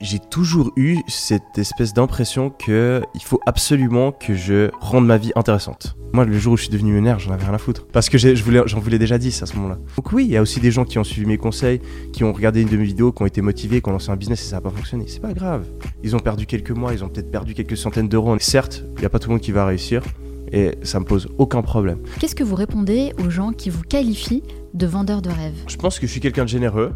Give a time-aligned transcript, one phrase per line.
[0.00, 5.32] j'ai toujours eu cette espèce d'impression que il faut absolument que je rende ma vie
[5.34, 5.96] intéressante.
[6.12, 7.86] Moi, le jour où je suis devenu millionnaire, j'en avais rien à foutre.
[7.92, 9.76] Parce que j'ai- je voulais, j'en voulais déjà 10 à ce moment-là.
[9.96, 11.80] Donc oui, il y a aussi des gens qui ont suivi mes conseils,
[12.12, 14.16] qui ont regardé une de mes vidéos, qui ont été motivés, qui ont lancé un
[14.16, 15.04] business et ça n'a pas fonctionné.
[15.08, 15.66] C'est pas grave.
[16.04, 18.36] Ils ont perdu quelques mois, ils ont peut-être perdu quelques centaines d'euros.
[18.38, 20.02] Certes, il n'y a pas tout le monde qui va réussir
[20.52, 21.98] et ça me pose aucun problème.
[22.20, 24.42] Qu'est-ce que vous répondez aux gens qui vous qualifient
[24.74, 26.92] de vendeur de rêve Je pense que je suis quelqu'un de généreux,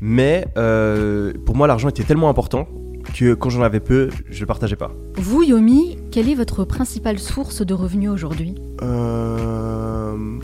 [0.00, 2.68] mais euh, pour moi, l'argent était tellement important
[3.14, 4.92] que quand j'en avais peu, je le partageais pas.
[5.16, 8.54] Vous, Yomi, quelle est votre principale source de revenus aujourd'hui?
[8.82, 10.38] Euh,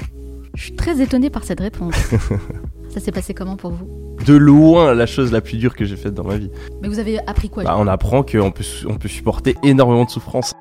[0.54, 1.94] Je suis très étonnée par cette réponse.
[2.88, 3.88] Ça s'est passé comment pour vous?
[4.24, 6.50] De loin, la chose la plus dure que j'ai faite dans ma vie.
[6.80, 10.10] Mais vous avez appris quoi Bah, on apprend qu'on peut, on peut supporter énormément de
[10.10, 10.52] souffrance.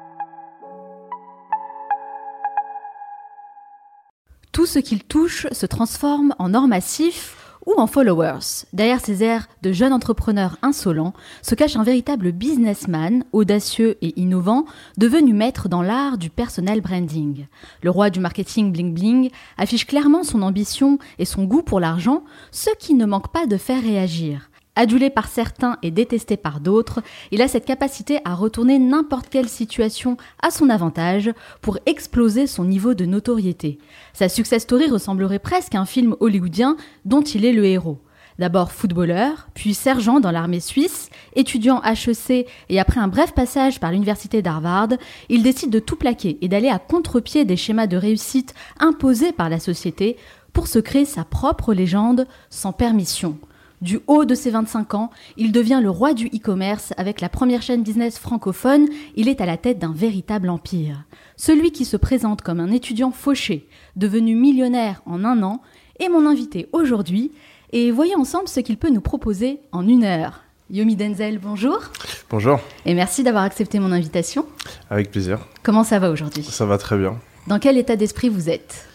[4.54, 7.36] Tout ce qu'il touche se transforme en or massif
[7.66, 8.68] ou en followers.
[8.72, 14.66] Derrière ces airs de jeune entrepreneur insolent se cache un véritable businessman, audacieux et innovant,
[14.96, 17.48] devenu maître dans l'art du personnel branding.
[17.82, 22.24] Le roi du marketing bling bling affiche clairement son ambition et son goût pour l'argent,
[22.52, 24.52] ce qui ne manque pas de faire réagir.
[24.76, 29.48] Adulé par certains et détesté par d'autres, il a cette capacité à retourner n'importe quelle
[29.48, 33.78] situation à son avantage pour exploser son niveau de notoriété.
[34.14, 38.00] Sa success story ressemblerait presque à un film hollywoodien dont il est le héros.
[38.40, 43.92] D'abord footballeur, puis sergent dans l'armée suisse, étudiant HEC et après un bref passage par
[43.92, 44.90] l'université d'Harvard,
[45.30, 49.50] il décide de tout plaquer et d'aller à contre-pied des schémas de réussite imposés par
[49.50, 50.18] la société
[50.52, 53.38] pour se créer sa propre légende sans permission.
[53.84, 57.62] Du haut de ses 25 ans, il devient le roi du e-commerce avec la première
[57.62, 61.04] chaîne business francophone, il est à la tête d'un véritable empire.
[61.36, 63.68] Celui qui se présente comme un étudiant fauché,
[63.98, 65.62] devenu millionnaire en un an,
[66.00, 67.34] est mon invité aujourd'hui
[67.74, 70.46] et voyons ensemble ce qu'il peut nous proposer en une heure.
[70.70, 71.82] Yomi Denzel, bonjour
[72.30, 74.46] Bonjour, et merci d'avoir accepté mon invitation.
[74.90, 75.40] avec plaisir.
[75.62, 76.44] Comment ça va aujourd'hui?
[76.44, 77.20] Ça va très bien.
[77.48, 78.88] Dans quel état d'esprit vous êtes?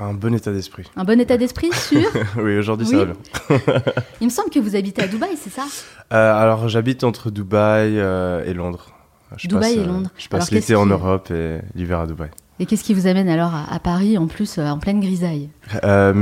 [0.00, 0.84] Un bon état d'esprit.
[0.96, 3.04] Un bon état d'esprit sûr oui, aujourd'hui ça Oui.
[3.04, 3.82] va bien.
[4.20, 5.64] Il me semble que vous habitez à Dubaï, c'est ça?
[6.12, 8.92] Euh, alors j'habite entre Dubaï euh, et Londres.
[9.36, 10.10] Je Dubaï passe, et euh, Londres.
[10.16, 12.30] je passe l'été en qui- Europe et l'hiver à Dubaï.
[12.60, 15.48] Et qu'est-ce qui vous amène alors à, à Paris, en plus, euh, en pleine grisaille?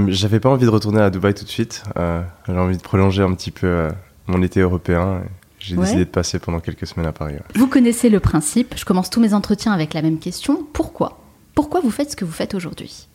[0.09, 1.83] J'avais pas envie de retourner à Dubaï tout de suite.
[2.47, 3.89] J'ai envie de prolonger un petit peu
[4.27, 5.21] mon été européen.
[5.25, 5.83] et J'ai Ouais.
[5.85, 7.35] décidé de passer pendant quelques semaines à Paris.
[7.35, 7.43] ouais.
[7.55, 10.67] Vous connaissez le principe, je commence tous mes entretiens avec la même question.
[10.73, 11.21] Pourquoi?
[11.55, 13.09] Pourquoi vous faites ce que vous faites aujourd'hui?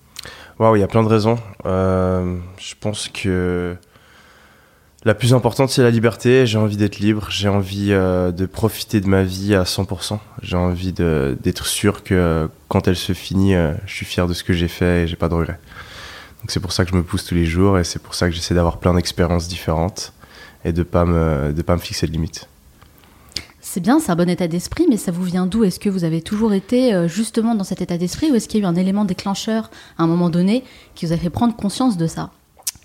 [0.61, 1.39] Waouh, il y a plein de raisons.
[1.65, 3.75] Euh, je pense que
[5.03, 6.45] la plus importante, c'est la liberté.
[6.45, 7.31] J'ai envie d'être libre.
[7.31, 10.19] J'ai envie euh, de profiter de ma vie à 100%.
[10.43, 14.43] J'ai envie d'être sûr que quand elle se finit, euh, je suis fier de ce
[14.43, 15.59] que j'ai fait et j'ai pas de regrets.
[16.41, 18.29] Donc c'est pour ça que je me pousse tous les jours et c'est pour ça
[18.29, 20.13] que j'essaie d'avoir plein d'expériences différentes
[20.63, 22.50] et de pas me pas me fixer de limites.
[23.73, 25.63] C'est bien, c'est un bon état d'esprit, mais ça vous vient d'où?
[25.63, 28.59] Est-ce que vous avez toujours été euh, justement dans cet état d'esprit ou est-ce qu'il
[28.59, 31.55] y a eu un élément déclencheur à un moment donné qui vous a fait prendre
[31.55, 32.31] conscience de ça?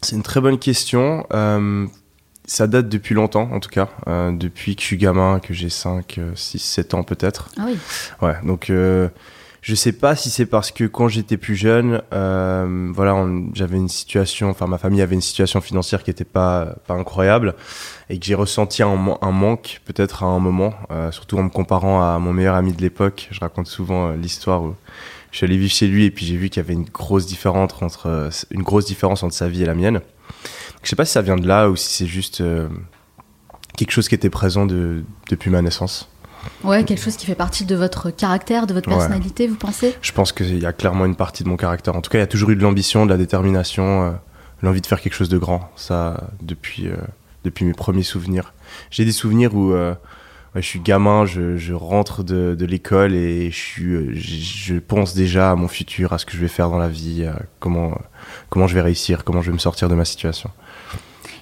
[0.01, 1.27] C'est une très bonne question.
[1.35, 1.89] Euh,
[2.45, 3.89] ça date depuis longtemps, en tout cas.
[4.07, 7.49] Euh, depuis que je suis gamin, que j'ai 5, 6, 7 ans peut-être.
[7.59, 7.77] Ah oui,
[8.23, 9.09] Ouais, donc euh,
[9.67, 13.89] je sais pas si c'est parce que quand j'étais plus jeune, euh, voilà, j'avais une
[13.89, 17.57] situation, enfin ma famille avait une situation financière qui était pas, pas incroyable
[18.09, 18.95] et que j'ai ressenti un
[19.33, 22.81] manque peut-être à un moment, euh, surtout en me comparant à mon meilleur ami de
[22.81, 23.27] l'époque.
[23.33, 24.77] Je raconte souvent euh, l'histoire où
[25.33, 27.27] je suis allé vivre chez lui et puis j'ai vu qu'il y avait une grosse
[27.27, 29.95] différence entre euh, une grosse différence entre sa vie et la mienne.
[29.95, 32.69] Donc, je sais pas si ça vient de là ou si c'est juste euh,
[33.77, 36.09] quelque chose qui était présent de- depuis ma naissance.
[36.65, 38.95] Ouais, quelque chose qui fait partie de votre caractère, de votre Ouais.
[38.97, 39.95] personnalité, vous pensez?
[40.03, 41.97] Je pense qu'il y a clairement une partie de mon caractère.
[41.97, 44.11] En tout cas, il y a toujours eu de l'ambition, de la détermination, euh,
[44.63, 45.71] l'envie de faire quelque chose de grand.
[45.77, 46.97] Ça, depuis, euh,
[47.45, 48.53] depuis mes premiers souvenirs.
[48.91, 49.95] J'ai des souvenirs où euh,
[50.55, 54.79] ouais, je suis gamin, je, je rentre de, de l'école et je, suis, je, je
[54.79, 57.39] pense déjà à mon futur, à ce que je vais faire dans la vie, à
[57.61, 57.97] comment,
[58.49, 60.51] comment je vais réussir, comment je vais me sortir de ma situation.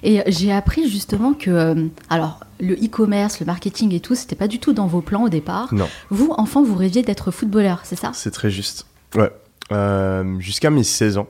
[0.05, 4.47] Et j'ai appris justement que, euh, alors, le e-commerce, le marketing et tout, c'était pas
[4.47, 5.73] du tout dans vos plans au départ.
[5.73, 5.87] Non.
[6.11, 8.11] Vous, enfant, vous rêviez d'être footballeur, c'est ça?
[8.13, 8.85] C'est très juste.
[9.15, 9.31] Ouais.
[9.71, 11.27] Euh, Jusqu'à mes 16 ans.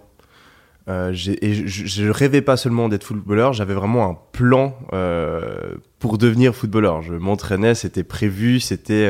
[0.90, 6.54] Euh, et je, rêvais pas seulement d'être footballeur, j'avais vraiment un plan euh, pour devenir
[6.54, 7.02] footballeur.
[7.02, 9.10] Je m'entraînais, c'était prévu, c'était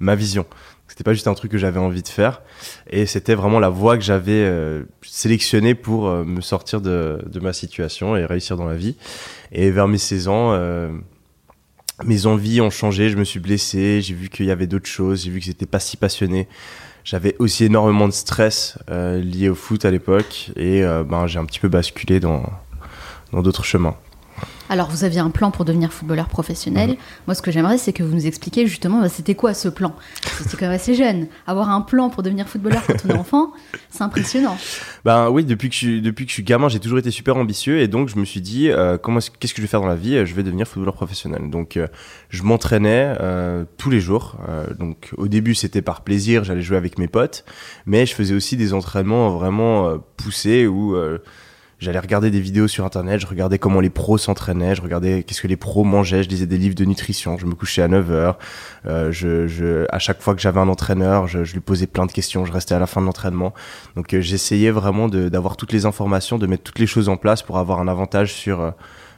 [0.00, 0.46] ma vision.
[0.94, 2.40] C'était pas juste un truc que j'avais envie de faire,
[2.88, 7.40] et c'était vraiment la voie que j'avais euh, sélectionnée pour euh, me sortir de, de
[7.40, 8.94] ma situation et réussir dans la vie.
[9.50, 10.92] Et vers mes 16 ans, euh,
[12.04, 15.24] mes envies ont changé, je me suis blessé, j'ai vu qu'il y avait d'autres choses,
[15.24, 16.46] j'ai vu que j'étais pas si passionné.
[17.02, 21.44] J'avais aussi énormément de stress euh, lié au foot à l'époque et ben, j'ai un
[21.44, 22.44] petit peu basculé dans
[23.32, 23.96] dans d'autres chemins.
[24.70, 26.90] Alors, vous aviez un plan pour devenir footballeur professionnel.
[26.90, 26.96] Mhm.
[27.26, 29.94] Moi, ce que j'aimerais, c'est que vous nous expliquiez justement, bah, c'était quoi ce plan?
[30.38, 31.26] C'était quand même assez jeune.
[31.46, 33.52] Avoir un plan pour devenir footballeur quand on est enfant,
[33.90, 34.56] c'est impressionnant.
[35.04, 37.36] Ben oui, depuis que je suis, depuis que je suis gamin, j'ai toujours été super
[37.36, 39.82] ambitieux et donc je me suis dit, euh, comment, est-ce- qu'est-ce que je vais faire
[39.82, 40.24] dans la vie?
[40.24, 41.50] Je vais devenir footballeur professionnel.
[41.50, 41.86] Donc euh,
[42.30, 44.38] je m'entraînais euh, tous les jours.
[44.78, 47.44] Donc au début, c'était par plaisir, j'allais jouer avec mes potes,
[47.84, 50.96] mais je faisais aussi des entraînements vraiment poussés où
[51.84, 55.42] J'allais regarder des vidéos sur internet, je regardais comment les pros s'entraînaient, je regardais qu'est-ce
[55.42, 58.36] que les pros mangeaient, je lisais des livres de nutrition, je me couchais à 9h.
[58.86, 62.06] Euh, je, je, à chaque fois que j'avais un entraîneur, je, je lui posais plein
[62.06, 63.52] de questions, je restais à la fin de l'entraînement.
[63.96, 67.42] Donc euh, j'essayais vraiment d'avoir toutes les informations, de mettre toutes les choses en place
[67.42, 68.70] pour avoir un avantage sur euh,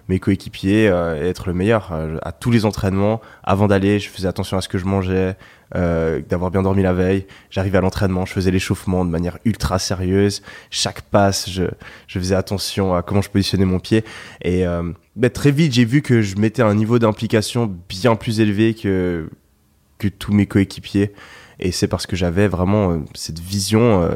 [0.08, 1.92] mes coéquipiers euh, et être le meilleur.
[2.22, 5.36] À tous les entraînements, avant d'aller, je faisais attention à ce que je mangeais,
[5.74, 7.26] euh, d'avoir bien dormi la veille.
[7.50, 10.42] J'arrivais à l'entraînement, je faisais l'échauffement de manière ultra sérieuse.
[10.70, 11.64] Chaque passe, je,
[12.08, 14.04] faisais attention à comment je positionnais mon pied.
[14.42, 18.38] Et euh, ben, très vite, j'ai vu que je mettais un niveau d'implication bien plus
[18.38, 19.28] élevé que,
[19.98, 21.12] que tous mes coéquipiers.
[21.58, 24.08] Et c'est parce que j'avais vraiment euh, cette vision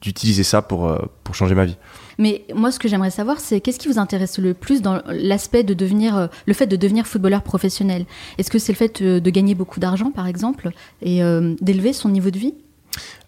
[0.00, 1.76] d'utiliser ça pour, pour changer ma vie.
[2.20, 5.64] Mais moi, ce que j'aimerais savoir, c'est qu'est-ce qui vous intéresse le plus dans l'aspect
[5.64, 8.04] de devenir, euh, le fait de devenir footballeur professionnel?
[8.36, 10.70] Est-ce que c'est le fait euh, de gagner beaucoup d'argent, par exemple,
[11.00, 12.54] et euh, d'élever son niveau de vie?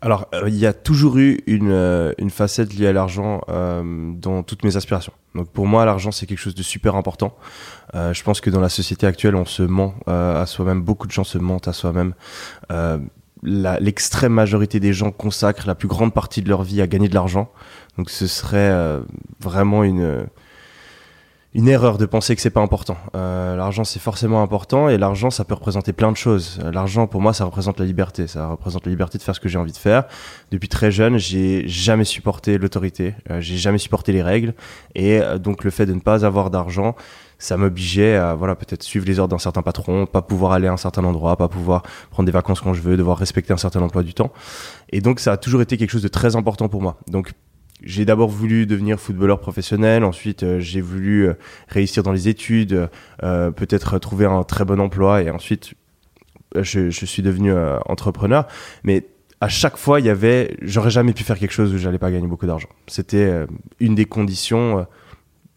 [0.03, 1.73] Alors, il y a toujours eu une,
[2.19, 5.12] une facette liée à l'argent dans toutes mes aspirations.
[5.37, 7.37] Donc pour moi, l'argent, c'est quelque chose de super important.
[7.94, 10.83] Je pense que dans la société actuelle, on se ment à soi-même.
[10.83, 12.15] Beaucoup de gens se mentent à soi-même.
[13.44, 17.15] L'extrême majorité des gens consacrent la plus grande partie de leur vie à gagner de
[17.15, 17.49] l'argent.
[17.99, 19.03] Donc ce serait euh,
[19.41, 20.27] vraiment une
[21.55, 22.97] une erreur de penser que c'est pas important.
[23.15, 26.59] Euh, l'argent c'est forcément important et l'argent ça peut représenter plein de choses.
[26.65, 29.41] Euh, L'argent pour moi ça représente la liberté, ça représente la liberté de faire ce
[29.41, 30.05] que j'ai envie de faire.
[30.50, 34.55] Depuis très jeune j'ai jamais supporté l'autorité, euh, j'ai jamais supporté les règles
[34.94, 36.97] et euh, donc le fait de ne pas avoir d'argent
[37.39, 40.73] ça m'obligeait à voilà peut-être suivre les ordres d'un certain patron, pas pouvoir aller à
[40.73, 43.83] un certain endroit, pas pouvoir prendre des vacances quand je veux, devoir respecter un certain
[43.83, 44.33] emploi du temps.
[44.91, 46.97] Et donc ça a toujours été quelque chose de très important pour moi.
[47.09, 47.33] Donc
[47.82, 51.34] j'ai d'abord voulu devenir footballeur professionnel, ensuite euh, j'ai voulu euh,
[51.69, 52.88] réussir dans les études,
[53.23, 55.75] euh, peut-être trouver un très bon emploi et ensuite
[56.55, 57.52] je, je suis devenu
[57.87, 58.46] entrepreneur.
[58.84, 59.06] Mais
[59.40, 62.11] à chaque fois, il y avait, j'aurais jamais pu faire quelque chose où j'allais pas
[62.11, 62.69] gagner beaucoup d'argent.
[62.88, 63.46] C'était
[63.81, 64.87] une des conditions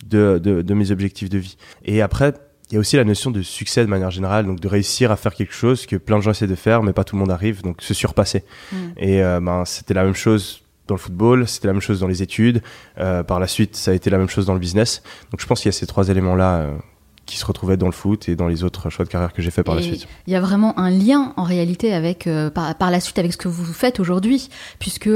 [0.05, 1.57] de, de, de mes objectifs de vie.
[1.83, 2.33] Et après,
[2.69, 5.17] il y a aussi la notion de succès de manière générale, donc de réussir à
[5.17, 7.31] faire quelque chose que plein de gens essaient de faire, mais pas tout le monde
[7.31, 8.45] arrive, donc se surpasser.
[8.71, 8.77] Mm.
[8.97, 12.21] Et ben, c'était la même chose dans le football, c'était la même chose dans les
[12.21, 12.61] études.
[12.99, 15.01] Euh, par la suite, ça a été la même chose dans le business.
[15.31, 16.77] Donc je pense qu'il y a ces trois éléments-là euh,
[17.25, 19.49] qui se retrouvaient dans le foot et dans les autres choix de carrière que j'ai
[19.49, 20.07] fait par la suite.
[20.27, 23.33] Il y a vraiment un lien en réalité avec, euh, par, par la suite avec
[23.33, 25.09] ce que vous faites aujourd'hui, puisque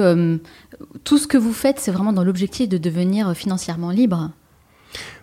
[1.04, 4.32] tout ce que vous faites, c'est vraiment dans l'objectif de devenir financièrement libre.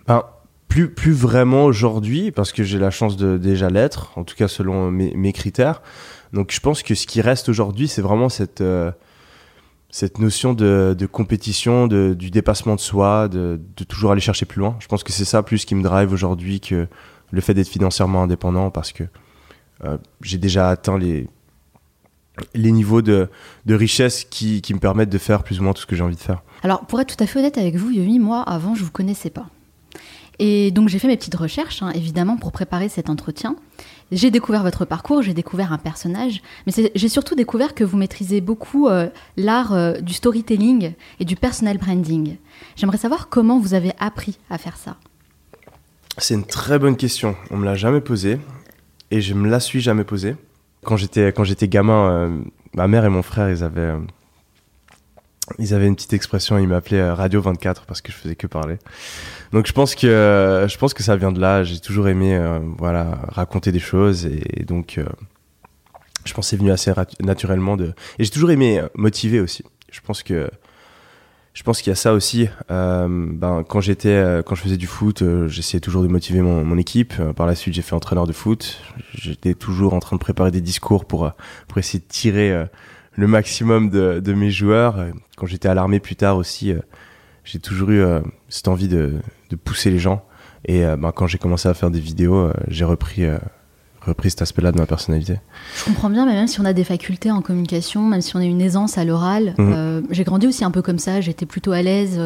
[0.07, 0.23] Ben,
[0.69, 4.47] plus, plus vraiment aujourd'hui, parce que j'ai la chance de déjà l'être, en tout cas
[4.47, 5.81] selon mes, mes critères.
[6.31, 8.61] Donc je pense que ce qui reste aujourd'hui, c'est vraiment cette,
[9.89, 14.75] cette notion de, compétition, de, du dépassement de soi, de, toujours aller chercher plus loin.
[14.79, 16.87] Je pense que c'est ça plus qui me drive aujourd'hui que
[17.31, 19.03] le fait d'être financièrement indépendant, parce que
[19.83, 21.27] euh, j'ai déjà atteint les,
[22.55, 23.29] niveaux de,
[23.67, 26.15] richesse qui, qui me permettent de faire plus ou moins tout ce que j'ai envie
[26.15, 26.43] de faire.
[26.63, 29.29] Alors, pour être tout à fait honnête avec vous, Yomi, moi, avant, je vous connaissais
[29.29, 29.47] pas.
[30.39, 33.55] Et donc, j'ai fait mes petites recherches, hein, évidemment, pour préparer cet entretien.
[34.11, 38.39] J'ai découvert votre parcours, j'ai découvert un personnage, mais j'ai surtout découvert que vous maîtrisez
[38.39, 42.37] beaucoup euh, l'art euh, du storytelling et du personal branding.
[42.77, 44.95] J'aimerais savoir comment vous avez appris à faire ça.
[46.17, 47.35] C'est une très bonne question.
[47.51, 48.39] On me l'a jamais posée
[49.11, 50.35] et je me la suis jamais posée.
[50.83, 52.37] Quand j'étais quand j'étais gamin, euh,
[52.73, 53.93] ma mère et mon frère, ils avaient
[55.59, 58.47] ils avaient une petite expression, ils m'appelaient euh, Radio 24 parce que je faisais que
[58.47, 58.77] parler.
[59.53, 61.63] Donc je pense que euh, je pense que ça vient de là.
[61.63, 64.99] J'ai toujours aimé euh, voilà raconter des choses et, donc
[66.25, 69.63] je pense c'est venu assez naturellement de et j'ai toujours aimé motiver aussi.
[69.91, 70.49] Je pense que
[71.53, 72.49] je pense qu'il y a ça aussi.
[72.69, 77.15] Ben, quand j'étais, quand je faisais du foot, j'essayais toujours de motiver mon, mon équipe.
[77.33, 78.79] Par la suite, j'ai fait entraîneur de foot.
[79.15, 81.31] J'étais toujours en train de préparer des discours pour
[81.67, 82.67] pour essayer de tirer
[83.17, 84.97] le maximum de, de mes joueurs.
[84.99, 86.79] Euh, Quand j'étais à l'armée plus tard aussi, euh,
[87.43, 89.15] j'ai toujours eu euh, cette envie de,
[89.49, 90.23] de pousser les gens.
[90.65, 93.23] Et euh, ben, quand j'ai commencé à faire des vidéos, j'ai repris
[94.05, 95.35] repris cet aspect-là de ma personnalité.
[95.75, 98.39] Je comprends bien, mais même si on a des facultés en communication, même si on
[98.39, 100.07] a une aisance à l'oral, Mhm.
[100.11, 102.17] j'ai grandi aussi un peu comme ça, j'étais plutôt à l'aise,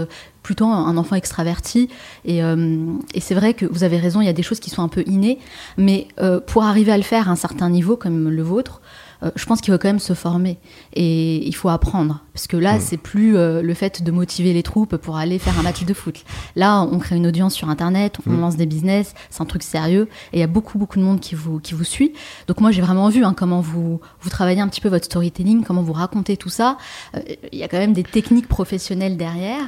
[0.44, 1.90] plutôt un enfant extraverti.
[2.24, 4.70] Et, euh, et c'est vrai que vous avez raison, il y a des choses qui
[4.70, 5.40] sont un peu innées,
[5.76, 8.80] mais euh, pour arriver à le faire à un certain niveau comme le vôtre,
[9.24, 10.58] euh, je pense qu'il faut quand même se former
[10.94, 12.22] et il faut apprendre.
[12.34, 12.82] Parce que là, Mm.
[12.82, 15.94] c'est plus euh, le fait de motiver les troupes pour aller faire un match de
[15.94, 16.24] foot.
[16.56, 18.42] Là, on crée une audience sur Internet, on Mm.
[18.42, 21.20] lance des business, c'est un truc sérieux et il y a beaucoup, beaucoup de monde
[21.20, 22.14] qui vous, qui vous suit.
[22.48, 25.64] Donc moi, j'ai vraiment vu hein, comment vous, vous travaillez un petit peu votre storytelling,
[25.64, 26.78] comment vous racontez tout ça.
[27.16, 27.20] Euh,
[27.52, 29.62] Il y a quand même des techniques professionnelles derrière.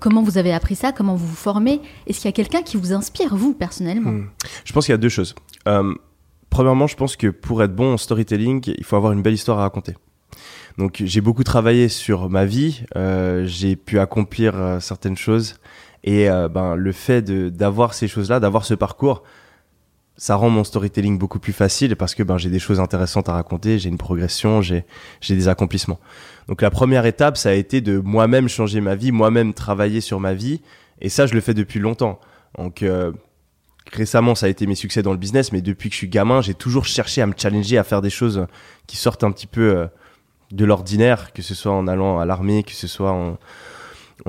[0.00, 2.76] Comment vous avez appris ça Comment vous vous formez Est-ce qu'il y a quelqu'un qui
[2.76, 4.10] vous inspire, vous, personnellement?
[4.10, 4.26] Hmm.
[4.64, 5.34] Je pense qu'il y a deux choses.
[5.68, 5.94] Euh,
[6.50, 9.58] premièrement, je pense que pour être bon en storytelling, il faut avoir une belle histoire
[9.58, 9.94] à raconter.
[10.78, 15.56] Donc j'ai beaucoup travaillé sur ma vie, euh, j'ai pu accomplir euh, certaines choses
[16.04, 19.24] et euh, ben, le fait d'avoir ces choses-là, d'avoir ce parcours,
[20.16, 23.32] ça rend mon storytelling beaucoup plus facile parce que ben, j'ai des choses intéressantes à
[23.32, 24.84] raconter, j'ai une progression, j'ai
[25.20, 25.98] j'ai des accomplissements.
[26.46, 30.20] Donc la première étape, ça a été de moi-même changer ma vie, moi-même travailler sur
[30.20, 30.60] ma vie
[31.00, 32.20] et ça, je le fais depuis longtemps.
[32.56, 33.12] Donc euh,
[33.92, 36.40] récemment, ça a été mes succès dans le business, mais depuis que je suis gamin,
[36.42, 38.46] j'ai toujours cherché à me challenger, à faire des choses
[38.86, 39.86] qui sortent un petit peu euh,
[40.52, 43.38] de l'ordinaire, que ce soit en allant à l'armée, que ce soit en,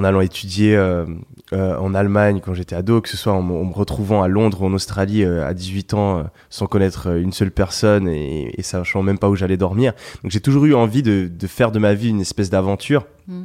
[0.04, 1.06] allant étudier euh,
[1.54, 4.66] euh, en Allemagne quand j'étais ado, que ce soit en, me- retrouvant à Londres ou
[4.66, 9.36] en Australie à 18 ans sans connaître une seule personne et, sachant même pas où
[9.36, 9.94] j'allais dormir.
[10.24, 13.08] Donc j'ai toujours eu envie de, de faire de ma vie une espèce d'aventure.
[13.28, 13.44] Mm.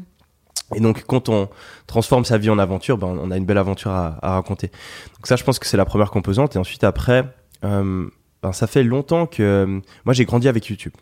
[0.74, 1.48] Et donc, quand on
[1.86, 4.68] transforme sa vie en aventure, ben, on a une belle aventure à, raconter.
[5.16, 6.56] Donc ça, je pense que c'est la première composante.
[6.56, 7.24] Et ensuite, après,
[7.64, 8.06] euh,
[8.42, 10.92] ben, ça fait longtemps que euh, moi, j'ai grandi avec YouTube.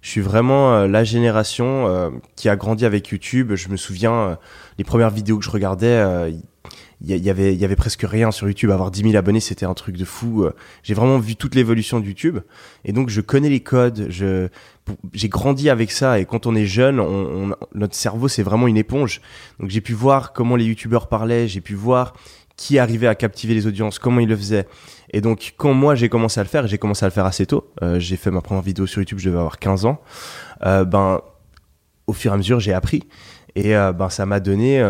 [0.00, 3.54] Je suis vraiment euh, la génération qui a grandi avec YouTube.
[3.54, 4.38] Je me souviens,
[4.78, 6.32] les premières vidéos que je regardais,
[7.00, 8.70] il y, avait, y avait presque rien sur YouTube.
[8.70, 10.48] Avoir 10 000 abonnés, c'était un truc de fou.
[10.82, 12.38] J'ai vraiment vu toute l'évolution de YouTube.
[12.84, 14.06] Et donc, je connais les codes.
[14.08, 14.48] Je,
[15.12, 16.18] j'ai grandi avec ça.
[16.18, 17.02] Et quand on est jeune,
[17.74, 19.20] notre cerveau, c'est vraiment une éponge.
[19.60, 21.48] Donc, j'ai pu voir comment les YouTubeurs parlaient.
[21.48, 22.14] J'ai pu voir
[22.58, 24.66] qui arrivait à captiver les audiences, comment ils le faisaient.
[25.12, 27.46] Et donc, quand moi, j'ai commencé à le faire, j'ai commencé à le faire assez
[27.46, 27.72] tôt.
[27.82, 30.00] euh, j'ai fait ma première vidéo sur YouTube, je devais avoir 15 ans.
[30.66, 31.20] Euh, ben,
[32.08, 33.04] au fur et à mesure, j'ai appris.
[33.54, 34.84] Et euh, ben, ça m'a donné...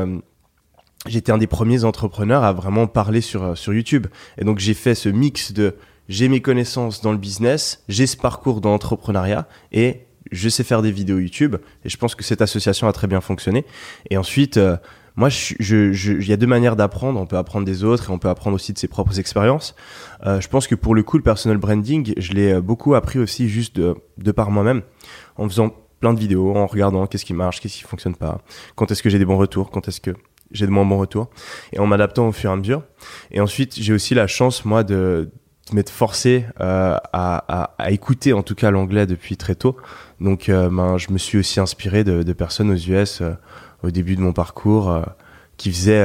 [1.07, 4.09] J'étais un des premiers entrepreneurs à vraiment parler sur, sur YouTube.
[4.37, 5.77] Et donc j'ai fait ce mix de
[6.09, 10.83] j'ai mes connaissances dans le business, j'ai ce parcours dans l'entrepreneuriat et je sais faire
[10.83, 11.57] des vidéos YouTube.
[11.85, 13.65] Et je pense que cette association a très bien fonctionné.
[14.11, 14.77] Et ensuite, euh,
[15.17, 17.19] moi, je suis- je- je- il y a deux manières d'apprendre.
[17.21, 19.75] On peut apprendre des autres et on peut apprendre aussi de ses propres expériences.
[20.27, 23.19] Euh, je pense que pour le coup, le personal branding, je l'ai euh, beaucoup appris
[23.19, 24.83] aussi juste de, de par moi-même,
[25.37, 28.41] en faisant plein de vidéos, en regardant qu'est-ce qui marche, qu'est-ce qui fonctionne pas,
[28.77, 30.13] quand est-ce que j'ai des bons retours, quand est-ce que
[30.53, 31.29] j'ai de moins bons retours,
[31.73, 32.83] et en m'adaptant au fur et à mesure.
[33.33, 35.31] Et ensuite, j'ai aussi la chance, moi, de,
[35.71, 39.77] de m'être forcé euh, à, à, à écouter en tout cas l'anglais depuis très tôt.
[40.21, 43.33] Donc, euh, ben, je me suis aussi inspiré de, de personnes aux US euh,
[43.83, 45.01] au début de mon parcours
[45.57, 46.05] qui faisaient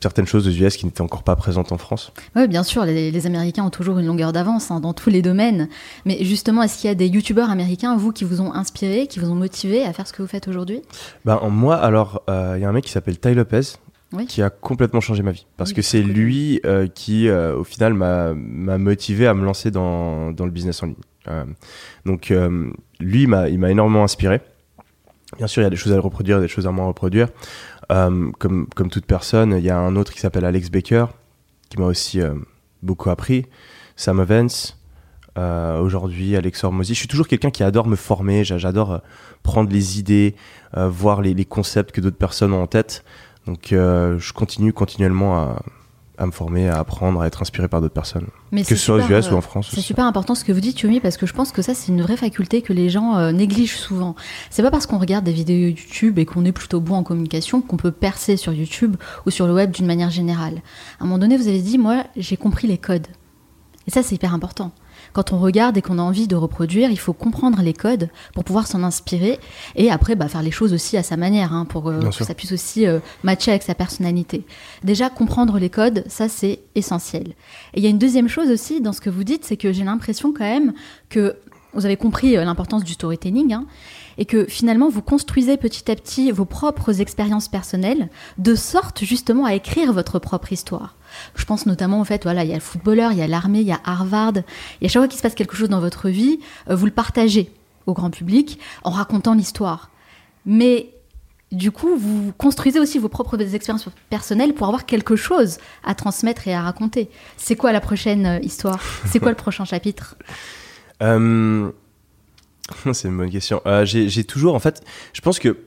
[0.00, 2.12] certaines choses aux US qui n'étaient encore pas présentes en France.
[2.34, 5.20] Oui, bien sûr, les, les Américains ont toujours une longueur d'avance hein, dans tous les
[5.20, 5.68] domaines.
[6.06, 9.18] Mais justement, est-ce qu'il y a des youtubeurs américains, vous, qui vous ont inspiré, qui
[9.18, 10.80] vous ont motivé à faire ce que vous faites aujourd'hui?
[11.26, 13.76] Ben, en moi, alors, il y a un mec qui s'appelle Ty Lopez.
[14.14, 14.26] Oui.
[14.26, 15.46] qui a complètement changé ma vie.
[15.56, 18.32] Parce Oui, que c'est lui euh, qui euh, au final m'a
[18.78, 20.96] motivé à me lancer dans, dans le business en ligne.
[21.28, 21.44] Euh,
[22.06, 22.32] donc
[23.00, 24.40] lui il m'a énormément inspiré.
[25.38, 27.28] Bien sûr il y a des choses à reproduire des choses à moins reproduire.
[27.88, 28.32] Comme
[28.74, 31.06] comme toute personne il y a un autre qui s'appelle Alex Baker
[31.68, 32.20] qui m'a aussi
[32.82, 33.46] beaucoup appris.
[33.96, 34.48] Sam Evans
[35.36, 38.44] euh, aujourd'hui Alex Hormozy je suis toujours quelqu'un qui adore me former.
[38.44, 38.98] J'a- j'adore euh,
[39.42, 40.36] prendre les idées
[40.76, 43.04] euh, voir les, les concepts que d'autres personnes ont en tête
[43.46, 45.62] donc euh, je continue continuellement à,
[46.18, 48.28] à me former, à apprendre, à être inspiré par d'autres personnes.
[48.52, 50.52] Mais Que ce soit aux US euh, ou en France C'est super important ce que
[50.52, 52.88] vous dites, Yumi, parce que je pense que ça, c'est une vraie faculté que les
[52.88, 54.14] gens euh, négligent souvent.
[54.50, 57.60] C'est pas parce qu'on regarde des vidéos YouTube et qu'on est plutôt bon en communication
[57.60, 58.96] qu'on peut percer sur YouTube
[59.26, 60.62] ou sur le web d'une manière générale.
[61.00, 63.08] À un moment donné, vous avez dit, moi, j'ai compris les codes.
[63.86, 64.72] Et ça, c'est hyper important.
[65.14, 68.42] Quand on regarde et qu'on a envie de reproduire, il faut comprendre les codes pour
[68.42, 69.38] pouvoir s'en inspirer
[69.76, 72.34] et après bah, faire les choses aussi à sa manière hein, pour euh, que ça
[72.34, 74.44] puisse aussi euh, matcher avec sa personnalité.
[74.82, 77.28] Déjà, comprendre les codes, ça c'est essentiel.
[77.74, 79.72] Et il y a une deuxième chose aussi dans ce que vous dites, c'est que
[79.72, 80.72] j'ai l'impression quand même
[81.08, 81.36] que
[81.74, 83.66] vous avez compris euh, l'importance du storytelling hein,
[84.18, 89.44] et que finalement vous construisez petit à petit vos propres expériences personnelles de sorte justement
[89.44, 90.96] à écrire votre propre histoire.
[91.34, 93.60] Je pense notamment au fait, voilà, il y a le footballeur, il y a l'armée,
[93.60, 94.34] il y a Harvard.
[94.80, 96.92] Et à chaque fois qu'il se passe quelque chose dans votre vie, euh, vous le
[96.92, 97.52] partagez
[97.86, 99.90] au grand public en racontant l'histoire.
[100.46, 100.90] Mais
[101.52, 106.48] du coup, vous construisez aussi vos propres expériences personnelles pour avoir quelque chose à transmettre
[106.48, 107.08] et à raconter.
[107.36, 108.80] C'est quoi la prochaine euh, histoire?
[109.06, 110.16] C'est quoi le prochain chapitre?
[111.02, 111.70] Euh,
[112.92, 113.60] C'est une bonne question.
[113.66, 115.58] Euh, j'ai toujours, en fait, je pense que.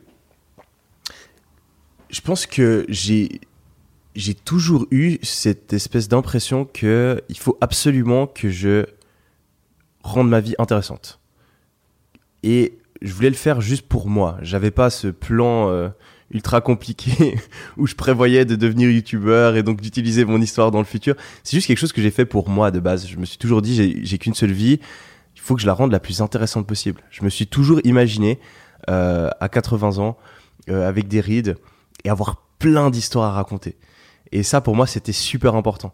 [2.09, 3.41] Je pense que j'ai.
[4.15, 8.85] J'ai toujours eu cette espèce d'impression que il faut absolument que je
[10.01, 11.19] rende ma vie intéressante.
[12.41, 14.37] Et je voulais le faire juste pour moi.
[14.41, 15.89] J'avais pas ce plan euh,
[16.31, 17.37] ultra compliqué
[17.77, 21.15] où je prévoyais de devenir youtubeur et donc d'utiliser mon histoire dans le futur.
[21.43, 23.07] C'est juste quelque chose que j'ai fait pour moi de base.
[23.07, 24.79] Je me suis toujours dit, j'ai qu'une seule vie,
[25.38, 27.03] il faut que je la rende la plus intéressante possible.
[27.12, 28.39] Je me suis toujours imaginé
[28.89, 30.17] euh, à 80 ans
[30.67, 31.58] euh, avec des rides
[32.03, 33.77] et avoir plein d'histoires à raconter.
[34.32, 35.94] Et ça, pour moi, c'était super important.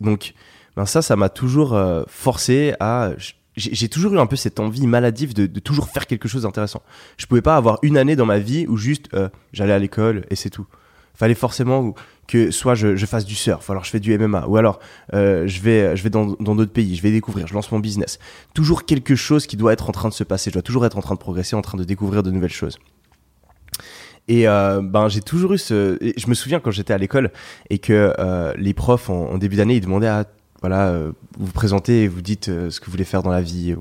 [0.00, 0.34] Donc,
[0.76, 3.12] ben ça, ça m'a toujours euh, forcé à.
[3.56, 6.82] J'ai toujours eu un peu cette envie maladive de, de toujours faire quelque chose d'intéressant.
[7.16, 9.08] Je pouvais pas avoir une année dans ma vie où juste
[9.54, 10.66] j'allais à l'école et c'est tout.
[11.16, 11.94] Fallait forcément
[12.26, 14.80] que soit je, fasse du surf, ou alors je fais du MMA, ou alors
[15.14, 18.18] euh, je vais, je vais dans d'autres pays, je vais découvrir, je lance mon business.
[18.54, 20.50] Toujours quelque chose qui doit être en train de se passer.
[20.50, 22.78] Je dois toujours être en train de progresser, en train de découvrir de nouvelles choses.
[24.28, 25.98] Et euh, ben j'ai toujours eu ce.
[26.16, 27.30] Je me souviens quand j'étais à l'école
[27.70, 30.26] et que euh, les profs en, début d'année ils demandaient à
[30.62, 30.98] voilà
[31.38, 33.76] vous vous présentez et vous dites ce que vous voulez faire dans la vie et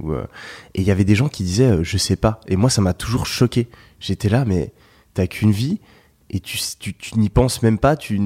[0.76, 3.26] il y avait des gens qui disaient je sais pas et moi ça m'a toujours
[3.26, 3.70] choqué.
[4.00, 4.72] J'étais là mais
[5.16, 5.80] t'as qu'une vie
[6.30, 8.20] et tu tu, tu n'y penses même pas tu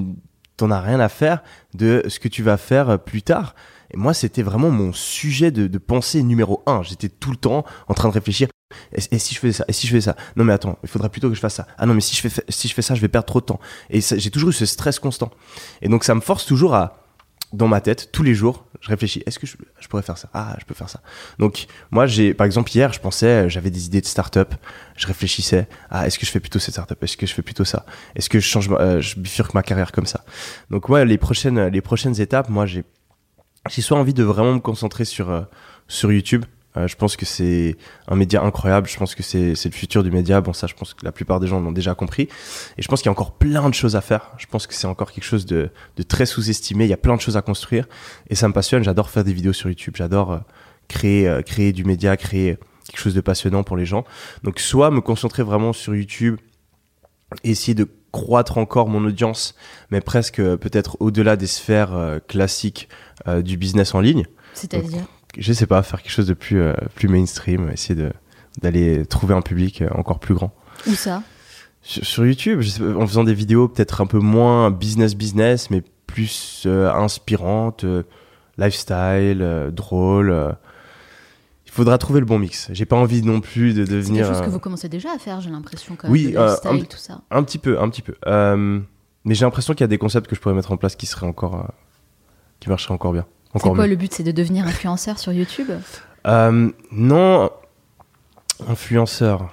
[0.60, 1.42] t'en as rien à faire
[1.74, 3.56] de ce que tu vas faire euh, plus tard.
[3.92, 6.84] Et moi, c'était vraiment mon sujet de, de pensée numéro un.
[6.84, 8.50] J'étais tout le temps en train de réfléchir.
[8.94, 10.16] Et, si je faisais ça Et si je faisais ça?
[10.36, 11.66] Non, mais attends, il faudrait plutôt que je fasse ça.
[11.78, 13.46] Ah non, mais si je fais, si je fais ça, je vais perdre trop de
[13.46, 13.60] temps.
[13.90, 15.32] Et j'ai toujours eu ce stress constant.
[15.82, 17.08] Et donc, ça me force toujours à,
[17.52, 19.24] dans ma tête, tous les jours, je réfléchis.
[19.26, 20.30] Est-ce que je, je pourrais faire ça?
[20.34, 21.02] Ah, je peux faire ça.
[21.38, 24.54] Donc, moi, j'ai, par exemple, hier, je pensais, j'avais des idées de start-up.
[24.96, 25.68] Je réfléchissais.
[25.90, 27.04] Ah, est-ce que je fais plutôt cette start-up?
[27.04, 27.86] Est-ce que je fais plutôt ça?
[28.16, 30.24] Est-ce que je change, euh, je bifurque ma carrière comme ça?
[30.70, 32.84] Donc, ouais, les prochaines, les prochaines étapes, moi, j'ai,
[33.70, 35.42] j'ai soit envie de vraiment me concentrer sur, euh,
[35.88, 36.46] sur YouTube.
[36.80, 37.76] Euh, je pense que c'est
[38.08, 38.88] un média incroyable.
[38.88, 40.42] Je pense que c'est le futur du média.
[40.42, 42.24] Bon, ça, je pense que la plupart des gens l'ont déjà compris.
[42.78, 44.32] Et je pense qu'il y a encore plein de choses à faire.
[44.38, 46.86] Je pense que c'est encore quelque chose de, de très sous-estimé.
[46.86, 47.88] Il y a plein de choses à construire.
[48.30, 48.84] Et ça me passionne.
[48.84, 49.96] J'adore faire des vidéos sur YouTube.
[49.98, 50.40] J'adore euh,
[50.88, 52.58] créer, euh, créer du média, créer
[52.88, 54.06] quelque chose de passionnant pour les gens.
[54.44, 56.38] Donc, soit me concentrer vraiment sur YouTube,
[57.44, 59.54] essayer de croître encore mon audience,
[59.92, 62.90] mais presque peut-être au-delà des sphères classiques
[63.28, 64.26] du business en ligne.
[64.56, 65.06] C'est-à-dire?
[65.38, 68.10] Je sais pas, faire quelque chose de plus, euh, plus mainstream, essayer
[68.62, 70.54] d'aller trouver un public euh, encore plus grand.
[70.88, 71.22] Où ça?
[71.82, 75.16] Sur, sur YouTube, je sais pas, en faisant des vidéos peut-être un peu moins business
[75.16, 78.04] business, mais plus euh, inspirantes, euh,
[78.58, 80.56] lifestyle, drôle.
[81.66, 82.68] Il faudra trouver le bon mix.
[82.74, 85.20] J'ai pas envie non plus de C'est devenir quelque chose que vous commencez déjà à
[85.20, 86.34] faire, j'ai l'impression, quand Oui, même.
[86.34, 87.22] de lifestyle, un- tout ça.
[87.30, 88.16] un petit peu, un petit peu.
[89.26, 91.06] Mais j'ai l'impression qu'il y a des concepts que je pourrais mettre en place qui
[91.06, 91.72] seraient encore,
[92.60, 93.88] qui marcheraient encore bien, C'est quoi mieux.
[93.88, 95.72] le but C'est de devenir influenceur sur YouTube
[96.28, 97.50] Euh, non,
[98.68, 99.50] influenceur.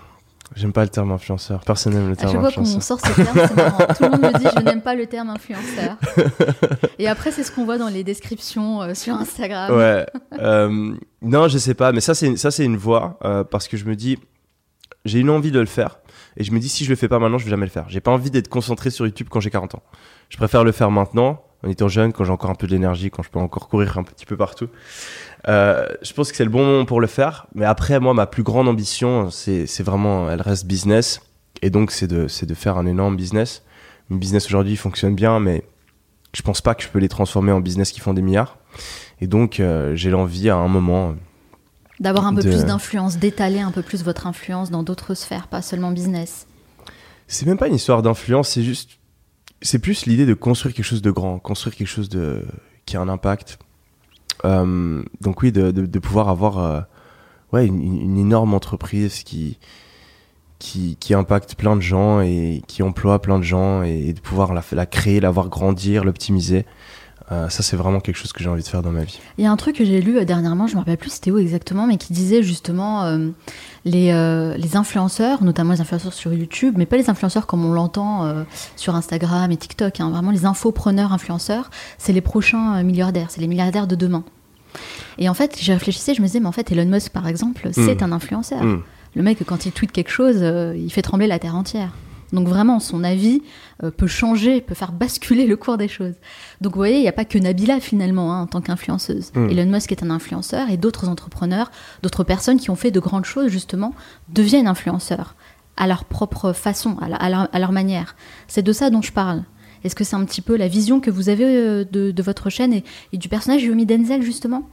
[0.55, 1.61] J'aime pas le terme influenceur.
[1.65, 3.01] Personne n'aime le terme chaque fois qu'on influenceur.
[3.01, 3.79] sort ce terme, c'est marrant.
[3.97, 5.97] Tout le monde me dit je n'aime pas le terme influenceur.
[6.99, 9.77] Et après, c'est ce qu'on voit dans les descriptions euh, sur Instagram.
[9.77, 10.07] Ouais.
[10.41, 13.77] euh, non, je sais pas, mais ça c'est ça c'est une voie euh, parce que
[13.77, 14.19] je me dis
[15.05, 15.99] j'ai une envie de le faire
[16.37, 17.87] et je me dis si je le fais pas maintenant, je vais jamais le faire.
[17.89, 19.83] J'ai pas envie d'être concentré sur YouTube quand j'ai 40 ans.
[20.29, 23.23] Je préfère le faire maintenant, en étant jeune, quand j'ai encore un peu d'énergie, quand
[23.23, 24.69] je peux encore courir un petit peu partout.
[25.49, 28.27] Euh, je pense que c'est le bon moment pour le faire, mais après moi ma
[28.27, 31.21] plus grande ambition c'est vraiment elle reste business
[31.63, 33.63] et donc c'est de faire un énorme business.
[34.09, 35.65] Mon business aujourd'hui fonctionne bien, mais
[36.33, 38.59] je pense pas que je peux les transformer en business qui font des milliards.
[39.21, 41.15] Et donc, euh, j'ai l'envie à un moment.
[41.99, 45.49] D'avoir un peu De- plus d'influence, d'étaler un peu plus votre influence dans d'autres sphères,
[45.49, 46.47] pas seulement business.
[47.27, 48.99] C'est même pas une histoire d'influence, c'est juste.
[49.63, 52.45] C'est plus l'idée de construire quelque chose de grand, construire quelque chose de
[52.85, 53.59] qui a un impact.
[54.45, 56.81] Euh, donc oui, de, pouvoir avoir euh,
[57.53, 59.59] ouais, une, une- énorme entreprise qui,
[60.59, 64.63] qui, impacte plein de gens et qui emploie plein de gens et, de pouvoir la,
[64.73, 66.67] la créer, la voir grandir, l'optimiser.
[67.33, 69.19] Euh, ça, c'est vraiment quelque chose que j'ai envie de faire dans ma vie.
[69.37, 71.33] Il y a un truc que j'ai lu euh, dernièrement, je me rappelle plus c'était
[71.33, 73.29] où exactement, mais qui disait justement euh,
[73.85, 74.13] les,
[74.57, 78.45] les influenceurs, notamment les influenceurs sur YouTube, mais pas les influenceurs comme on l'entend
[78.77, 83.47] sur Instagram et TikTok, hein, vraiment les infopreneurs influenceurs, c'est les prochains milliardaires, c'est les
[83.49, 84.25] milliardaires de demain.
[85.19, 87.69] Et en fait, j'ai réfléchissais, je me disais, mais en fait, Elon Musk, par exemple,
[87.73, 88.05] c'est Mm.
[88.05, 88.63] un influenceur.
[88.63, 88.83] Mm.
[89.15, 90.37] Le mec, quand il tweet quelque chose,
[90.77, 91.91] il fait trembler la terre entière.
[92.33, 93.43] Donc vraiment, son avis
[93.85, 96.15] euh, peut changer, peut faire basculer le cours des choses.
[96.61, 99.31] Donc vous voyez, il n'y a pas que Nabila finalement hein, en tant qu'influenceuse.
[99.35, 99.51] Mm.
[99.51, 101.71] Elon Musk est un influenceur et d'autres entrepreneurs,
[102.03, 103.95] d'autres personnes qui ont fait de grandes choses justement,
[104.29, 105.37] deviennent influenceurs
[105.77, 108.17] à leur propre façon, à, la- à leur, à leur manière.
[108.49, 109.45] C'est de ça dont je parle.
[109.85, 112.51] Est-ce que c'est un petit peu la vision que vous avez euh, de, de votre
[112.51, 114.69] chaîne et, et du personnage Yomi Denzel justement?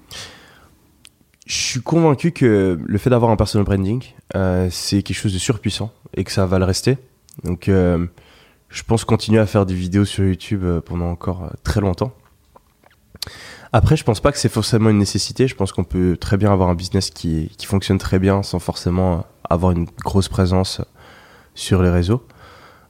[1.46, 4.02] Je suis convaincu que le fait d'avoir un personal branding,
[4.36, 6.98] euh, c'est quelque chose de surpuissant et que ça va le rester.
[7.44, 8.06] Donc, euh,
[8.70, 12.14] je pense continuer à faire des vidéos sur YouTube euh, pendant encore euh, très longtemps.
[13.72, 15.48] Après, je pense pas que c'est forcément une nécessité.
[15.48, 18.60] Je pense qu'on peut très bien avoir un business qui, qui fonctionne très bien sans
[18.60, 20.82] forcément avoir une grosse présence
[21.56, 22.26] sur les réseaux.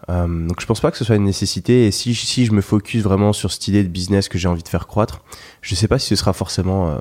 [0.10, 1.88] Donc je pense pas que ce soit une nécessité.
[1.88, 4.63] Et si, si je me focus vraiment sur cette idée de business que j'ai envie
[4.63, 5.21] de faire croître,
[5.62, 6.99] je sais pas si ce sera forcément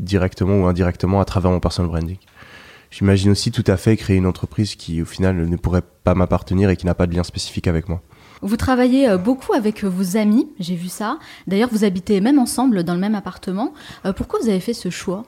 [0.00, 2.18] directement ou indirectement à travers mon personal branding.
[2.92, 6.68] J'imagine aussi tout à fait créer une entreprise qui au final ne pourrait pas m'appartenir
[6.68, 8.02] et qui n'a pas de lien spécifique avec moi.
[8.42, 11.18] Vous travaillez euh, beaucoup avec vos amis, j'ai vu ça.
[11.46, 13.72] D'ailleurs, vous habitez même ensemble dans le même appartement.
[14.04, 15.24] Euh, pourquoi vous avez fait ce choix?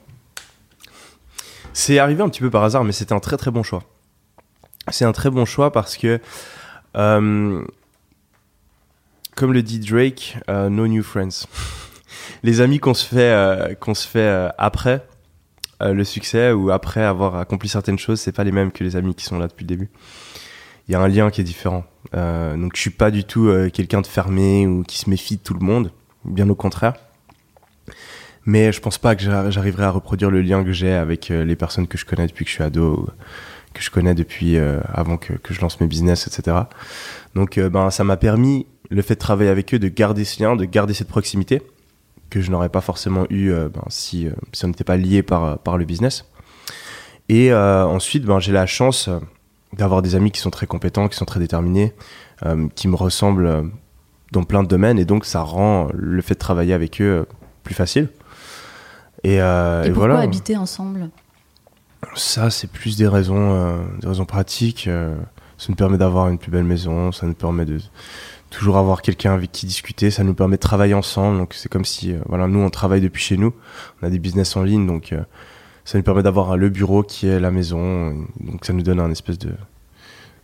[1.73, 3.83] C'est arrivé un petit peu par hasard, mais c'était un très très bon choix.
[4.91, 6.21] C'est un très bon choix parce que,
[6.97, 7.65] euh,
[9.37, 11.47] comme le dit Drake, euh, no new friends.
[12.43, 15.07] Les amis qu'on se fait, euh, qu'on se fait euh, après
[15.83, 18.97] euh, le succès ou après avoir accompli certaines choses, c'est pas les mêmes que les
[18.97, 19.91] amis qui sont là depuis le début.
[20.89, 21.85] Il y a un lien qui est différent.
[22.15, 25.37] Euh, donc je suis pas du tout euh, quelqu'un de fermé ou qui se méfie
[25.37, 25.91] de tout le monde,
[26.25, 26.95] bien au contraire.
[28.47, 31.57] Mais je pense pas que j'ar- j'arriverai à reproduire le lien que j'ai avec les
[31.57, 33.09] personnes que je connais depuis que je suis ado,
[33.73, 36.59] que je connais depuis avant que, que je lance mes business, etc.
[37.35, 40.57] Donc ben ça m'a permis le fait de travailler avec eux, de garder ce lien,
[40.57, 41.63] de garder cette proximité
[42.35, 45.23] que je n'aurais pas forcément eu euh, ben, si, euh, si on n'était pas lié
[45.23, 46.25] par, euh, par le business.
[47.29, 49.09] Et ensuite, ben, j'ai la chance
[49.73, 51.95] d'avoir des amis qui sont très compétents, qui sont très déterminés,
[52.75, 53.71] qui me ressemblent
[54.31, 57.27] dans plein de domaines, et donc ça rend le fait de travailler avec eux
[57.63, 58.11] plus facile.
[59.23, 60.25] Et, euh, Et et pourquoi voilà.
[60.25, 61.09] habiter ensemble?
[62.15, 64.87] Ça, c'est plus des raisons, euh, des raisons pratiques.
[64.87, 65.17] euh,
[65.57, 67.79] ça nous permet d'avoir une plus belle maison, ça nous permet de
[68.55, 71.39] toujours avoir quelqu'un avec qui discuter, ça nous permet de travailler ensemble.
[71.39, 73.53] Donc c'est comme si, euh, voilà, nous on travaille depuis chez nous,
[74.01, 75.23] on a des business en ligne, donc euh,
[75.85, 78.15] ça nous permet d'avoir le bureau qui est la maison.
[78.41, 79.51] Donc ça nous donne un espèce de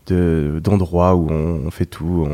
[0.06, 2.26] de- d'endroit où on, on fait tout.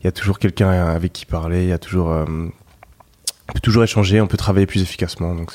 [0.00, 3.60] Il y a toujours quelqu'un avec qui parler, il y a toujours, euh, on peut
[3.60, 5.34] toujours échanger, on peut travailler plus efficacement.
[5.34, 5.52] Donc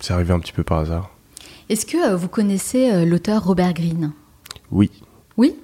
[0.00, 1.10] c'est arrivé un petit peu par hasard.
[1.68, 4.12] Est-ce que euh, vous connaissez euh, l'auteur Robert Greene?
[4.70, 4.90] Oui
[5.36, 5.54] Oui?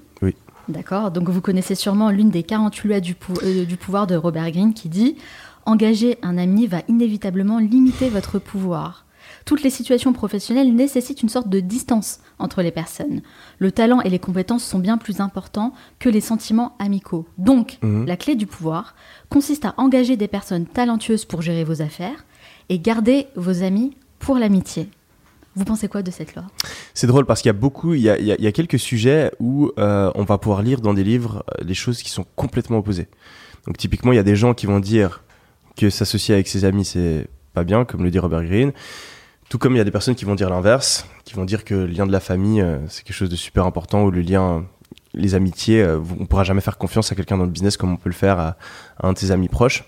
[0.68, 1.10] D'accord.
[1.10, 4.50] Donc vous connaissez sûrement l'une des 48 lois du, pou- euh, du pouvoir de Robert
[4.50, 5.16] Greene qui dit
[5.64, 9.04] Engager un ami va inévitablement limiter votre pouvoir.
[9.44, 13.22] Toutes les situations professionnelles nécessitent une sorte de distance entre les personnes.
[13.58, 17.26] Le talent et les compétences sont bien plus importants que les sentiments amicaux.
[17.38, 18.06] Donc, Mhm.
[18.06, 18.94] la clé du pouvoir
[19.28, 22.24] consiste à engager des personnes talentueuses pour gérer vos affaires
[22.68, 24.88] et garder vos amis pour l'amitié.
[25.56, 26.44] Vous pensez quoi de cette loi?
[26.92, 30.22] C'est drôle parce qu'il y a beaucoup, il y a, quelques sujets où euh, on
[30.22, 33.08] va pouvoir lire dans des livres euh, des choses qui sont complètement opposées.
[33.66, 35.24] Donc typiquement, il y a des gens qui vont dire
[35.74, 38.72] que s'associer avec ses amis c'est pas bien, comme le dit Robert Greene.
[39.48, 41.74] Tout comme il y a des personnes qui vont dire l'inverse, qui vont dire que
[41.74, 44.66] le lien de la famille euh, c'est quelque chose de super important ou le lien,
[45.14, 45.86] les amitiés,
[46.20, 48.38] on pourra jamais faire confiance à quelqu'un dans le business comme on peut le faire
[48.38, 48.56] à
[49.02, 49.84] un de ses amis proches.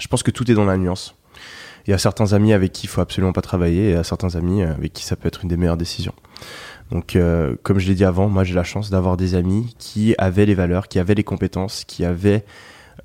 [0.00, 1.14] Je pense que tout est dans la nuance.
[1.86, 3.98] Il y a certains amis avec qui il faut absolument pas travailler et il y
[3.98, 6.14] a certains amis euh, avec qui ça peut être une des meilleures décisions.
[6.90, 10.14] Donc, euh, comme je l'ai dit avant, moi j'ai la chance d'avoir des amis qui
[10.18, 12.44] avaient les valeurs, qui avaient les compétences, qui avaient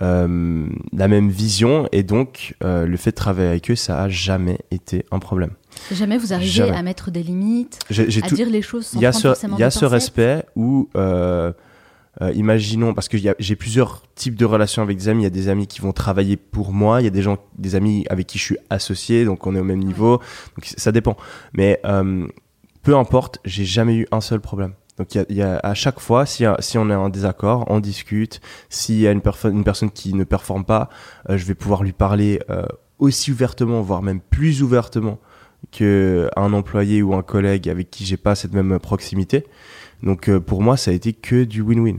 [0.02, 4.08] euh, la même vision et donc euh, le fait de travailler avec eux, ça a
[4.10, 5.52] jamais été un problème.
[5.92, 6.76] Jamais vous arrivez Jamais.
[6.78, 9.12] à mettre des limites, J'ai j'ai à tout- dire les choses sans il y a
[9.12, 10.89] prendre ce, y a ce respect où,
[12.21, 15.21] euh, imaginons, parce que j'ai plusieurs types de relations avec des amis.
[15.21, 17.38] Il y a des amis qui vont travailler pour moi, il y a des gens,
[17.58, 20.17] des amis avec qui je suis associé, donc on est au même niveau.
[20.55, 21.15] Donc ça dépend.
[21.53, 22.27] Mais euh,
[22.84, 24.73] peu importe, j'ai jamais eu un seul problème.
[24.97, 27.79] Donc il y y a- à chaque fois, si, si on est en désaccord, on
[27.79, 28.41] discute.
[28.69, 30.89] S'il y a une, une personne qui ne performe pas,
[31.29, 32.65] euh, je vais pouvoir lui parler euh,
[32.97, 35.19] aussi ouvertement, voire même plus ouvertement
[35.71, 39.45] que un employé ou un collègue avec qui j'ai pas cette même proximité.
[40.03, 41.97] Donc euh, pour moi, ça a été que du win-win.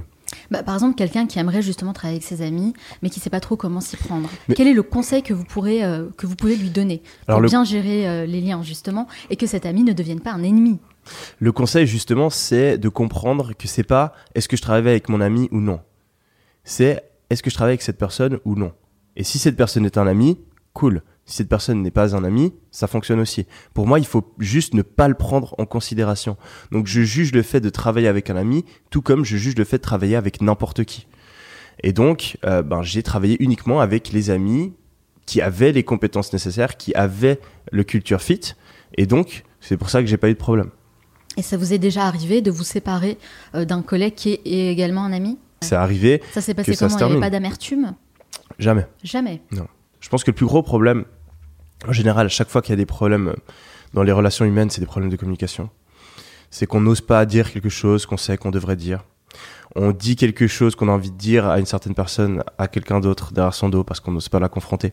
[0.51, 3.31] Bah, Par exemple, quelqu'un qui aimerait justement travailler avec ses amis, mais qui ne sait
[3.31, 4.29] pas trop comment s'y prendre.
[4.49, 7.31] Mais- Quel est le conseil que vous, pourrez, euh, que vous pouvez lui donner pour
[7.31, 10.33] Alors, le- bien gérer euh, les liens, justement, et que cet ami ne devienne pas
[10.33, 10.79] un ennemi?
[11.39, 15.21] Le conseil justement, c'est de comprendre que c'est pas est-ce que je travaille avec mon
[15.21, 15.81] ami ou non.
[16.65, 18.73] C'est est-ce que je travaille avec cette personne ou non.
[19.17, 20.39] Et si cette personne est un ami,
[20.75, 21.03] cool.
[21.31, 23.47] Si cette personne n'est pas un ami, ça fonctionne aussi.
[23.73, 26.37] Pour moi, il faut juste ne pas le prendre en considération.
[26.73, 29.63] Donc je juge le fait de travailler avec un ami, tout comme je juge le
[29.63, 31.07] fait de travailler avec n'importe qui.
[31.85, 34.73] Et donc, euh, ben, j'ai travaillé uniquement avec les amis
[35.25, 37.39] qui avaient les compétences nécessaires, qui avaient
[37.71, 38.57] le culture fit.
[38.99, 40.71] Et donc, c'est pour ça que j'ai pas eu de problème.
[41.37, 43.19] Et ça vous est déjà arrivé de vous séparer
[43.55, 45.39] euh, d'un collègue qui est également un ami?
[45.61, 46.99] C'est arrivé, Ça s'est passé ça comment?
[46.99, 47.95] Se Il n'y avait pas d'amertume?
[48.59, 48.89] Jamais.
[49.05, 49.41] Jamais?
[50.01, 51.05] Je pense que le plus gros problème,
[51.87, 53.35] en général, à chaque fois qu'il y a des problèmes
[53.95, 55.71] dans les relations humaines, c'est des problèmes de communication.
[56.51, 59.05] C'est qu'on n'ose pas dire quelque chose qu'on sait qu'on devrait dire.
[59.77, 62.99] on dit quelque chose qu'on a envie de dire à une certaine personne, à quelqu'un
[62.99, 64.91] d'autre derrière son dos parce qu'on n'ose pas la confronter.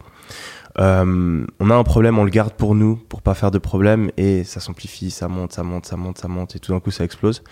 [0.79, 4.11] Euh, on a un problème, on le garde pour nous, pour pas faire de problème,
[4.17, 6.91] et ça s'amplifie, ça monte, ça monte, ça monte, ça monte, et tout d'un coup
[6.91, 7.43] ça explose.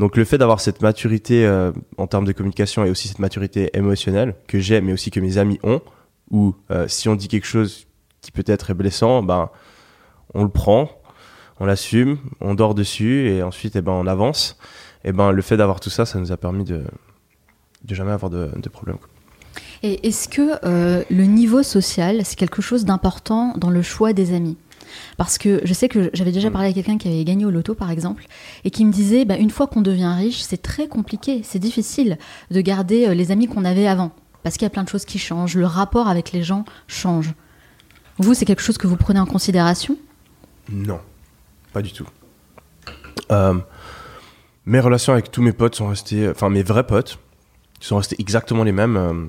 [0.00, 3.70] Donc le fait d'avoir cette maturité euh, en termes de communication et aussi cette maturité
[3.74, 5.80] émotionnelle que j'ai, mais aussi que mes amis ont,
[6.30, 7.86] où euh, si on dit quelque chose
[8.22, 9.50] qui peut-être est blessant, ben
[10.32, 10.88] on le prend,
[11.60, 14.56] on l'assume, on dort dessus, et ensuite eh ben on avance.
[15.04, 16.84] Et ben le fait d'avoir tout ça, ça nous a permis de,
[17.84, 18.98] de jamais avoir de, de problème.
[19.82, 24.32] Et est-ce que euh, le niveau social, c'est quelque chose d'important dans le choix des
[24.32, 24.56] amis?
[25.16, 26.52] Parce que je sais que j'avais déjà Mm.
[26.52, 28.26] parlé à quelqu'un qui avait gagné au loto, par exemple,
[28.64, 32.18] et qui me disait, bah, une fois qu'on devient riche, c'est très compliqué, c'est difficile
[32.50, 34.12] de garder euh, les amis qu'on avait avant.
[34.42, 37.32] Parce qu'il y a plein de choses qui changent, le rapport avec les gens change.
[38.22, 39.98] Vous, c'est quelque chose que vous prenez en considération?
[40.70, 41.00] Non,
[41.72, 42.06] pas du tout.
[43.32, 43.54] Euh,
[44.64, 47.18] mes relations avec tous mes potes sont restées, enfin mes vrais potes,
[47.80, 48.96] sont restés exactement les mêmes.
[48.96, 49.26] euh,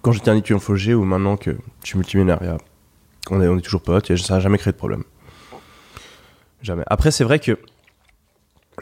[0.00, 1.50] quand j'étais un étudiant Fogé ou maintenant que
[1.82, 2.56] je suis multimillionnaire,
[3.30, 5.04] on est, on est toujours potes et ça n'a jamais créé de problème.
[6.62, 6.84] Jamais.
[6.86, 7.58] Après, c'est vrai que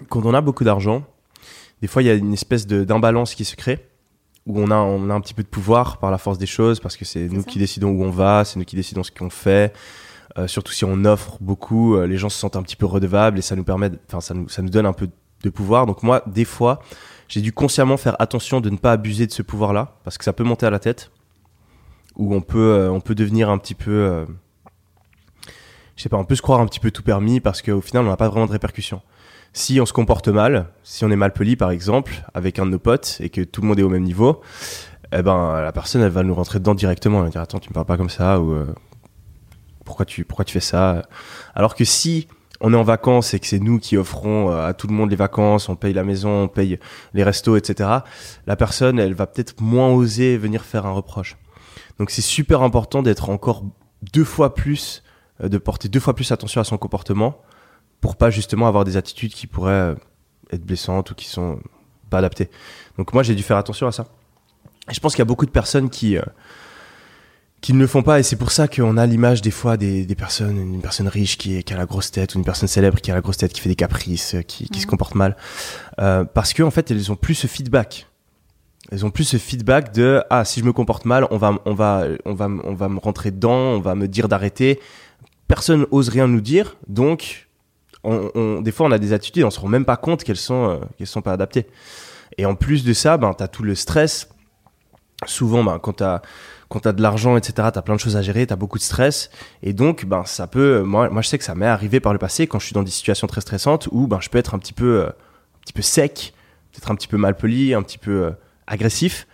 [0.08, 1.04] quand on a beaucoup d'argent,
[1.82, 3.89] des fois il y a une espèce d'imbalance qui se crée
[4.46, 6.80] où on a, on a un petit peu de pouvoir par la force des choses
[6.80, 7.46] parce que c'est nous ça.
[7.46, 9.72] qui décidons où on va, c'est nous qui décidons ce qu'on fait.
[10.38, 13.38] Euh, surtout si on offre beaucoup, euh, les gens se sentent un petit peu redevables
[13.38, 15.08] et ça nous permet, enfin ça nous, ça nous donne un peu
[15.42, 15.86] de pouvoir.
[15.86, 16.80] Donc moi, des fois,
[17.28, 20.32] j'ai dû consciemment faire attention de ne pas abuser de ce pouvoir-là parce que ça
[20.32, 21.10] peut monter à la tête,
[22.16, 24.26] où on peut, euh, on peut devenir un petit peu,
[25.96, 28.04] je sais pas, on peut se croire un petit peu tout permis parce qu'au final,
[28.06, 29.02] on n'a pas vraiment de répercussions.
[29.52, 32.70] Si on se comporte mal, si on est mal poli par exemple, avec un de
[32.70, 34.40] nos potes et que tout le monde est au même niveau,
[35.12, 37.68] eh ben la personne elle va nous rentrer dedans directement, elle va dire attends tu
[37.70, 38.72] me parles pas comme ça ou euh,
[39.84, 41.02] pourquoi tu pourquoi tu fais ça?
[41.54, 42.28] Alors que si
[42.60, 45.10] on est en vacances et que c'est nous qui offrons euh, à tout le monde
[45.10, 46.78] les vacances, on paye la maison, on paye
[47.14, 47.90] les restos, etc.
[48.46, 51.38] La personne, elle va peut-être moins oser venir faire un reproche.
[51.98, 53.64] Donc c'est super important d'être encore
[54.12, 55.02] deux fois plus,
[55.42, 57.42] euh, de porter deux fois plus attention à son comportement
[58.00, 59.94] pour pas justement avoir des attitudes qui pourraient euh,
[60.52, 61.60] être blessantes ou qui sont
[62.08, 62.50] pas adaptées.
[62.98, 64.06] Donc moi j'ai dû faire attention à ça.
[64.90, 66.22] Et je pense qu'il y a beaucoup de personnes qui euh,
[67.60, 70.06] qui ne le font pas et c'est pour ça qu'on a l'image des fois des,
[70.06, 72.68] des personnes, une personne riche qui, est, qui a la grosse tête ou une personne
[72.68, 74.90] célèbre qui a la grosse tête, qui fait des caprices, euh, qui, qui se Mhm.
[74.90, 75.36] comporte mal.
[76.00, 78.06] Euh, parce qu'en en fait, elles ont plus ce feedback.
[78.90, 81.74] Elles ont plus ce feedback de ah si je me comporte mal, on va on
[81.74, 84.80] va on va on va me rentrer dedans, on va me dire d'arrêter.
[85.46, 87.49] Personne ose rien nous dire, donc
[88.04, 90.70] on, des fois on a des attitudes, on se rend même pas compte qu'elles sont
[90.70, 91.66] euh, qu'elles sont pas adaptées.
[92.38, 94.28] Et en plus de ça, ben t'as tout le stress.
[95.26, 96.22] Souvent, ben quand t'as
[96.70, 99.28] quand t'as de l'argent, etc., t'as plein de choses à gérer, t'as beaucoup de stress,
[99.62, 100.82] et donc ben ça peut.
[100.82, 102.82] Moi, moi je sais que ça m'est arrivé par le passé quand je suis dans
[102.84, 105.72] des situations très stressantes où ben je peux être un petit peu euh, un petit
[105.74, 106.32] peu sec,
[106.72, 108.30] peut-être un petit peu mal poli, un petit peu euh,
[108.66, 109.26] agressif,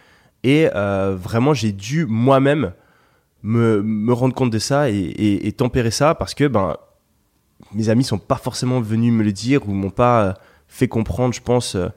[0.43, 2.73] et vraiment j'ai dû moi-même
[3.43, 6.77] me, rendre compte de ça et, et- et tempérer ça parce que ben
[7.75, 10.33] mes amis sont pas forcément venus me le dire ou m'ont pas euh,
[10.69, 11.89] fait comprendre, je pense, euh,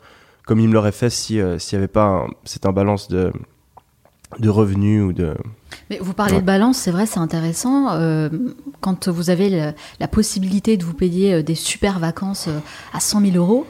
[0.46, 3.32] comme ils me l'auraient fait euh, s'il y avait pas un- cette imbalance de
[4.38, 5.34] de revenus ou de
[5.90, 6.42] Mais vous parlez Ouais.
[6.42, 7.90] de balance, c'est vrai, c'est intéressant.
[7.94, 8.30] Euh,
[8.80, 12.48] quand vous avez le- la possibilité de vous payer des super vacances
[12.94, 13.66] à 100 000 euros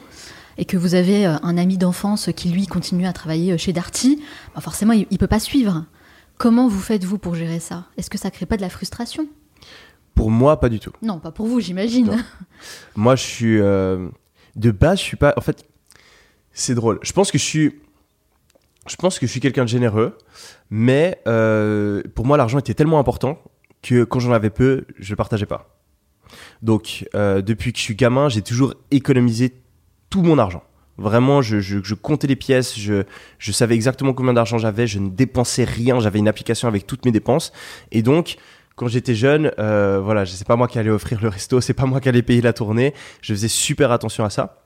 [0.58, 4.22] et que vous avez un ami d'enfance qui, lui, continue à travailler chez Darty,
[4.54, 5.86] bah forcément, il ne peut pas suivre.
[6.36, 7.84] Comment vous faites-vous pour gérer ça?
[7.96, 9.26] Est-ce que ça crée pas de la frustration?
[10.14, 10.92] Pour moi pas du tout.
[11.02, 12.24] Non, pas pour vous, j'imagine.
[12.96, 14.08] Moi, je suis euh,
[14.56, 15.32] de base, je suis pas.
[15.36, 15.64] En fait,
[16.52, 16.98] c'est drôle.
[17.02, 17.80] Je pense que je suis.
[18.88, 20.16] Je pense que je suis quelqu'un de généreux,
[20.70, 23.38] mais euh, pour moi, l'argent était tellement important
[23.82, 25.76] que quand j'en avais peu, je le partageais pas.
[26.62, 29.54] Donc, euh, depuis que je suis gamin, j'ai toujours économisé
[30.08, 30.62] tout mon argent.
[30.98, 33.04] Vraiment, je, je- je comptais les pièces, je,
[33.38, 37.04] je savais exactement combien d'argent j'avais, je ne dépensais rien, j'avais une application avec toutes
[37.06, 37.52] mes dépenses.
[37.92, 38.36] Et donc,
[38.76, 41.86] quand j'étais jeune, euh, voilà, c'est pas moi qui allais offrir le resto, c'est pas
[41.86, 42.94] moi qui allais payer la tournée.
[43.20, 44.60] Je faisais super attention à ça.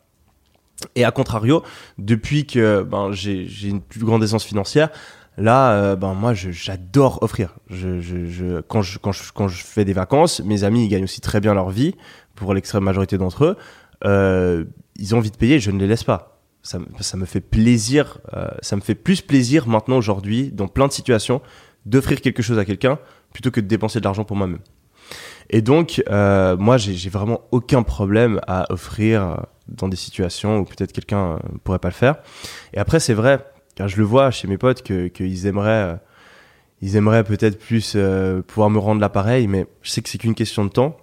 [0.94, 1.62] Et à contrario,
[1.98, 4.90] depuis que ben, j'ai une plus grande aisance financière,
[5.36, 7.54] là, euh, ben, moi, j'adore offrir.
[7.68, 11.20] Je, quand, je, quand, je, quand je fais des vacances, mes amis, ils gagnent aussi
[11.20, 11.94] très bien leur vie,
[12.34, 13.56] pour l'extrême majorité d'entre eux.
[14.04, 14.64] Euh,
[14.96, 16.40] ils ont envie de payer, je ne les laisse pas.
[16.62, 20.86] Ça, ça me fait plaisir, euh, ça me fait plus plaisir maintenant, aujourd'hui, dans plein
[20.86, 21.42] de situations,
[21.84, 22.98] d'offrir quelque chose à quelqu'un
[23.34, 24.60] plutôt que de dépenser de l'argent pour moi-même.
[25.50, 29.36] Et donc, euh, moi, j'ai vraiment aucun problème à offrir euh,
[29.68, 32.16] dans des situations où peut-être quelqu'un euh, pourrait pas le faire.
[32.72, 33.44] Et après, c'est vrai,
[33.74, 35.96] car je le vois chez mes potes que qu'ils aimeraient, euh,
[36.80, 40.34] ils aimeraient peut-être plus euh, pouvoir me rendre l'appareil, mais je sais que c'est qu'une
[40.34, 40.96] question de temps.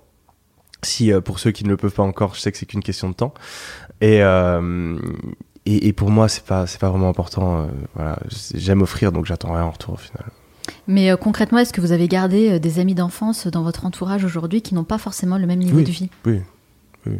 [0.81, 2.81] Si euh, pour ceux qui ne le peuvent pas encore, je sais que c'est qu'une
[2.81, 3.35] question de temps.
[4.01, 4.21] Et,
[5.67, 7.69] et, et pour moi, c'est pas, c'est pas vraiment important.
[7.93, 8.17] voilà,
[8.55, 10.25] j'aime offrir, donc j'attends rien en retour au final.
[10.87, 14.23] Mais euh, concrètement, est-ce que vous avez gardé euh, des amis d'enfance dans votre entourage
[14.25, 15.83] aujourd'hui qui n'ont pas forcément le même niveau Oui.
[15.83, 16.09] de vie?
[16.25, 16.41] Oui,
[17.05, 17.17] oui.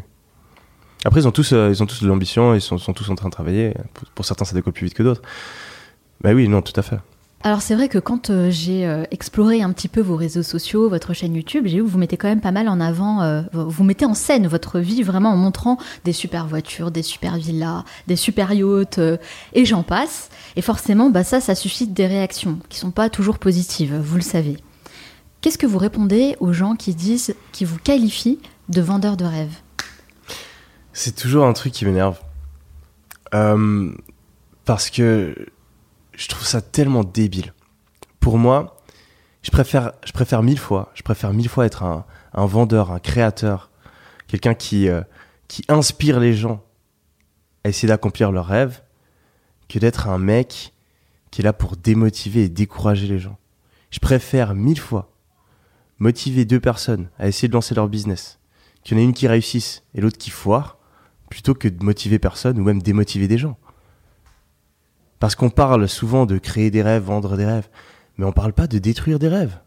[1.06, 3.16] Après, ils ont tous, euh, ils ont tous de l'ambition, ils sont, sont tous en
[3.16, 3.74] train de travailler.
[3.94, 5.22] Pour, pour certains, ça décolle plus vite que d'autres.
[6.22, 6.98] Bah oui, non, tout à fait.
[7.44, 10.90] Alors c'est vrai que quand euh, j'ai euh, exploré un petit peu vos réseaux sociaux,
[10.90, 13.42] votre chaîne YouTube, j'ai vu que vous mettez quand même pas mal en avant, euh,
[13.54, 17.84] vous mettez en scène votre vie vraiment en montrant des super voitures, des super villas,
[18.06, 19.00] des super yachts,
[19.54, 20.30] et j'en passe.
[20.56, 24.22] Et forcément, bah, ça, ça suscite des réactions qui sont pas toujours positives, vous le
[24.22, 24.58] savez.
[25.42, 29.56] Qu'est-ce que vous répondez aux gens qui disent, qui vous qualifient de vendeur de rêves?
[30.94, 32.20] C'est toujours un truc qui m'énerve.
[34.66, 35.36] Parce que
[36.22, 37.52] je trouve ça tellement débile.
[38.20, 38.78] Pour moi,
[39.42, 43.72] je préfère, mille fois, je préfère mille fois être un, un vendeur, un créateur,
[44.28, 45.02] quelqu'un qui, euh,
[45.48, 46.64] qui inspire les gens
[47.64, 48.84] à essayer d'accomplir leurs rêves,
[49.68, 50.74] que d'être un mec
[51.32, 53.40] qui est là pour démotiver et décourager les gens.
[53.90, 55.12] Je préfère mille fois
[55.98, 58.38] motiver deux personnes à essayer de lancer leur business,
[58.84, 60.78] qu'il y en ait une qui réussisse et l'autre qui foire,
[61.32, 63.58] plutôt que de motiver personne ou même démotiver des gens.
[65.22, 67.70] Parce qu'on parle souvent de créer des rêves, vendre des rêves,
[68.18, 69.60] mais on parle pas de détruire des rêves.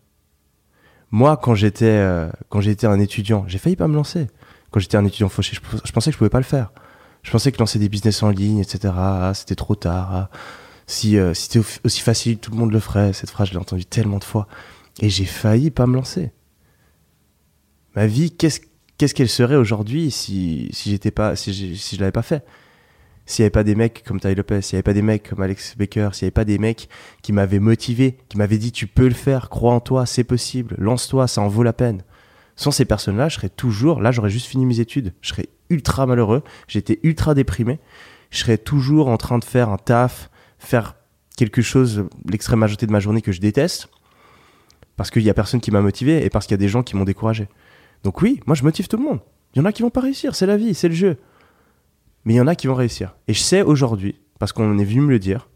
[1.12, 4.26] Moi, quand j'étais euh, quand j'étais un étudiant, j'ai failli pas me lancer.
[4.72, 6.72] Quand j'étais un étudiant fauché, je, pensais que je pouvais pas le faire.
[7.22, 10.08] Je pensais que lancer des business en ligne, etc., ah, c'était trop tard.
[10.12, 10.30] ah.
[10.88, 13.12] Si, euh, c'était au- aussi facile, tout le monde le ferait.
[13.12, 14.48] Cette phrase, je l'ai entendue tellement de fois.
[15.00, 16.32] Et j'ai failli pas me lancer.
[17.94, 22.44] Ma vie, qu'est-ce qu'elle serait aujourd'hui si, si j'étais je l'avais pas fait?
[23.26, 25.30] S'il n'y avait pas des mecs comme Ty Lopez, s'il n'y avait pas des mecs
[25.30, 26.88] comme Alex Baker, s'il n'y avait pas des mecs
[27.22, 30.74] qui m'avaient motivé, qui m'avaient dit tu peux le faire, crois en toi, c'est possible,
[30.78, 32.02] lance-toi, ça en vaut la peine.
[32.56, 36.06] Sans ces personnes-là, je serais toujours, là j'aurais juste fini mes études, je serais ultra
[36.06, 37.80] malheureux, j'étais ultra déprimé,
[38.30, 40.96] je serais toujours en train de faire un taf, faire
[41.36, 43.88] quelque chose, l'extrême majorité de ma journée que je déteste,
[44.96, 46.82] parce qu'il y a personne qui m'a motivé et parce qu'il y a des gens
[46.82, 47.48] qui m'ont découragé.
[48.04, 49.20] Donc oui, moi je motive tout le monde.
[49.54, 51.16] Il y en a qui vont pas réussir, c'est la vie, c'est le jeu.
[52.24, 53.16] Mais il y en a qui vont réussir.
[53.28, 55.48] Et je sais aujourd'hui, parce qu'on est venu me le dire,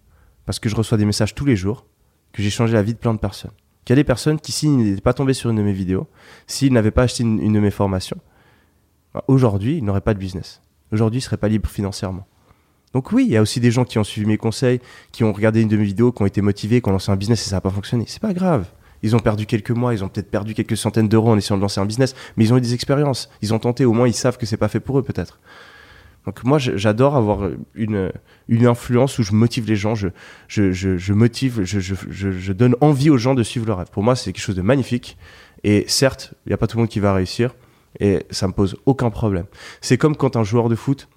[0.44, 1.86] parce que je reçois des messages tous les jours,
[2.32, 3.52] que j'ai changé la vie de plein de personnes.
[3.84, 6.06] Qu'il y a des personnes qui, s'ils n'étaient pas tombés sur une de mes vidéos,
[6.46, 8.18] s'ils n'avaient pas acheté une, de mes formations,
[9.14, 10.60] bah, aujourd'hui, ils n'auraient pas de business.
[10.92, 12.26] Aujourd'hui, ils seraient pas libres financièrement.
[12.94, 14.80] Donc oui, il y a aussi des gens qui ont suivi mes conseils,
[15.12, 17.16] qui ont regardé une de mes vidéos, qui ont été motivés, qui ont lancé un
[17.16, 18.04] business et ça n'a pas fonctionné.
[18.08, 18.66] C'est pas grave.
[19.02, 21.62] Ils ont perdu quelques mois, ils ont peut-être perdu quelques centaines d'euros en essayant de
[21.62, 23.28] lancer un business, mais ils ont eu des expériences.
[23.42, 25.38] Ils ont tenté, au moins ils savent que c'est pas fait pour eux peut-être.
[26.28, 28.12] Donc moi j'adore avoir une,
[28.50, 33.66] influence où je motive les gens, je, motive, je, donne envie aux gens de suivre
[33.66, 33.88] leur rêve.
[33.90, 35.16] Pour moi c'est quelque chose de magnifique.
[35.64, 37.54] Et certes, il n'y a pas tout le monde qui va réussir
[37.98, 39.46] et ça me pose aucun problème.
[39.80, 41.08] C'est comme quand un joueur de foot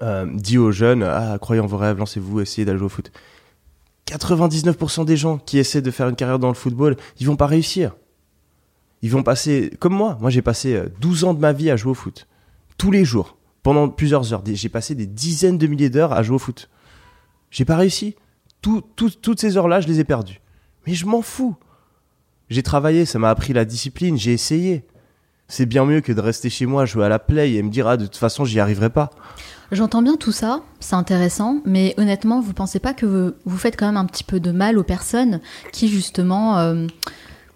[0.00, 3.12] euh, dit aux jeunes Ah, croyez en vos rêves, lancez-vous, essayez d'aller jouer au foot.
[4.06, 7.46] 99% des gens qui essaient de faire une carrière dans le football, ils vont pas
[7.46, 7.94] réussir.
[9.02, 11.76] Ils vont passer, comme moi, moi j'ai passé euh, 12 ans de ma vie à
[11.76, 12.26] jouer au foot.
[12.78, 14.44] Tous les jours, pendant plusieurs heures.
[14.46, 16.68] J'ai passé des dizaines de milliers d'heures à jouer au foot.
[17.50, 18.14] J'ai pas réussi.
[18.62, 20.40] Tout- tout- toutes ces heures-là, je les ai perdues.
[20.86, 21.56] Mais je m'en fous.
[22.48, 24.84] J'ai travaillé, ça m'a appris la discipline, j'ai essayé.
[25.48, 27.88] C'est bien mieux que de rester chez moi, jouer à la play et me dire,
[27.88, 29.10] ah, de toute façon, j'y arriverai pas.
[29.72, 33.76] J'entends bien tout ça, c'est intéressant, mais honnêtement, vous pensez pas que vous, vous faites
[33.76, 35.40] quand même un petit peu de mal aux personnes
[35.72, 36.86] qui justement euh,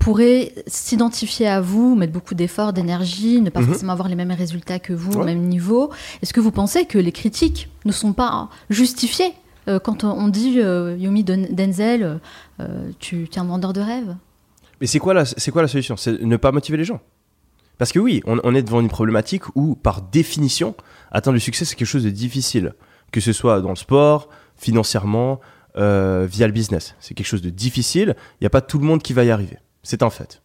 [0.01, 3.67] pourraient s'identifier à vous, mettre beaucoup d'efforts, d'énergie, ne pas Mhm.
[3.67, 5.27] forcément avoir les mêmes résultats que vous au Ouais.
[5.27, 5.91] même niveau
[6.23, 9.33] Est-ce que vous pensez que les critiques ne sont pas justifiées
[9.69, 12.19] euh, quand on dit euh, Yomi Denzel,
[12.61, 14.17] euh, tu es un vendeur de rêve
[14.81, 15.97] Mais c'est quoi, la, quoi la solution?
[15.99, 17.01] C'est ne pas motiver les gens.
[17.77, 20.75] Parce que oui, on, on est devant une problématique où, par définition,
[21.13, 22.75] atteindre le succès, c'est quelque chose de difficile.
[23.13, 25.41] Que ce soit dans le sport, financièrement,
[25.77, 26.95] euh, via le business.
[27.01, 28.17] C'est quelque chose de difficile.
[28.41, 29.59] Il n'y a pas tout le monde qui va y arriver.
[29.83, 30.43] C'est un fait.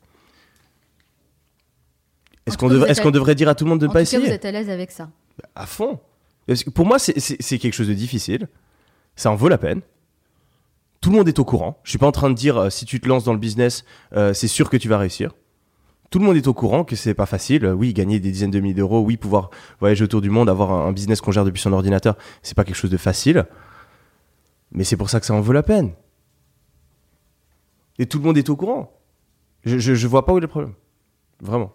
[2.45, 4.32] Est-ce qu'on devrait, à- dire à tout le monde de ne pas cas, essayer vous
[4.32, 5.10] êtes à l'aise avec ça.
[5.56, 6.00] À fond.
[6.48, 8.48] Parce que pour moi, c'est- quelque chose de difficile.
[9.15, 9.82] Ça en vaut la peine.
[11.02, 11.80] Tout le monde est au courant.
[11.84, 13.84] Je suis pas en train de dire euh, si tu te lances dans le business,
[14.13, 15.34] euh, c'est sûr que tu vas réussir.
[16.12, 17.65] Tout le monde est au courant que c'est pas facile.
[17.65, 20.71] Euh, Oui, gagner des dizaines de milliers d'euros, oui, pouvoir voyager autour du monde, avoir
[20.71, 23.45] un, un business qu'on gère depuis son ordinateur, c'est pas quelque chose de facile.
[24.71, 25.93] Mais c'est pour ça que ça en vaut la peine.
[27.97, 28.91] Et tout le monde est au courant.
[29.66, 30.74] Je, je, je vois pas où est le problème.
[31.41, 31.74] Vraiment.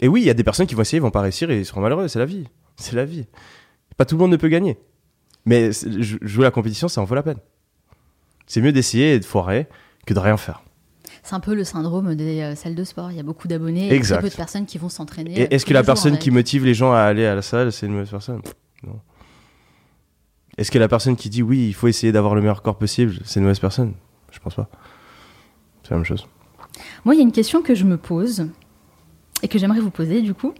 [0.00, 1.58] Et oui, il y a des personnes qui vont essayer, ils vont pas réussir et
[1.58, 2.08] ils seront malheureux.
[2.08, 2.46] C'est la vie.
[2.76, 3.26] C'est la vie.
[3.96, 4.78] Pas tout le monde ne peut gagner.
[5.44, 7.38] Mais jouer la compétition, ça en vaut la peine.
[8.46, 9.68] C'est mieux d'essayer et de foirer
[10.06, 10.62] que de rien faire.
[11.22, 13.10] C'est un peu le syndrome des euh, salles de sport.
[13.10, 15.52] Il y a beaucoup d'abonnés et très peu de personnes qui vont s'entraîner.
[15.52, 17.86] Est-ce que la jours personne qui motive les gens à aller à la salle, c'est
[17.86, 18.40] une mauvaise personne?
[18.82, 19.00] Non.
[20.56, 23.18] Est-ce que la personne qui dit oui, il faut essayer d'avoir le meilleur corps possible,
[23.24, 23.94] c'est une mauvaise personne?
[24.30, 24.68] Je pense pas.
[25.82, 26.26] C'est la même chose.
[27.04, 28.46] Moi, il y a une question que je me pose
[29.42, 30.52] et que j'aimerais vous poser du coup.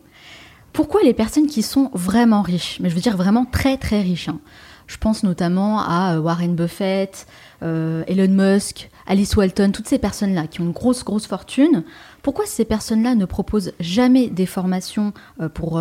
[0.72, 4.28] Pourquoi les personnes qui sont vraiment riches, mais je veux dire vraiment très très riches,
[4.28, 4.38] hein,
[4.86, 7.26] je pense notamment à euh, Warren Buffett,
[7.62, 11.84] euh, Elon Musk, Alice Walton, toutes ces personnes-là qui ont une grosse grosse fortune,
[12.22, 15.80] pourquoi ces personnes-là ne proposent jamais des formations euh, pour,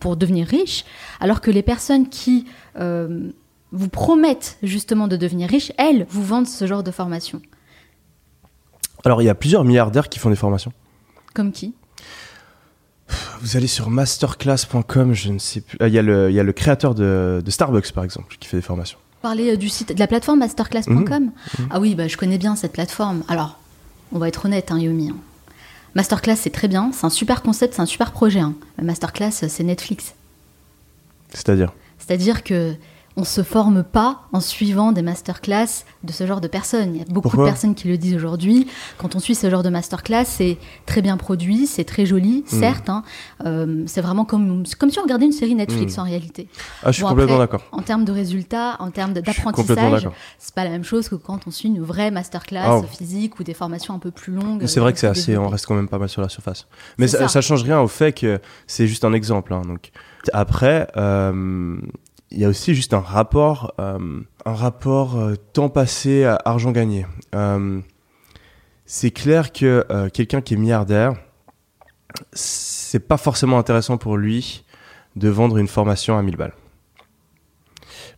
[0.00, 0.84] pour devenir riches,
[1.20, 2.46] alors que les personnes qui
[3.72, 7.40] vous promettent justement de devenir riches, elles vous vendent ce genre de formation?
[9.06, 10.72] Alors il y a plusieurs milliardaires qui font des formations.
[11.32, 11.74] Comme qui?
[13.40, 15.78] Vous allez sur masterclass.com, je ne sais plus.
[15.80, 18.56] Ah, il y, a le, y a le créateur de, Starbucks, par exemple, qui fait
[18.56, 18.98] des formations.
[19.22, 21.20] Parler euh, du site, de la plateforme masterclass.com mhm.
[21.20, 21.68] mhm.
[21.70, 23.22] Ah oui, bah, je connais bien cette plateforme.
[23.28, 23.60] Alors,
[24.10, 25.10] on va être honnête, hein, Yomi.
[25.10, 25.16] Hein.
[25.94, 28.40] Masterclass, c'est très bien, c'est un super concept, c'est un super projet.
[28.40, 28.54] Hein.
[28.82, 30.16] Masterclass, c'est Netflix.
[31.32, 31.72] C'est-à-dire?
[31.98, 32.74] C'est-à-dire que
[33.16, 36.94] on se forme pas en suivant des masterclass de ce genre de personnes.
[36.94, 38.68] Il y a beaucoup de personnes qui le disent aujourd'hui.
[38.98, 42.60] Quand on suit ce genre de masterclass, c'est très bien produit, c'est très joli, hmm.
[42.60, 42.90] certes.
[42.90, 43.04] Hein.
[43.46, 46.00] Euh, c'est vraiment comme, comme si on regardait une série Netflix hmm.
[46.00, 46.48] en réalité.
[46.82, 47.62] Ah, je suis complètement d'accord.
[47.72, 50.08] En termes de résultats, en termes d'apprentissage,
[50.38, 52.82] c'est pas la même chose que quand on suit une vraie masterclass ah.
[52.82, 54.66] physique ou des formations un peu plus longues.
[54.66, 56.66] C'est vrai que c'est assez, on reste quand même pas mal sur la surface.
[56.98, 57.40] Mais ça, ça.
[57.40, 59.54] change rien au fait que c'est juste un exemple.
[59.54, 59.90] Hein, donc
[60.34, 60.88] après.
[60.96, 61.78] Euh,
[62.30, 66.72] il y a aussi juste un rapport, euh, un rapport euh, temps passé à argent
[66.72, 67.06] gagné.
[67.34, 67.80] Euh,
[68.84, 71.14] c'est clair que quelqu'un qui est milliardaire,
[72.32, 74.64] c'est pas forcément intéressant pour lui
[75.16, 76.54] de vendre une formation à 1000 balles.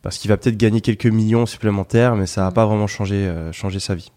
[0.03, 3.95] Parce qu'il va peut-être gagner quelques millions supplémentaires, mais ça va pas vraiment changer sa
[3.95, 4.13] vie.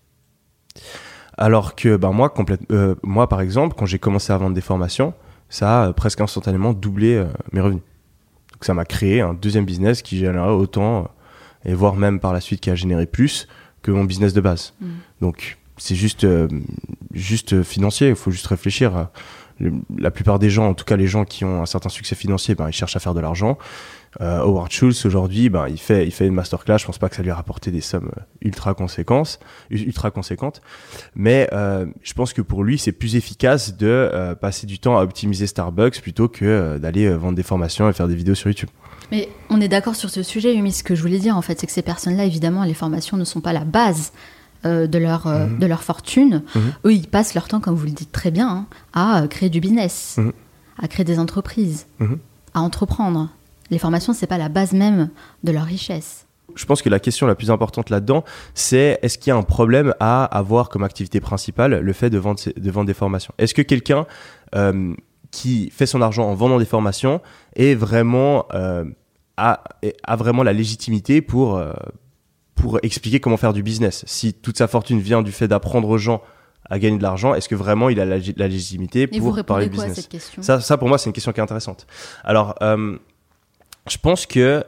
[1.38, 2.34] Alors que ben moi,
[3.02, 5.14] moi, par exemple, quand j'ai commencé à vendre des formations,
[5.48, 7.84] ça a presque instantanément doublé mes revenus
[8.66, 12.42] ça m'a créé un deuxième business qui générait autant, euh, et voire même par la
[12.42, 13.48] suite qui a généré plus
[13.82, 14.74] que mon business de base.
[14.82, 14.88] Mm.
[15.22, 16.48] Donc c'est juste, euh,
[17.14, 19.10] juste financier, il faut juste réfléchir.
[19.98, 22.56] La plupart des gens, en tout cas les gens qui ont un certain succès financier,
[22.56, 23.58] ben, ils cherchent à faire de l'argent.
[24.20, 26.78] Euh, Howard Schultz aujourd'hui, ben, il fait, il fait une masterclass.
[26.80, 29.40] Je pense pas que ça lui a rapporté des sommes ultra conséquentes,
[29.70, 30.62] ultra conséquentes,
[31.16, 34.98] mais euh, je pense que pour lui, c'est plus efficace de euh, passer du temps
[34.98, 38.70] à optimiser Starbucks plutôt que d'aller vendre des formations et faire des vidéos sur YouTube.
[39.12, 40.72] Mais on est d'accord sur ce sujet, Yumi.
[40.72, 43.26] Ce que je voulais dire, en fait, c'est que ces personnes-là, évidemment, les formations ne
[43.26, 44.14] sont pas la base
[44.64, 45.60] de, leur, mhm.
[45.60, 46.44] de leur fortune.
[46.56, 46.74] Mhm.
[46.86, 49.60] Eux, ils passent leur temps, comme vous le dites très bien, hein, à créer du
[49.60, 50.32] business, mhm.
[50.78, 51.88] à créer des entreprises,
[52.54, 53.30] à entreprendre
[53.72, 55.10] les formations, c'est pas la base même
[55.44, 56.28] de leur richesse.
[56.56, 59.44] Je pense que la question la plus importante là-dedans, c'est est-ce qu'il y a un
[59.44, 63.34] problème à avoir comme activité principale le fait de vendre, de vendre des formations?
[63.38, 64.06] Est-ce que quelqu'un
[64.56, 64.94] euh,
[65.32, 67.22] qui fait son argent en vendant des formations
[67.56, 68.84] est vraiment, euh,
[69.38, 69.64] a,
[70.04, 71.72] a, vraiment la légitimité pour, euh,
[72.62, 75.98] pour expliquer comment faire du business Si toute sa fortune vient du fait d'apprendre aux
[75.98, 76.22] gens
[76.70, 80.08] à gagner de l'argent, est-ce que vraiment il a la, légitimité pour parler de business
[80.42, 81.88] ça, ça, pour moi, c'est une question qui est intéressante.
[82.24, 84.64] Alors, je pense que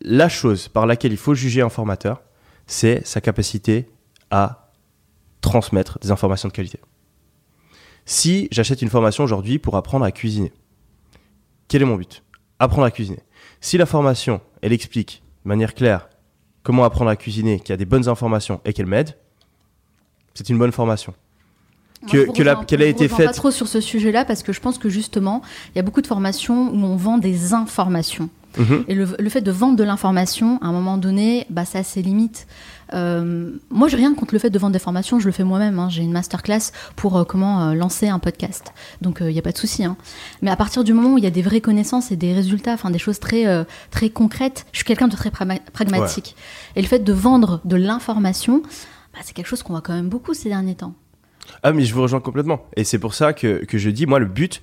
[0.00, 2.22] la chose par laquelle il faut juger un formateur,
[2.66, 3.90] c'est sa capacité
[4.30, 4.70] à
[5.42, 6.80] transmettre des informations de qualité.
[8.06, 10.52] Si j'achète une formation aujourd'hui pour apprendre à cuisiner,
[11.68, 12.24] quel est mon but?
[12.58, 13.20] Apprendre à cuisiner.
[13.60, 16.08] Si la formation, elle explique de manière claire
[16.62, 19.16] comment apprendre à cuisiner, qu'il y a des bonnes informations et qu'elle m'aide,
[20.34, 21.14] c'est une bonne formation
[22.08, 23.26] que, qu'elle a été faite.
[23.26, 25.42] Pas trop sur ce sujet-là parce que je pense que justement,
[25.74, 28.28] il y a beaucoup de formations où on vend des informations.
[28.58, 28.84] Mhm.
[28.88, 32.02] Et le, fait de vendre de l'information, à un moment donné, bah, ça a ses
[32.02, 32.46] limites.
[32.94, 35.78] Euh, moi, j'ai rien contre le fait de vendre des formations, je le fais moi-même.
[35.78, 35.88] Hein.
[35.88, 38.72] J'ai une masterclass pour euh, comment euh, lancer un podcast.
[39.00, 39.84] Donc, il n'y a pas de souci.
[39.84, 39.96] Hein.
[40.42, 42.74] Mais à partir du moment où il y a des vraies connaissances et des résultats,
[42.74, 43.44] enfin des choses très,
[43.90, 46.36] très concrètes, je suis quelqu'un de très pragmatique.
[46.76, 48.62] Et le fait de vendre de l'information,
[49.14, 50.94] bah, c'est quelque chose qu'on voit quand même beaucoup ces derniers temps.
[51.62, 52.66] Ah, mais je vous rejoins complètement.
[52.76, 54.62] Et c'est pour ça que, que je dis, moi, le but,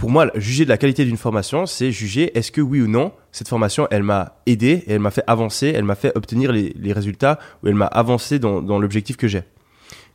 [0.00, 3.12] pour moi, juger de la qualité d'une formation, c'est juger est-ce que oui ou non,
[3.32, 6.72] cette formation, elle m'a aidé, et elle m'a fait avancer, elle m'a fait obtenir les,
[6.74, 9.42] les, résultats, ou elle m'a avancé dans, dans l'objectif que j'ai.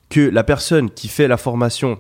[0.09, 1.99] Que la personne qui fait la formation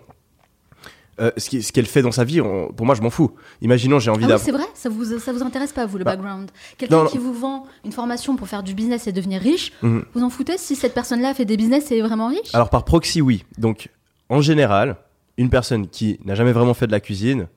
[1.21, 2.41] euh, ce qu'elle fait dans sa vie,
[2.75, 3.35] pour moi, je m'en fous.
[3.61, 6.03] Imaginons, j'ai envie ah oui, C'est vrai, ça vous, ça vous intéresse pas, vous, le
[6.03, 6.49] bah, background?
[6.79, 10.05] Quelqu'un qui vous vend une formation pour faire du business et devenir riche, mhm.
[10.15, 12.49] vous en foutez si cette personne-là fait des business et est vraiment riche?
[12.53, 13.45] Alors, par proxy, oui.
[13.59, 13.89] Donc,
[14.29, 14.97] en général,
[15.37, 17.47] une personne qui n'a jamais vraiment fait de la cuisine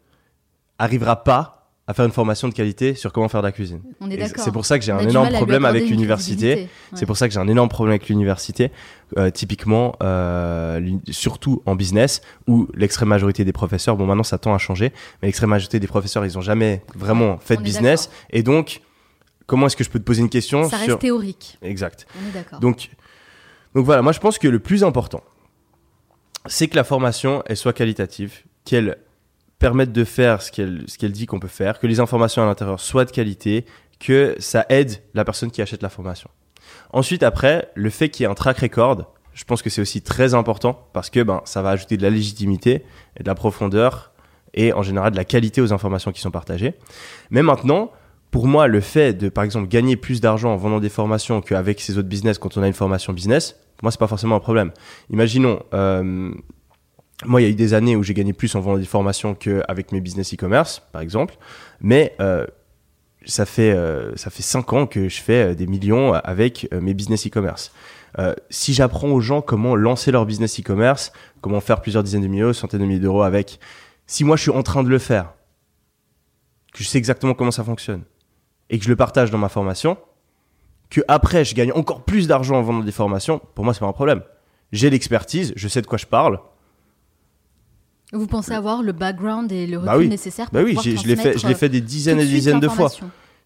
[0.78, 1.54] arrivera pas
[1.86, 3.80] à faire une formation de qualité sur comment faire de la cuisine.
[4.36, 6.68] C'est pour ça que j'ai un énorme problème avec l'université.
[6.92, 8.70] C'est pour ça que j'ai un énorme problème avec l'université.
[9.32, 14.58] Typiquement, euh, surtout en business, où l'extrême majorité des professeurs, bon maintenant ça tend à
[14.58, 18.10] changer, mais l'extrême majorité des professeurs, ils ont jamais vraiment fait de business.
[18.30, 18.82] Et donc,
[19.46, 21.56] comment est-ce que je peux te poser une question Ça sur reste théorique.
[21.62, 22.06] exact.
[22.22, 22.60] On est d'accord.
[22.60, 22.90] Donc,
[23.74, 25.22] donc voilà, moi je pense que le plus important,
[26.44, 28.98] c'est que la formation elle soit qualitative, qu'elle
[29.58, 32.46] permette de faire ce qu'elle ce qu'elle dit qu'on peut faire, que les informations à
[32.46, 33.64] l'intérieur soient de qualité,
[33.98, 36.30] que ça aide la personne qui achète la formation.
[36.92, 40.02] Ensuite, après, le fait qu'il y ait un track record, je pense que c'est aussi
[40.02, 42.84] très important parce que ben ça va ajouter de la légitimité
[43.16, 44.12] et de la profondeur
[44.54, 46.74] et en général de la qualité aux informations qui sont partagées.
[47.30, 47.92] Mais maintenant,
[48.30, 51.80] pour moi, le fait de, par exemple, gagner plus d'argent en vendant des formations qu'avec
[51.80, 54.40] ses autres business quand on a une formation business, pour moi, c'est pas forcément un
[54.40, 54.72] problème.
[55.10, 56.32] Imaginons, euh,
[57.24, 59.34] moi, il y a eu des années où j'ai gagné plus en vendant des formations
[59.34, 61.36] qu'avec mes business e-commerce, par exemple,
[61.80, 62.46] mais euh,
[63.26, 66.80] ça fait euh, ça fait cinq ans que je fais euh, des millions avec euh,
[66.80, 67.72] mes business e-commerce.
[68.18, 72.28] Euh, si j'apprends aux gens comment lancer leur business e-commerce, comment faire plusieurs dizaines de
[72.28, 73.58] milliers, centaines de milliers d'euros avec,
[74.06, 75.34] si moi je suis en train de le faire,
[76.72, 78.02] que je sais exactement comment ça fonctionne
[78.70, 79.98] et que je le partage dans ma formation,
[80.88, 83.86] que après je gagne encore plus d'argent en vendant des formations, pour moi c'est pas
[83.86, 84.22] un problème.
[84.72, 86.38] J'ai l'expertise, je sais de quoi je parle.
[88.12, 90.08] Vous pensez avoir le background et le recul Bah oui.
[90.08, 92.24] nécessaire pour Bah oui, je l'ai fait, je l'ai transmettre, fait des euh, dizaines et
[92.24, 92.90] des dizaines de fois.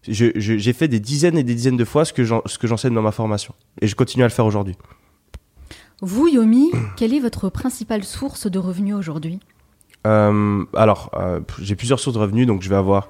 [0.07, 2.93] J'ai fait des dizaines et des dizaines de fois ce que j'en- ce que j'enseigne
[2.93, 3.53] dans ma formation.
[3.81, 4.75] Et je continue à le faire aujourd'hui.
[6.01, 9.39] Vous, Yomi, quelle est votre principale source de revenus aujourd'hui?
[10.05, 13.09] Euh, alors, euh, j'ai plusieurs sources de revenus, donc je vais avoir,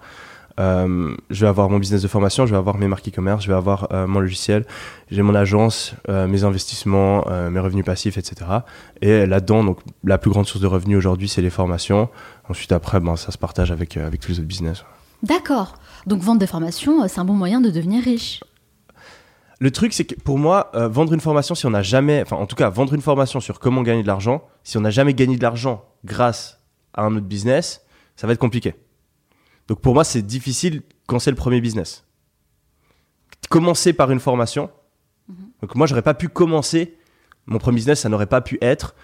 [0.60, 3.47] euh, je vais avoir mon business de formation, je vais avoir mes marques e-commerce, je
[3.47, 4.66] vais avoir euh, mon logiciel,
[5.10, 8.36] j'ai mon agence, euh, mes investissements, mes revenus passifs, etc.
[9.01, 12.10] Et là-dedans, donc la plus grande source de revenus aujourd'hui, c'est les formations.
[12.49, 14.84] Ensuite, après, ben, ça se partage avec avec tous les autres business.
[15.24, 15.76] D'accord.
[16.06, 18.43] Donc vendre des formations, c'est un bon moyen de devenir riche.
[19.60, 22.45] Le truc, c'est que pour moi, vendre une formation, si on n'a jamais, enfin, en
[22.45, 25.38] tout cas, vendre une formation sur comment gagner de l'argent, si on n'a jamais gagné
[25.38, 26.60] de l'argent grâce
[26.93, 27.82] à un autre business,
[28.18, 28.76] ça va être compliqué.
[29.68, 32.03] Donc pour moi, c'est difficile quand c'est le premier business.
[33.49, 34.70] Commencer par une formation.
[35.61, 36.97] Donc moi, j'aurais pas pu commencer.
[37.45, 38.95] Mon premier business, ça n'aurait pas pu être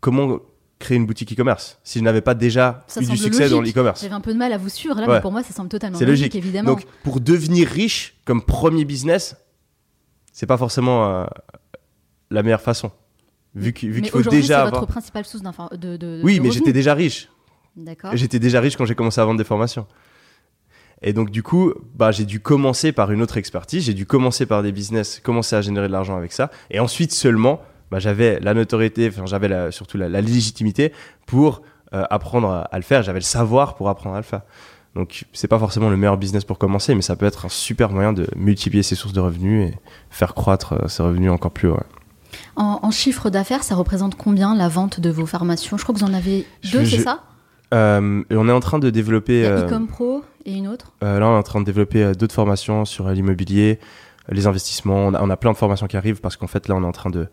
[0.00, 0.38] comment
[0.78, 4.02] créer une boutique e-commerce si je n'avais pas déjà Ça eu du succès dans l'e-commerce.
[4.02, 5.14] J'avais un peu de mal à vous suivre là, Ouais.
[5.14, 6.34] mais pour moi, ça semble totalement logique, logique.
[6.34, 6.72] évidemment.
[6.72, 9.36] Donc, pour devenir riche comme premier business,
[10.32, 11.24] c'est pas forcément euh,
[12.30, 12.90] la meilleure façon.
[13.54, 15.42] Vu que- vu mais qu'il faut aujourd'hui, c'est déjà votre principale source
[15.72, 17.30] de, de, Oui, de mais j'étais déjà riche.
[17.74, 18.10] D'accord.
[18.14, 19.86] J'étais déjà riche quand j'ai commencé à vendre des formations.
[21.02, 24.46] Et donc, du coup, bah, j'ai dû commencer par une autre expertise, j'ai dû commencer
[24.46, 26.50] par des business, commencer à générer de l'argent avec ça.
[26.70, 30.92] Et ensuite seulement, bah, j'avais la notoriété, enfin, j'avais la- surtout la, la légitimité
[31.26, 31.62] pour
[31.94, 33.02] euh, apprendre à, à le faire.
[33.02, 34.40] J'avais le savoir pour apprendre à le faire.
[34.94, 37.90] Donc, c'est pas forcément le meilleur business pour commencer, mais ça peut être un super
[37.90, 39.74] moyen de multiplier ses sources de revenus et
[40.08, 41.74] faire croître euh, ses revenus encore plus haut.
[41.74, 41.82] ouais.
[42.56, 45.76] En, en chiffre d'affaires, ça représente combien la vente de vos formations?
[45.76, 47.20] Je crois que vous en avez Je- deux, c'est ça?
[47.74, 49.44] Euh, et on est en train de développer.
[49.46, 50.92] euh, Ecom Pro et une autre.
[51.02, 53.80] Euh, là, on est en train de développer d'autres formations sur l'immobilier,
[54.30, 55.06] les investissements.
[55.06, 56.86] On a, on a plein de formations qui arrivent parce qu'en fait, là, on est
[56.86, 57.26] en train de,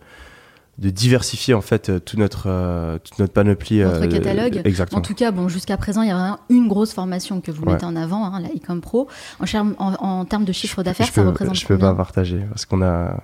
[0.79, 3.83] de diversifier en fait tout notre, euh, toute notre panoplie.
[3.83, 4.61] Votre euh, catalogue.
[4.65, 4.99] Exactement.
[4.99, 7.63] En tout cas, bon, jusqu'à présent, il y a vraiment une grosse formation que vous
[7.63, 7.73] Ouais.
[7.73, 9.07] mettez en avant, hein, la Ecom Pro.
[9.39, 11.95] En, termes- en, en termes de chiffre d'affaires, ça peux, représente je peux combien pas
[11.97, 13.17] partager parce qu'on a,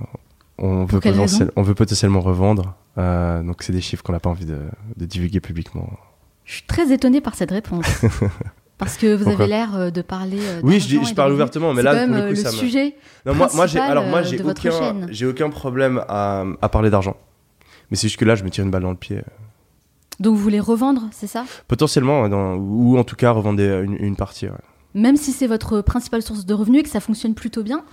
[0.59, 0.99] on veut,
[1.55, 2.75] on veut potentiellement revendre.
[2.99, 4.59] euh, donc, c'est des chiffres qu'on n'a pas envie de,
[4.97, 5.89] de divulguer publiquement.
[6.49, 7.85] Je suis très étonnée par cette réponse.
[8.79, 10.39] Parce que vous Pourquoi avez l'air euh, de parler.
[10.41, 12.51] euh, Oui, je, parle ouvertement, mais là, quand même pour le euh, coup, le ça
[12.51, 12.95] me- sujet.
[13.27, 15.07] Non, moi, moi, j'ai, alors moi, euh, j'ai aucun, chaîne.
[15.11, 17.15] j'ai aucun problème à, à parler d'argent.
[17.91, 19.21] Mais c'est juste que là, je me tire une balle dans le pied.
[20.19, 21.45] Donc vous voulez revendre, c'est ça?
[21.67, 24.47] Potentiellement, dans- ou en tout cas revendre des- une, une partie.
[24.47, 24.53] Ouais,
[24.95, 27.83] Même si c'est votre principale source de revenus et que ça fonctionne plutôt bien?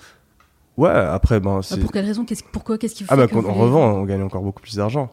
[0.79, 1.61] Ouais, après, ben.
[1.83, 2.25] Pour quelle raison?
[2.53, 2.79] Pourquoi?
[2.79, 4.43] Qu'est-ce qui vous Ah, fait bah, que quand vous on voulez- revend, on gagne encore
[4.43, 5.11] beaucoup plus d'argent.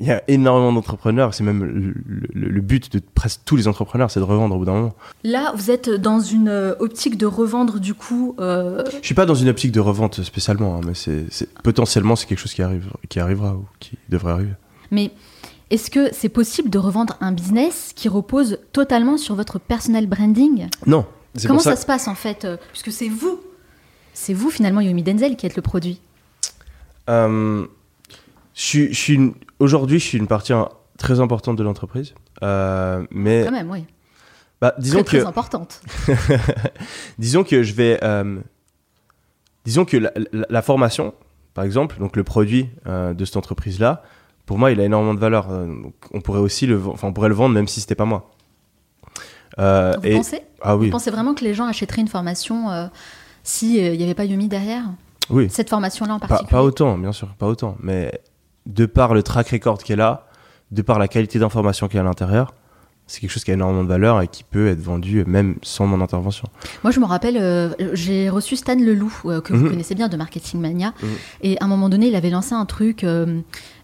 [0.00, 1.94] Il y a énormément d'entrepreneurs, c'est même le,
[2.32, 4.94] le- le but de presque tous les entrepreneurs, c'est de revendre au bout d'un moment.
[5.24, 8.34] Là, vous êtes dans une euh, optique de revendre du coup.
[8.40, 11.26] euh, Je suis pas dans une optique de revente spécialement, hein, mais c'est,
[11.62, 14.52] potentiellement c'est quelque chose qui, arrive, qui arrivera ou qui devrait arriver.
[14.90, 15.10] Mais
[15.68, 20.68] est-ce que c'est possible de revendre un business qui repose totalement sur votre personal branding?
[20.86, 21.04] Non,
[21.46, 23.38] Comment ça se passe en fait euh, Puisque c'est vous,
[24.14, 26.00] c'est vous finalement Yomi Denzel qui êtes le produit?
[27.08, 27.66] Euh,
[28.54, 32.14] je suis, je suis une- aujourd'hui, je suis une partie hein, très importante de l'entreprise,
[32.42, 33.84] Euh, mais Quand même, oui.
[34.60, 35.80] bah, disons très, que très importante.
[37.18, 38.40] disons que je vais euh,
[39.64, 41.14] disons que la, la- la formation
[41.54, 44.02] par exemple donc le produit euh, de cette entreprise là
[44.46, 45.50] pour moi il a énormément de valeur.
[45.50, 48.04] Euh, donc on pourrait aussi le enfin on pourrait le vendre même si c'était pas
[48.06, 48.30] moi.
[49.58, 50.40] Euh, Vous et- pensez?
[50.62, 50.86] Ah oui.
[50.86, 52.86] Vous pensez vraiment que les gens achèteraient une formation euh,
[53.42, 54.84] si il n'y avait pas Yomi derrière?
[55.28, 55.48] Oui.
[55.50, 56.50] Cette formation-là en pas, particulier?
[56.50, 58.20] pas autant bien sûr pas autant mais
[58.74, 60.26] de par le track record qu'elle a
[60.70, 62.54] de par la qualité d'information qu'il y a à l'intérieur
[63.06, 65.84] c'est quelque chose qui a énormément de valeur et qui peut être vendu même sans
[65.84, 66.46] mon intervention.
[66.84, 69.70] Moi, je me rappelle, euh, j'ai reçu Stan Leloup, euh, que vous Mhm.
[69.70, 71.08] connaissez bien de Marketing Mania, Mhm.
[71.42, 73.02] et à un moment donné, il avait lancé un truc.
[73.02, 73.40] euh,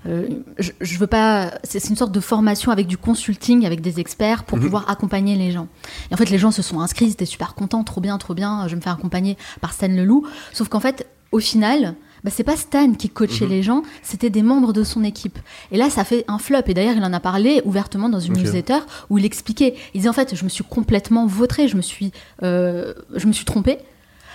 [0.06, 0.28] euh,
[0.60, 1.50] je, je veux pas.
[1.64, 4.64] C'est c'est une sorte de formation avec du consulting, avec des experts pour Mhm.
[4.64, 5.66] pouvoir accompagner les gens.
[6.12, 8.32] Et en fait, les gens se sont inscrits, ils étaient super contents, trop bien, trop
[8.34, 8.62] bien.
[8.66, 10.24] Je vais me faire accompagner par Stan Leloup.
[10.52, 11.96] Sauf qu'en fait, au final.
[12.26, 13.50] Bah, c'est pas Stan qui coachait Mhm.
[13.52, 15.38] les gens, c'était des membres de son équipe.
[15.70, 16.58] Et là, ça fait un flop.
[16.66, 18.78] Et d'ailleurs, il en a parlé ouvertement dans une newsletter
[19.10, 19.74] où il expliquait.
[19.94, 22.10] Il disait en fait, je me suis complètement vautré, je me suis,
[22.42, 23.78] euh, je me suis trompé.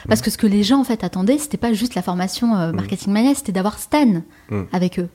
[0.08, 2.72] Parce que ce que les gens en fait attendaient, c'était pas juste la formation euh,
[2.72, 4.62] marketing mania, c'était d'avoir Stan Mm.
[4.72, 5.10] avec eux.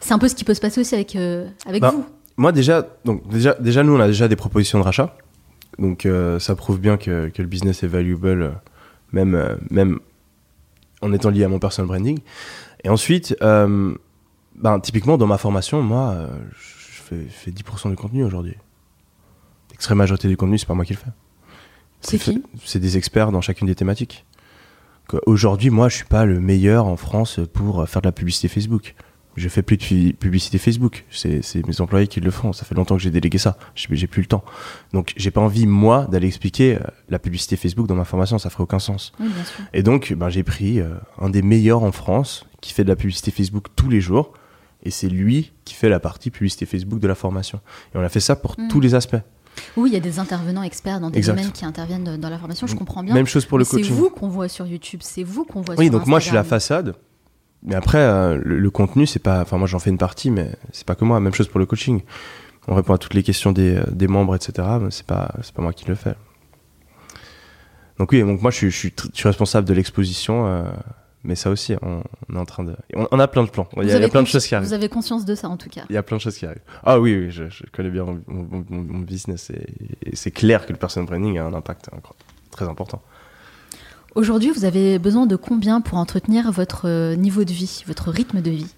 [0.00, 2.04] C'est un peu ce qui peut se passer aussi avec, euh, avec Bah, vous.
[2.36, 5.16] Moi déjà, donc déjà, déjà nous on a déjà des propositions de rachat,
[5.78, 8.50] donc euh, ça prouve bien que, que le business est valuable, euh,
[9.12, 9.98] même même
[11.02, 12.18] en étant lié à mon personal branding.
[12.84, 13.94] Et ensuite, euh,
[14.56, 18.56] ben, typiquement dans ma formation, moi, euh, je fais, je fais 10% du contenu aujourd'hui.
[19.70, 21.10] L'extrême majorité du contenu, c'est pas moi qui le fais.
[22.00, 22.42] C'est qui?
[22.64, 24.24] C'est des experts dans chacune des thématiques.
[25.08, 28.48] Que Aujourd'hui, moi, je suis pas le meilleur en France pour faire de la publicité
[28.48, 28.94] Facebook.
[29.38, 31.04] Je fais plus de pu- publicité Facebook.
[31.10, 32.52] C'est mes employés qui le font.
[32.52, 33.56] Ça fait longtemps que j'ai délégué ça.
[33.74, 34.44] J'ai plus le temps.
[34.92, 38.38] Donc, j'ai pas envie, moi, d'aller expliquer euh, la publicité Facebook dans ma formation.
[38.38, 39.12] Ça ferait aucun sens.
[39.20, 39.64] Oui, bien sûr.
[39.72, 42.96] Et donc, ben, j'ai pris euh, un des meilleurs en France qui fait de la
[42.96, 44.32] publicité Facebook tous les jours.
[44.82, 47.60] Et c'est lui qui fait la partie publicité Facebook de la formation.
[47.94, 48.68] Et on a fait ça pour Mm.
[48.68, 49.16] tous les aspects.
[49.76, 51.34] Oui, il y a des intervenants experts dans des Exact.
[51.34, 53.12] domaines qui interviennent dans la formation, je comprends bien.
[53.12, 53.92] Même chose pour le Mais C'est coaching.
[53.94, 56.34] vous qu'on voit sur YouTube, c'est vous qu'on voit Oui, sur donc moi je suis
[56.34, 56.94] la façade.
[57.64, 59.40] Mais après, euh, le, le contenu, c'est pas.
[59.42, 61.18] Enfin, moi j'en fais une partie, mais c'est pas que moi.
[61.20, 62.02] Même chose pour le coaching.
[62.68, 64.66] On répond à toutes les questions des, euh, des membres, etc.
[64.80, 66.14] Mais c'est pas, c'est pas moi qui le fais.
[67.98, 70.46] Donc oui, donc moi je suis, je suis, tr- je suis responsable de l'exposition.
[70.46, 70.62] euh,
[71.24, 72.76] mais ça aussi, on, on est en train de.
[72.94, 73.68] On, on a plein de plans.
[73.76, 74.68] Il y a, Vous il y a plein de choses qui arrivent.
[74.68, 75.82] Vous avez conscience de ça en tout cas.
[75.90, 76.62] Il y a plein de choses qui arrivent.
[76.84, 79.66] Ah oui, oui, je, je connais bien mon, mon- mon- mon business et,
[80.06, 82.14] et c'est clair que le personal branding a un impact incro-
[82.52, 83.02] très important.
[84.14, 88.40] Aujourd'hui, vous avez besoin de combien pour entretenir votre euh, niveau de vie, votre rythme
[88.40, 88.74] de vie?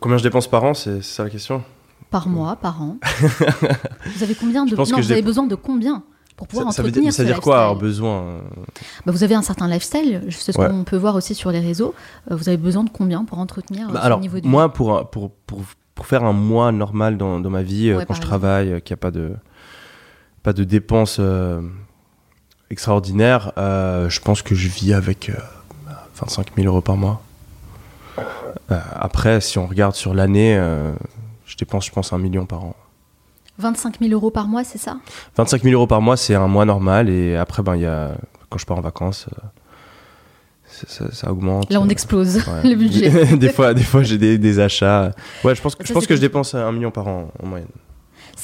[0.00, 1.62] Combien je dépense par an, c'est ça la question.
[2.10, 2.96] Par mois, par an.
[4.16, 6.02] Vous avez combien de Je pense Non, que vous je avez besoin de combien
[6.36, 8.40] pour pouvoir ça, ça veut entretenir dire, ça veut dire quoi avoir besoin euh,
[9.06, 10.68] Bah, Vous avez un certain lifestyle, c'est ce Ouais.
[10.68, 11.94] qu'on peut voir aussi sur les réseaux.
[12.30, 14.48] Euh, Vous avez besoin de combien pour entretenir Bah ce alors, niveau de vie?
[14.48, 15.62] moi, pour, pour, pour,
[15.94, 18.26] pour faire un mois normal dans, dans ma vie, Ouais, quand je exemple.
[18.26, 19.32] travaille, qu'il n'y a pas de,
[20.42, 21.60] pas de dépenses euh,
[22.72, 25.34] extraordinaires, euh, je pense que je vis avec euh,
[26.16, 27.22] 25 000 euros par mois.
[28.18, 30.92] Euh, après, si on regarde sur l'année, euh,
[31.46, 32.76] je dépense, je pense, un million par an.
[33.58, 34.96] 25 000 euros par mois, c'est ça?
[35.36, 37.08] 25 000 euros par mois, c'est un mois normal.
[37.10, 38.12] Et après, ben, y a,
[38.48, 39.46] quand je pars en vacances, euh,
[40.66, 41.70] ça, ça- ça augmente.
[41.70, 42.62] Là, on Euh, explose Ouais.
[42.70, 43.36] le budget.
[43.36, 45.12] des fois, des fois j'ai des, des achats.
[45.44, 46.28] Ouais, je pense que, je, pense c'est que je compliqué.
[46.28, 47.68] dépense un million par an en moyenne.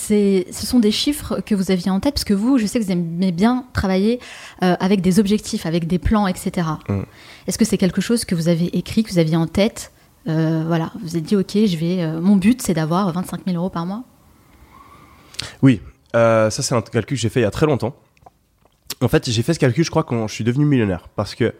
[0.00, 2.84] Ce sont des chiffres que vous aviez en tête, parce que vous, je sais que
[2.84, 4.20] vous aimez bien travailler
[4.62, 6.66] euh, avec des objectifs, avec des plans, etc.
[6.88, 7.00] Mm.
[7.46, 9.90] Est-ce que c'est quelque chose que vous avez écrit, que vous aviez en tête
[10.28, 12.02] Euh, Voilà, vous êtes dit, ok, je vais.
[12.02, 14.04] euh, mon but, c'est d'avoir 25 000 euros par mois?
[15.62, 15.80] Oui,
[16.12, 17.94] ça c'est un calcul que j'ai fait il y a très longtemps.
[19.00, 21.08] En fait, j'ai fait ce calcul, je crois, quand je suis devenu millionnaire.
[21.16, 21.54] Parce que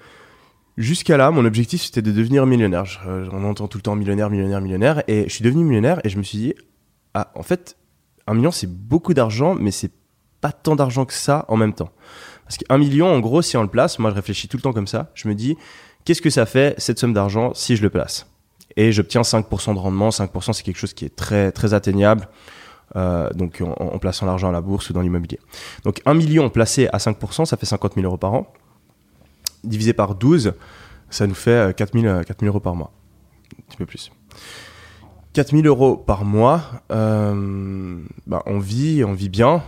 [0.77, 2.85] jusqu'à là, mon objectif c'était de devenir millionnaire.
[2.85, 2.99] Je-
[3.33, 5.03] on entend tout le temps millionnaire, millionnaire, millionnaire.
[5.09, 6.55] Et je suis devenu millionnaire et je me suis dit,
[7.15, 7.77] ah, en fait,
[8.29, 9.91] un million c'est beaucoup d'argent, mais c'est
[10.41, 11.91] pas tant d'argent que ça en même temps.
[12.45, 14.73] Parce qu'un million, en gros, si on le place, moi je réfléchis tout le temps
[14.73, 15.57] comme ça, je me dis,
[16.05, 18.27] qu'est-ce que ça fait cette somme d'argent si je le place?
[18.77, 20.11] Et j'obtiens 5% de rendement.
[20.11, 22.29] 5% c'est quelque chose qui est très, très atteignable.
[22.97, 25.39] Euh, donc en, plaçant l'argent à la bourse ou dans l'immobilier.
[25.85, 28.53] Donc 1 million placé à 5%, ça fait 50 000 euros par an.
[29.65, 30.55] Divisé par 12,
[31.11, 32.93] ça nous fait 4 000, euh, 4 000 euros par mois.
[33.59, 34.11] Un petit peu plus.
[35.39, 39.63] 4 000 euros par mois, euh, bah, on vit, on vit bien,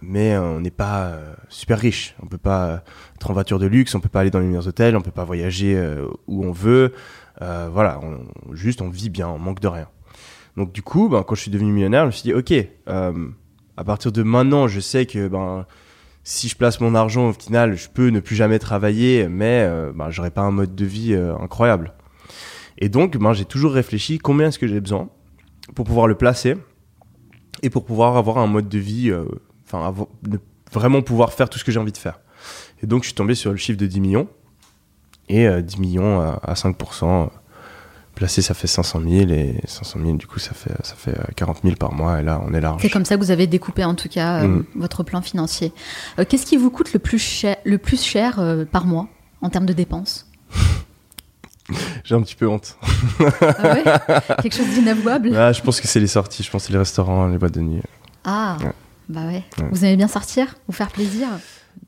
[0.00, 2.14] mais on n'est pas euh, super riche.
[2.22, 2.82] On peut pas
[3.14, 5.10] être en voiture de luxe, on peut pas aller dans les meilleurs hôtels, on peut
[5.10, 6.94] pas voyager euh, où on veut.
[7.42, 8.00] Euh, voilà,
[8.52, 9.88] juste on vit bien, on manque de rien.
[10.56, 12.54] Donc du coup, ben, quand je suis devenu millionnaire, je me suis dit, ok,
[13.76, 15.66] à partir de maintenant, je sais que ben,
[16.22, 20.08] si je place mon argent au final, je peux ne plus jamais travailler, mais ben,
[20.08, 21.92] j'aurai pas un mode de vie incroyable.
[22.78, 25.08] Et donc, ben, j'ai toujours réfléchi combien est-ce que j'ai besoin
[25.74, 26.56] pour pouvoir le placer
[27.62, 29.24] et pour pouvoir avoir un mode de vie, euh,
[29.66, 29.94] enfin
[30.72, 32.20] vraiment pouvoir faire tout ce que j'ai envie de faire.
[32.82, 34.28] Et donc, je suis tombé sur le chiffre de 10 millions.
[35.28, 37.26] Et euh, 10 millions à, à 5%, euh,
[38.14, 39.30] placé, ça fait 500 000.
[39.30, 42.20] Et 500 000, du coup, ça fait, ça fait euh, 40 000 par mois.
[42.20, 42.82] Et là, on est large.
[42.82, 44.64] C'est comme ça que vous avez découpé en tout cas euh, Mm.
[44.74, 45.72] votre plan financier.
[46.18, 49.08] Euh, Qu'est-ce qui vous coûte le plus cher, le plus cher euh, par mois
[49.40, 50.28] en termes de dépenses?
[52.04, 52.76] J'ai un petit peu honte.
[53.40, 53.84] Ah ouais
[54.42, 56.78] Quelque chose d'inavouable Ah, je pense que c'est les sorties, je pense que c'est les
[56.78, 57.82] restaurants, les boîtes de nuit.
[58.24, 58.72] Ah, Ouais.
[59.08, 59.44] Bah ouais.
[59.58, 59.68] Ouais.
[59.70, 61.28] Vous aimez bien sortir, vous faire plaisir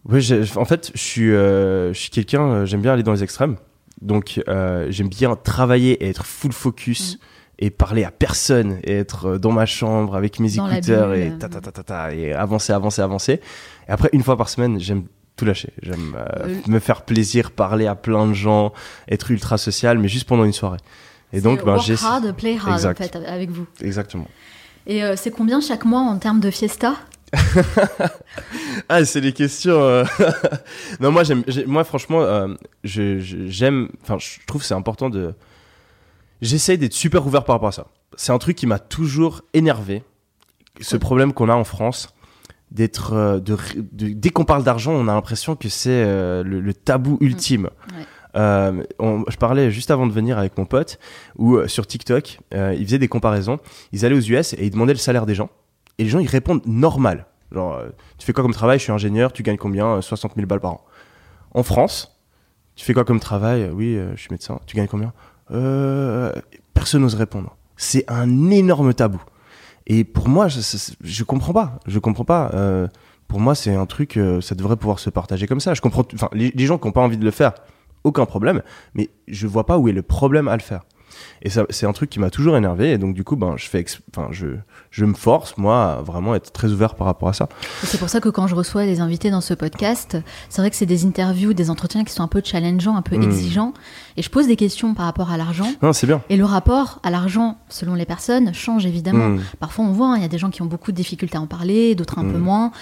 [0.07, 3.23] Oui, en fait, je suis, euh, je suis quelqu'un, euh, j'aime bien aller dans les
[3.23, 3.57] extrêmes.
[4.03, 7.19] Donc, euh, j'aime bien travailler et être full focus Mm.
[7.61, 11.49] et parler à personne et être dans ma chambre avec mes Dans écouteurs et ta,
[11.49, 13.41] ta, ta, ta, ta, et avancer, avancer, avancer.
[13.89, 15.05] Et après, une fois par semaine, j'aime
[15.37, 15.73] tout lâcher.
[15.83, 18.73] J'aime euh, Euh, me faire plaisir, parler à plein de gens,
[19.09, 20.79] être ultra social, mais juste pendant une soirée.
[21.33, 21.95] Et donc, ben, j'ai.
[21.95, 23.01] hard, play hard Exact.
[23.01, 23.67] en fait avec vous.
[23.81, 24.27] Exactement.
[24.87, 26.95] Et euh, c'est combien chaque mois en termes de fiesta?
[28.89, 29.81] Ah, c'est les questions.
[29.83, 30.05] euh.
[31.01, 32.49] non, moi, j'aime, j'ai- moi, franchement, euh,
[32.85, 33.89] j'aime.
[34.03, 35.35] Enfin, je trouve que c'est important de.
[36.43, 37.87] J'essaye d'être super ouvert par rapport à ça.
[38.17, 40.03] C'est un truc qui m'a toujours énervé.
[40.81, 42.11] Ce problème qu'on a en France,
[42.77, 43.57] d'être, euh, de,
[43.93, 47.71] de- dès qu'on parle d'argent, on a l'impression que c'est euh, le, le tabou ultime.
[47.95, 48.03] Ouais.
[48.37, 50.99] Euh, on- je parlais juste avant de venir avec mon pote
[51.39, 53.59] où euh, sur TikTok, ils faisaient des comparaisons.
[53.93, 55.49] Ils allaient aux US et ils demandaient le salaire des gens.
[55.99, 57.27] Et les gens, ils répondent normal.
[57.51, 57.81] Genre,
[58.19, 58.79] tu fais quoi comme travail?
[58.79, 59.87] Je suis ingénieur, tu gagnes combien?
[59.87, 60.85] Euh, 60 000 balles par an.
[61.55, 62.19] En France,
[62.75, 63.71] tu fais quoi comme travail?
[63.73, 64.61] Oui, je suis médecin.
[64.67, 65.13] Tu gagnes combien?
[66.75, 67.57] Personne n'ose répondre.
[67.79, 69.23] C'est un énorme tabou.
[69.87, 70.61] Et pour moi, je,
[71.03, 71.79] je, comprends pas.
[71.87, 72.51] Je comprends pas.
[72.55, 72.89] Euh,
[73.29, 75.75] pour moi, c'est un truc, euh, ça devrait pouvoir se partager comme ça.
[75.75, 76.05] Je comprends.
[76.15, 77.53] Enfin, les, les gens qui n'ont pas envie de le faire,
[78.05, 78.63] aucun problème.
[78.95, 80.83] Mais je vois pas où est le problème à le faire.
[81.43, 82.91] Et c'est un truc qui m'a toujours énervé.
[82.93, 84.47] Et donc, du coup, ben, je fais, enfin, je,
[84.91, 87.49] je me force, moi, à vraiment être très ouvert par rapport à ça.
[87.83, 90.17] C'est pour ça que quand je reçois des invités dans ce podcast,
[90.49, 93.17] c'est vrai que c'est des interviews, des entretiens qui sont un peu challengeants, un peu
[93.17, 93.23] Mm.
[93.23, 93.75] exigeants.
[94.17, 95.69] Et je pose des questions par rapport à l'argent.
[95.83, 96.23] Non, c'est bien.
[96.31, 99.29] Et le rapport à l'argent, selon les personnes, change évidemment.
[99.31, 99.41] Mm.
[99.61, 101.41] Parfois, on voit, hein, il y a des gens qui ont beaucoup de difficultés à
[101.41, 102.43] en parler, d'autres un peu Mm.
[102.43, 102.73] moins.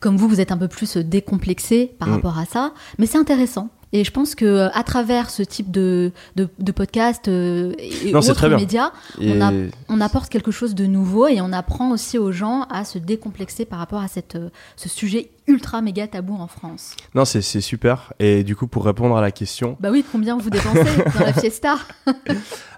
[0.00, 2.72] Comme vous, vous êtes un peu plus euh, décomplexé par rapport à ça.
[2.98, 3.68] Mais c'est intéressant.
[3.94, 8.10] Et je pense que euh, à travers ce type de, de, de podcast euh, et
[8.12, 8.90] Non, autres médias,
[9.20, 9.32] Et...
[9.32, 9.52] On a-
[9.88, 13.64] on apporte quelque chose de nouveau et on apprend aussi aux gens à se décomplexer
[13.66, 16.94] par rapport à cette, euh, ce sujet ultra méga tabou en France.
[17.14, 18.12] Non, c'est, super.
[18.18, 20.84] Et du coup, pour répondre à la question, Bah oui, combien vous dépensez
[21.18, 21.76] dans la fiesta?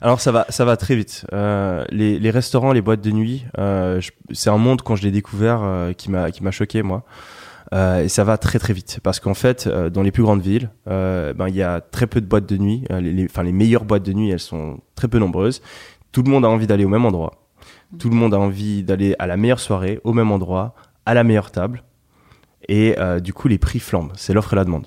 [0.01, 1.27] Alors ça va, ça va très vite.
[1.33, 4.01] Euh, les, les restaurants, les boîtes de nuit, euh,
[4.33, 7.05] c'est un monde quand je l'ai découvert euh, qui m'a qui m'a choqué moi.
[7.75, 10.41] Euh, et ça va très très vite parce qu'en fait, euh, dans les plus grandes
[10.43, 12.85] villes, euh, ben il y a très peu de boîtes de nuit.
[12.91, 15.61] Les, les- enfin les meilleures boîtes de nuit, elles sont très peu nombreuses.
[16.13, 17.33] Tout le monde a envie d'aller au même endroit.
[17.99, 20.75] Tout le monde a envie d'aller à la meilleure soirée, au même endroit,
[21.07, 21.83] à la meilleure table.
[22.69, 24.13] Et du coup, les prix flambent.
[24.15, 24.87] C'est l'offre et la demande.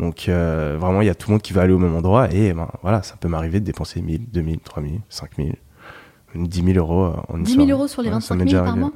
[0.00, 2.52] Donc vraiment, il y a tout le monde qui va aller au même endroit et
[2.52, 5.54] ben, voilà, ça peut m'arriver de dépenser 1000, 2000, 3000, 5000,
[6.34, 7.72] 10 000 euros en une 10 000 soirée.
[7.72, 8.92] euros sur les Ouais, ça 25 m'est 000 déjà par mois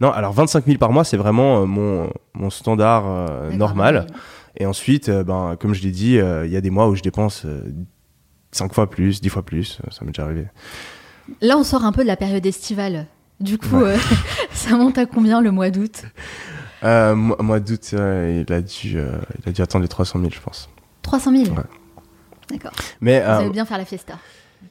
[0.00, 4.06] Non, alors 25 000 par mois, c'est vraiment euh, mon, mon standard euh, normal.
[4.08, 4.16] oui.
[4.60, 7.02] Et ensuite, euh, ben, comme je l'ai dit, il y a des mois où je
[7.02, 7.46] dépense
[8.52, 10.46] 5 fois plus, 10 fois plus, ça m'est déjà arrivé.
[11.40, 13.06] Là, on sort un peu de la période estivale.
[13.40, 13.96] Du coup, euh,
[14.50, 16.02] ça monte à combien le mois d'août?
[16.82, 20.40] Euh, mois, d'août, euh, il, a dû, il a dû atteindre les 300 000, je
[20.40, 20.68] pense.
[21.02, 21.62] 300 000 Ouais.
[22.50, 22.72] D'accord.
[23.00, 24.14] Mais Vous allez bien faire la fiesta.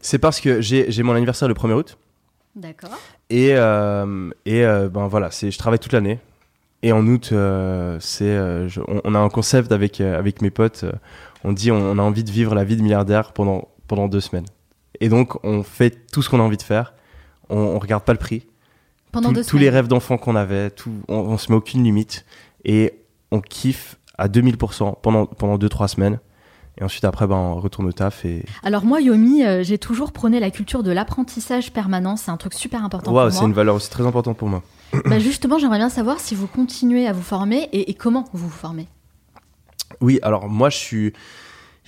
[0.01, 1.97] c'est parce que j'ai j'ai mon anniversaire le 1er août.
[2.55, 2.97] D'accord.
[3.29, 6.19] Et, euh, et euh, ben voilà, c'est, je travaille toute l'année.
[6.83, 10.41] Et en août, euh, c'est, euh, je- on, on a un concept avec, euh, avec
[10.41, 10.85] mes potes.
[11.43, 14.21] on dit on, on a envie de vivre la vie de milliardaire pendant, pendant deux
[14.21, 14.45] semaines.
[15.01, 16.93] Et donc, on fait tout ce qu'on a envie de faire.
[17.49, 18.45] On, on regarde pas le prix.
[19.11, 21.83] Pendant Tous- deux tous les rêves d'enfant qu'on avait, tout, on, on se met aucune
[21.83, 22.25] limite.
[22.65, 22.93] Et
[23.31, 26.19] on kiffe à 2000% pendant, pendant deux, trois semaines.
[26.79, 28.23] Et ensuite, après, ben, on retourne au taf.
[28.25, 32.15] Et Alors moi, Yomi, euh, j'ai toujours prôné la culture de l'apprentissage permanent.
[32.17, 33.49] C'est un truc super important waouh, pour c'est moi.
[33.49, 34.61] une valeur aussi très importante pour moi.
[35.05, 38.47] Bah, justement, j'aimerais bien savoir si vous continuez à vous former et, et comment vous
[38.47, 38.87] vous formez.
[40.01, 41.13] Oui, alors moi, je suis.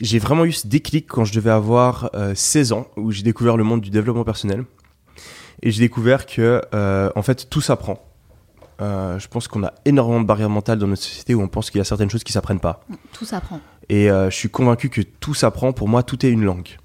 [0.01, 3.57] J'ai vraiment eu ce déclic quand je devais avoir euh, 16 ans, où j'ai découvert
[3.57, 4.63] le monde du développement personnel.
[5.61, 8.01] Et j'ai découvert que, euh, en fait, tout s'apprend.
[8.81, 11.69] Euh, je pense qu'on a énormément de barrières mentales dans notre société où on pense
[11.69, 12.79] qu'il y a certaines choses qui s'apprennent pas.
[13.11, 13.59] Tout s'apprend.
[13.89, 15.73] Et euh, je suis convaincu que tout s'apprend.
[15.73, 16.77] Pour moi, tout est une langue.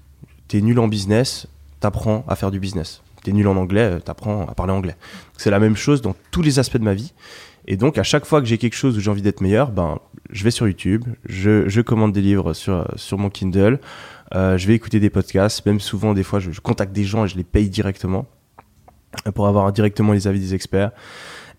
[0.47, 1.47] T'es nul en business,
[1.79, 3.01] t'apprends à faire du business.
[3.23, 4.95] T'es nul en anglais, euh, t'apprends à parler anglais.
[5.37, 7.13] C'est la même chose dans tous les aspects de ma vie.
[7.67, 9.99] Et donc, à chaque fois que j'ai quelque chose où j'ai envie d'être meilleur, ben,
[10.29, 13.79] je vais sur YouTube, je, commande des livres sur, sur mon Kindle,
[14.35, 17.25] euh, je vais écouter des podcasts, même souvent, des fois, je, je contacte des gens
[17.25, 18.27] et je les paye directement
[19.33, 20.91] pour avoir directement les avis des experts.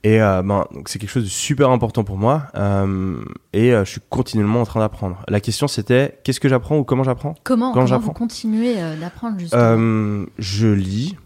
[0.07, 2.45] Et euh, ben, donc c'est quelque chose de super important pour moi.
[2.55, 3.17] euh,
[3.53, 5.17] et euh, je suis continuellement en train d'apprendre.
[5.27, 7.35] La question c'était qu'est-ce que j'apprends ou comment j'apprends?
[7.43, 8.07] Comment, comment j'apprends?
[8.07, 10.27] vous continuez d'apprendre justement?
[10.39, 11.17] Je lis.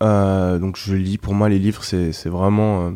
[0.00, 1.18] Donc je lis.
[1.18, 2.92] Pour moi, les livres, c'est c'est vraiment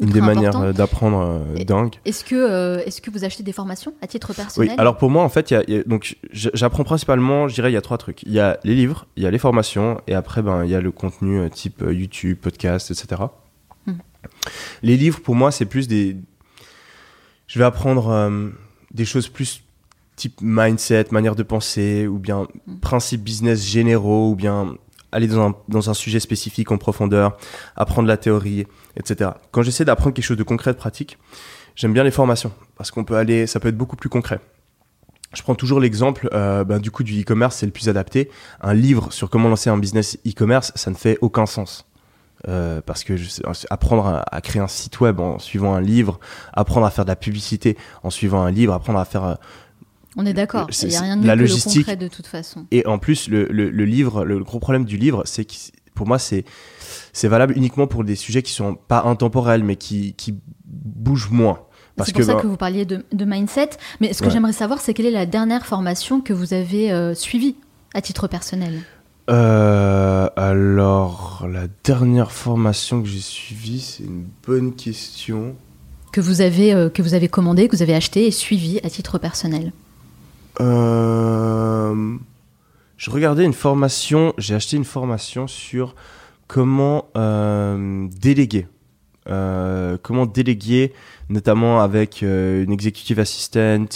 [0.00, 0.72] une des manières important.
[0.76, 1.94] d'apprendre euh, dingue.
[2.04, 5.10] Est-ce que, euh, est-ce que vous achetez des formations à titre Oui, personnel alors pour
[5.10, 7.74] moi, en fait, il y a- il y a- donc j'apprends principalement, je dirais, il
[7.74, 8.22] y a trois trucs.
[8.24, 10.74] Il y a les livres, il y a les formations, et après, ben, il y
[10.74, 13.22] a le contenu euh, type YouTube, podcast, etc.
[14.82, 16.16] Les livres, pour moi, c'est plus des.
[17.46, 18.48] Je vais apprendre euh,
[18.92, 19.62] des choses plus
[20.16, 22.78] type mindset, manière de penser, ou bien Mm.
[22.78, 24.76] principes business généraux, ou bien
[25.10, 27.36] aller dans un, dans un sujet spécifique en profondeur,
[27.76, 28.66] apprendre la théorie,
[28.96, 29.30] etc.
[29.50, 31.18] Quand j'essaie d'apprendre quelque chose de concret, de pratique,
[31.76, 34.40] j'aime bien les formations, parce qu'on peut aller, ça peut être beaucoup plus concret.
[35.34, 38.30] Je prends toujours l'exemple euh, ben, du coup du e-commerce, c'est le plus adapté.
[38.60, 41.86] Un livre sur comment lancer un business e-commerce, ça ne fait aucun sens.
[42.48, 43.28] Euh, parce que je
[43.70, 46.18] apprendre à, à créer un site web en suivant un livre,
[46.52, 49.34] apprendre à faire de la publicité en suivant un livre, apprendre à faire euh,
[50.16, 50.66] On est d'accord.
[50.70, 52.66] C'est- Il n'y a rien de la le logistique- concret de toute façon.
[52.72, 55.54] et en plus, le, le- le livre, le gros problème du livre, c'est que
[55.94, 56.44] pour moi, c'est
[57.12, 60.34] c'est valable uniquement pour des sujets qui sont pas intemporels, mais qui, qui
[60.66, 61.60] bougent moins.
[61.98, 63.70] C'est pour que, ça ben, que vous parliez de, de mindset.
[64.00, 64.32] Mais ce que Ouais.
[64.32, 67.54] j'aimerais savoir, c'est quelle est la dernière formation que vous avez euh, suivie
[67.94, 68.80] à titre personnel?
[69.30, 75.54] Euh, alors, la dernière formation que j'ai suivie, c'est une bonne question.
[76.12, 78.90] que vous avez euh, que vous avez commandé, que vous avez acheté et suivi à
[78.90, 79.72] titre personnel.
[80.60, 82.16] Euh,
[82.96, 85.94] je regardais une formation, j'ai acheté une formation sur
[86.46, 88.66] comment déléguer.
[89.24, 90.92] Comment déléguer,
[91.30, 93.86] notamment avec une executive assistant,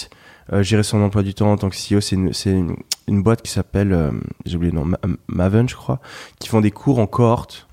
[0.52, 2.00] euh, gérer son emploi du temps en tant que CEO.
[2.00, 2.76] C'est une,
[3.06, 4.10] une, boîte qui s'appelle, euh,
[4.44, 4.98] j'ai oublié le nom, Ma-
[5.28, 6.00] Maven, je crois,
[6.38, 7.66] qui font des cours en cohorte.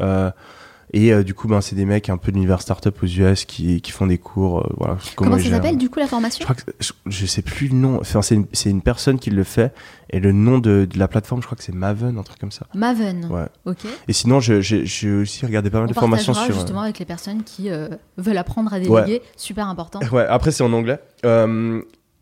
[0.00, 0.30] Euh,
[0.92, 3.44] et euh, du coup, ben, c'est des mecs un peu de l'univers startup aux US
[3.46, 4.64] qui, qui font des cours.
[4.76, 7.66] voilà, Comment, ils ça s'appelle du coup la Je formation que je, je sais plus
[7.66, 7.98] le nom.
[8.00, 9.74] Enfin, c'est une, c'est une personne qui le fait
[10.10, 12.52] et le nom de, de la plateforme, je crois que c'est Maven, un truc comme
[12.52, 12.66] ça.
[12.74, 13.24] Maven.
[13.28, 13.46] Ouais.
[13.64, 13.78] Ok.
[14.06, 16.54] Et sinon, je- j'ai j'ai aussi regardé pas mal On de formations sur.
[16.54, 17.70] justement avec les personnes qui
[18.16, 19.20] veulent apprendre à déléguer.
[19.36, 19.98] Super important.
[20.12, 20.26] Ouais.
[20.28, 21.00] Après, c'est en anglais.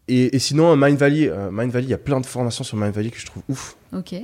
[0.09, 2.77] Et, et sinon, Mind Valley, euh, Mind Valley, il y a plein de formations sur
[2.77, 3.77] Mind Valley que je trouve ouf.
[3.97, 4.15] Ok.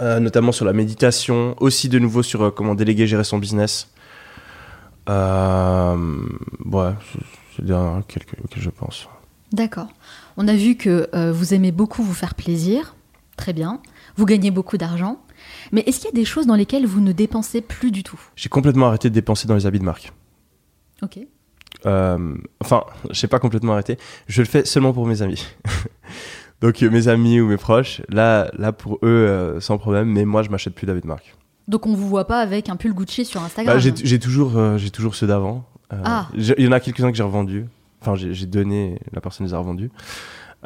[0.00, 3.88] Euh, notamment sur la méditation, aussi de nouveau sur euh, comment déléguer, gérer son business.
[5.08, 9.08] Ouais, c'est- les dernières auxquelles auxquelles je pense.
[9.52, 9.88] D'accord.
[10.36, 12.94] On a vu que vous aimez beaucoup vous faire plaisir.
[13.36, 13.80] Très bien.
[14.16, 15.20] Vous gagnez beaucoup d'argent.
[15.72, 18.20] Mais est-ce qu'il y a des choses dans lesquelles vous ne dépensez plus du tout?
[18.36, 20.12] J'ai complètement arrêté de dépenser dans les habits de marque.
[21.02, 21.18] Ok.
[21.86, 23.96] Euh, enfin, je sais pas complètement arrêté.
[24.26, 25.46] Je le fais seulement pour mes amis.
[26.60, 30.08] Donc euh, mes amis ou mes proches, là, là pour eux, euh, sans problème.
[30.08, 31.34] Mais moi, je m'achète plus d'habits de marque.
[31.68, 33.74] Donc on vous voit pas avec un pull Gucci sur Instagram.
[33.76, 35.64] Bah, j'ai j'ai toujours, euh, j'ai toujours ceux d'avant.
[35.90, 36.26] Ah.
[36.36, 37.66] j'ai- Il y en a quelques-uns que j'ai revendus.
[38.02, 39.90] Enfin, j'ai j'ai donné, la personne les a revendus.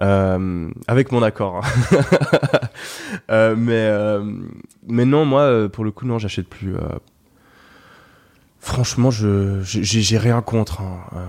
[0.03, 1.61] Euh, avec mon accord.
[1.65, 1.99] hein.
[3.31, 4.23] Euh, mais, euh,
[4.87, 6.75] mais non, moi, pour le coup, non, j'achète plus.
[8.65, 10.81] Franchement, je j'ai rien contre.
[10.81, 10.97] hein.
[11.15, 11.25] Euh,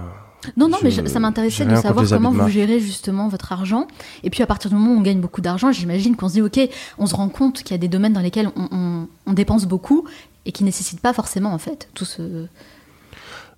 [0.58, 3.88] Non, non, mais Je- ça m'intéressait de savoir comment vous gérez justement votre argent.
[4.24, 6.42] Et puis à partir du moment où on gagne beaucoup d'argent, j'imagine qu'on se dit,
[6.42, 6.60] ok,
[6.98, 9.66] on se rend compte qu'il y a des domaines dans lesquels on, on- on dépense
[9.66, 10.06] beaucoup
[10.46, 12.46] et qui nécessitent pas forcément en fait tout ce.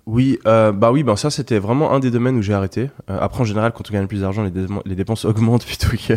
[0.06, 2.88] Oui, euh, bah oui, ben ça c'était vraiment un des domaines où j'ai arrêté.
[3.10, 5.88] Euh, après en général, quand on gagne plus d'argent, les, dé- les dépenses augmentent plutôt
[5.90, 6.14] que,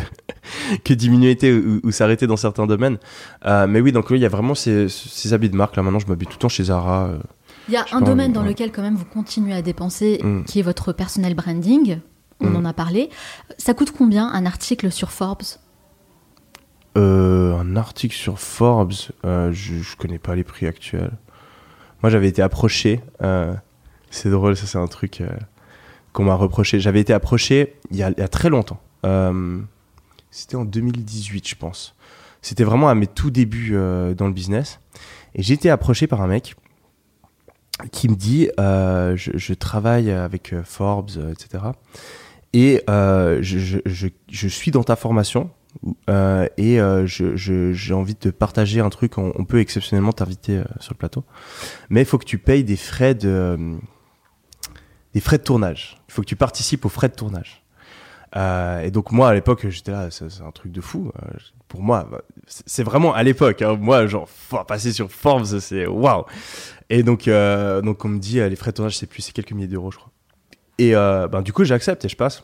[0.86, 2.98] que diminuer ou, ou s'arrêter dans certains domaines.
[3.46, 5.76] Euh, mais oui, donc oui, il y a vraiment ces, ces habits de marque.
[5.76, 7.10] Là maintenant, je m'habille tout le temps chez Zara.
[7.72, 8.50] Il y a un pas, domaine dans ouais.
[8.50, 10.44] lequel quand même vous continuez à dépenser, Mm.
[10.44, 12.00] qui est votre personnel branding.
[12.42, 12.56] On Mm.
[12.58, 13.10] en a parlé.
[13.58, 15.44] Ça coûte combien un article sur Forbes?
[16.98, 18.94] Euh, un article sur Forbes,
[19.26, 21.12] euh, je, je connais pas les prix actuels.
[22.04, 23.00] Moi, j'avais été approché.
[23.22, 23.54] euh,
[24.10, 25.24] c'est drôle, ça c'est un truc
[26.12, 26.82] qu'on m'a reproché.
[26.82, 28.82] J'avais été approché il y a, il y a très longtemps.
[30.32, 31.96] C'était en 2018, je pense.
[32.42, 33.72] C'était vraiment à mes tout débuts
[34.18, 34.80] dans le business.
[35.36, 36.56] Et j'ai été approché par un mec
[37.92, 41.64] qui me dit euh, je, travaille avec euh, Forbes, etc.
[42.54, 45.50] Et euh, je, je, suis dans ta formation
[46.58, 49.18] et j'ai envie de te partager un truc.
[49.18, 51.24] On, peut exceptionnellement t'inviter sur le plateau,
[51.90, 53.78] mais il faut que tu payes des frais de
[55.14, 55.98] des frais de tournage.
[56.08, 57.64] Il faut que tu participes aux frais de tournage.
[58.36, 61.12] Et donc moi à l'époque j'étais là, c'est un truc de fou.
[61.72, 62.06] Pour moi,
[62.48, 63.62] c'est vraiment à l'époque.
[63.62, 63.78] hein.
[63.80, 64.28] moi genre
[64.68, 66.26] passer sur Forbes, c'est waouh.
[66.90, 69.32] Et donc euh, donc on me dit euh, les frais de tournage c'est plus c'est
[69.32, 70.12] quelques milliers d'euros je crois.
[70.80, 72.44] Et euh, ben du coup j'accepte et je passe.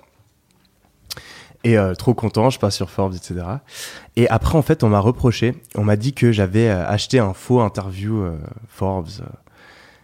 [1.65, 3.43] Et trop content, je passe sur Forbes, etc.
[4.15, 7.59] Et après, en fait, on m'a reproché, on m'a dit que j'avais acheté un faux
[7.59, 8.23] interview
[8.69, 9.09] Forbes,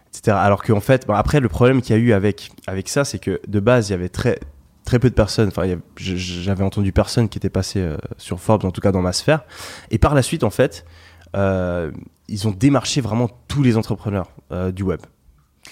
[0.08, 0.36] etc.
[0.38, 3.40] Alors qu'en fait, après, le problème qu'il y a eu avec, avec ça, c'est que
[3.46, 4.40] de base, il y avait très,
[4.84, 5.62] très peu de personnes, enfin,
[5.96, 9.44] j'avais entendu personne qui était passé euh, sur Forbes, en tout cas dans ma sphère.
[9.90, 10.84] Et par la suite, en fait,
[11.36, 11.90] euh,
[12.28, 15.00] ils ont démarché vraiment tous les entrepreneurs euh, du web.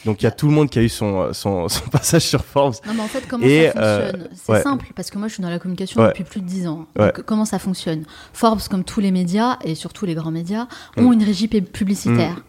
[0.07, 2.43] Donc il y a tout le monde qui a eu son, son, son passage sur
[2.45, 2.75] Forbes.
[2.87, 4.29] Non, mais en fait, comment Et, ça fonctionne?
[4.35, 4.63] C'est ouais.
[4.63, 6.09] simple, parce que moi, je suis dans la communication Ouais.
[6.09, 6.87] depuis plus de 10 ans.
[6.99, 7.13] Ouais.
[7.27, 8.05] Comment ça fonctionne?
[8.33, 11.13] Forbes, comme tous les médias, et surtout les grands médias, ont Mm.
[11.13, 12.43] une régie pu- publicitaire.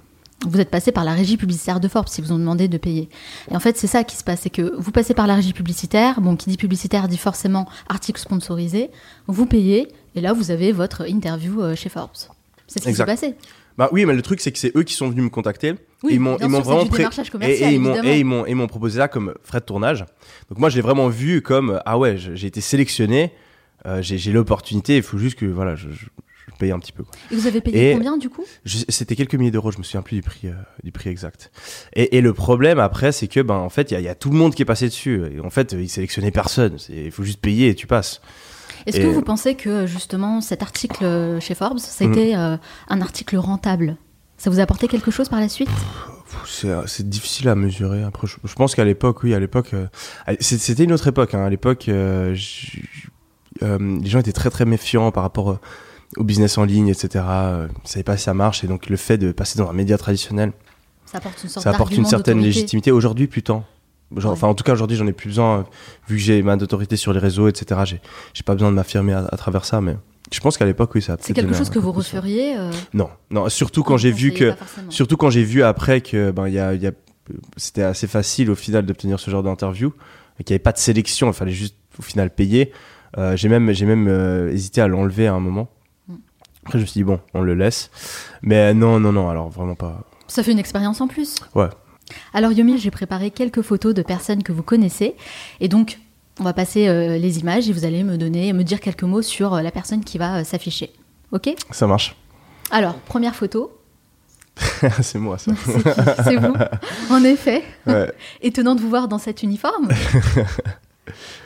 [0.48, 3.10] Vous êtes passé par la régie publicitaire de Forbes si vous ont demandé de payer.
[3.52, 5.54] Et en fait, c'est ça qui se passe, c'est que vous passez par la régie
[5.54, 6.22] publicitaire.
[6.22, 8.90] Bon, qui dit publicitaire dit forcément article sponsorisé.
[9.28, 12.12] Vous payez et là, vous avez votre interview euh, chez Forbes.
[12.68, 13.36] C'est ce qui s'est passé.
[13.78, 15.74] Bah oui, mais le truc, c'est que c'est eux qui sont venus me contacter.
[16.04, 17.08] Oui, ils m'ont ils vraiment pré-
[17.42, 20.06] et, ils m'ont et ils m'ont ils m'ont proposé ça comme frais de tournage.
[20.50, 23.32] Donc moi, je l'ai vraiment vu comme ah ouais, j'ai été sélectionné,
[23.86, 24.98] euh, j'ai j'ai l'opportunité.
[24.98, 26.06] Il faut juste que voilà, je, je,
[26.48, 27.04] je paye un petit peu.
[27.04, 27.14] quoi.
[27.32, 28.44] Et vous avez payé Et- combien du coup?
[28.66, 31.52] C'était quelques milliers d'euros, je me souviens plus du prix, euh, du prix exact.
[31.94, 34.10] Et, et le problème après, c'est que ben en fait, il y, a- il y
[34.10, 35.22] a tout le monde qui est passé dessus.
[35.34, 36.78] Et en fait, ils sélectionnaient personne.
[36.90, 38.22] Il faut juste payer et tu passes.
[38.86, 42.14] Est-ce que vous pensez que justement cet article euh, chez Forbes, ça a Mhm.
[42.14, 42.58] été euh,
[42.90, 43.96] un article rentable?
[44.38, 45.70] Ça vous a apporté quelque chose par la suite?
[45.70, 48.04] Pff, C'est difficile à mesurer.
[48.04, 49.88] Après, je, je pense qu'à l'époque, oui, à l'époque, euh,
[50.42, 51.34] c'était une autre époque.
[51.34, 51.46] hein.
[51.46, 52.36] À l'époque, euh,
[53.62, 55.60] euh, les gens étaient très très méfiants par rapport euh,
[56.18, 57.24] au business en ligne, etc.
[57.28, 58.64] Euh, savaient pas si ça marche.
[58.64, 60.52] Et donc, le fait de passer dans un média traditionnel,
[61.06, 62.56] Ça apporte une sorte ça apporte une d'argument certaine d'autorité.
[62.60, 62.92] légitimité.
[62.92, 63.66] Aujourd'hui, plus tant.
[64.16, 64.26] Ouais.
[64.26, 65.60] Enfin, en tout cas, aujourd'hui, j'en ai plus besoin.
[65.60, 65.64] euh,
[66.08, 67.82] vu que j'ai ma autorité sur les réseaux, etc.
[67.86, 68.02] J'ai
[68.34, 69.82] j'ai pas besoin de m'affirmer à, à travers ça.
[69.82, 69.96] Mais
[70.32, 72.70] je pense qu'à l'époque, oui, ça a C'est quelque chose un que vous referiez euh,
[72.94, 73.50] Non, non.
[73.50, 74.54] Surtout quand j'ai vu que.
[74.90, 76.92] Surtout quand j'ai vu après que ben il y a, il y a-
[77.58, 79.94] c'était assez facile au final d'obtenir ce genre d'interview
[80.40, 82.72] et qu'il n'y avait pas de sélection, il fallait juste au final payer.
[83.18, 84.08] Euh, j'ai même j'ai même
[84.52, 85.70] hésité à l'enlever à un moment.
[86.66, 87.90] Après je me suis dit bon, on le laisse.
[88.42, 90.02] Mais non non non, alors vraiment pas.
[90.28, 91.36] Ça fait une expérience en plus?
[91.56, 91.70] Ouais.
[92.34, 95.16] Alors Yomi, j'ai préparé quelques photos de personnes que vous connaissez.
[95.60, 96.00] Et donc,
[96.40, 99.22] on va passer euh, les images et vous allez me donner, me dire quelques mots
[99.22, 100.92] sur euh, la personne qui va euh, s'afficher.
[101.32, 101.54] Ok?
[101.72, 102.16] Ça marche.
[102.72, 103.78] Alors, première photo,
[105.02, 105.52] c'est moi ça.
[106.24, 106.54] c'est vous?
[107.10, 108.12] En effet, Ouais.
[108.42, 109.90] étonnant de vous voir dans cet uniforme.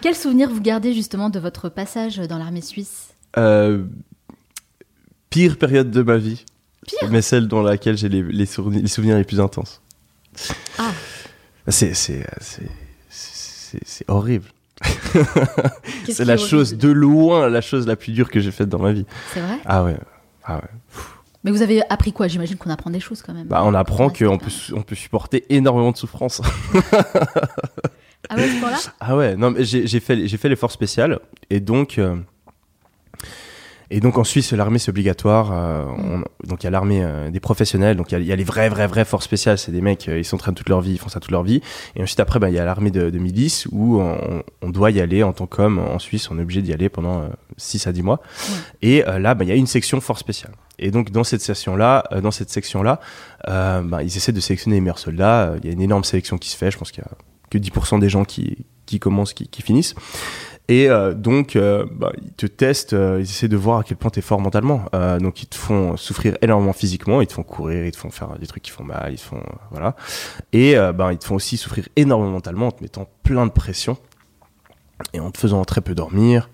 [0.01, 3.09] Quel souvenir vous gardez justement de votre passage dans l'armée suisse?
[3.38, 3.84] Euh,
[5.30, 6.43] pire période de ma vie.
[6.86, 9.82] Pire Mais celle dans laquelle j'ai les, les, souvenirs, les souvenirs les plus intenses.
[10.78, 10.91] Ah,
[11.67, 12.69] C'est c'est c'est
[13.09, 14.45] c'est- c'est horrible.
[16.09, 18.91] C'est la chose de loin, la chose la plus dure que j'ai faite dans ma
[18.93, 19.05] vie.
[19.34, 19.57] C'est vrai?
[19.65, 19.97] Ah ouais.
[20.43, 20.69] Ah ouais.
[21.43, 22.28] Mais vous avez appris quoi?
[22.28, 23.47] J'imagine qu'on apprend des choses quand même.
[23.47, 26.41] Bah, on apprend qu'on peut, on peut supporter énormément de souffrance.
[28.30, 28.78] Ah ouais, à ce point-là?
[28.99, 31.19] Ah ouais, non, mais j'ai fait, j'ai fait l'effort spécial.
[31.49, 32.15] Et donc, euh,
[33.89, 35.51] et donc en Suisse, l'armée, c'est obligatoire.
[35.53, 37.95] euh, on- donc il y a l'armée euh, des professionnels.
[37.97, 39.57] Donc il y a, il y a les vrais, vrais, vrais forces spéciales.
[39.57, 41.61] C'est des mecs, euh, ils s'entraînent toute leur vie, ils font ça toute leur vie.
[41.95, 44.91] Et ensuite, après, bah, il y a l'armée de, de milice où on, on doit
[44.91, 45.79] y aller en tant qu'homme.
[45.79, 48.21] En Suisse, on est obligé d'y aller pendant 6 à 10 mois.
[48.81, 50.51] Et euh, là, bah, il y a une section force spéciale.
[50.79, 52.99] Et donc dans cette section-là, euh, dans cette section-là,
[53.47, 55.49] euh, bah, ils essaient de sélectionner les meilleurs soldats.
[55.51, 56.71] Euh, Il y a une énorme sélection qui se fait.
[56.71, 57.11] Je pense qu'il y a
[57.49, 59.95] que 10% des gens qui, qui commencent, qui, qui finissent.
[60.70, 63.95] Et euh, donc, euh, bah, ils te testent, euh, ils essaient de voir à quel
[63.95, 64.86] point tu es fort mentalement.
[65.20, 68.38] Donc, ils te font souffrir énormément physiquement, ils te font courir, ils te font faire
[68.38, 69.41] des trucs qui font mal, ils te font.
[69.72, 69.95] voilà.
[70.53, 73.97] Et bah, ils te font aussi souffrir énormément mentalement en te mettant plein de pression
[75.13, 76.49] et en te faisant très peu dormir,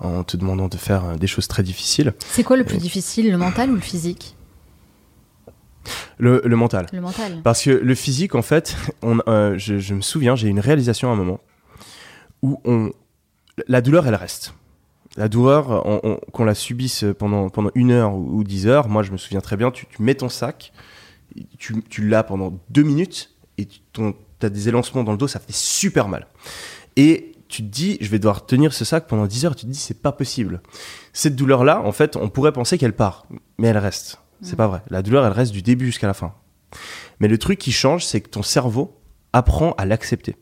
[0.00, 2.14] en te demandant de faire des choses très difficiles.
[2.18, 4.36] C'est quoi le plus difficile, le mental ou le physique?
[6.18, 6.86] Le, le mental.
[6.92, 7.40] Le mental.
[7.44, 9.18] Parce que le physique, en fait, on,
[9.56, 11.40] je, je me souviens, j'ai eu une réalisation à un moment
[12.42, 12.90] où on,
[13.68, 14.54] la douleur, elle reste.
[15.16, 19.02] La douleur, on- on- qu'on la subisse pendant, pendant une heure ou, dix heures, moi
[19.02, 20.72] je me souviens très bien, tu, mets ton sac,
[21.58, 23.80] tu, l'as pendant deux minutes et tu
[24.42, 26.26] as des élancements dans le dos, ça fait super mal.
[26.96, 29.70] Et tu te dis, je vais devoir tenir ce sac pendant 10 heures, tu te
[29.70, 30.60] dis, c'est pas possible.
[31.12, 33.26] Cette douleur-là, en fait, on pourrait penser qu'elle part,
[33.58, 34.18] mais elle reste.
[34.42, 34.56] C'est Mm.
[34.56, 34.82] pas vrai.
[34.90, 36.34] La douleur, elle reste du début jusqu'à la fin.
[37.20, 38.98] Mais le truc qui change, c'est que ton cerveau
[39.32, 40.34] apprend à l'accepter.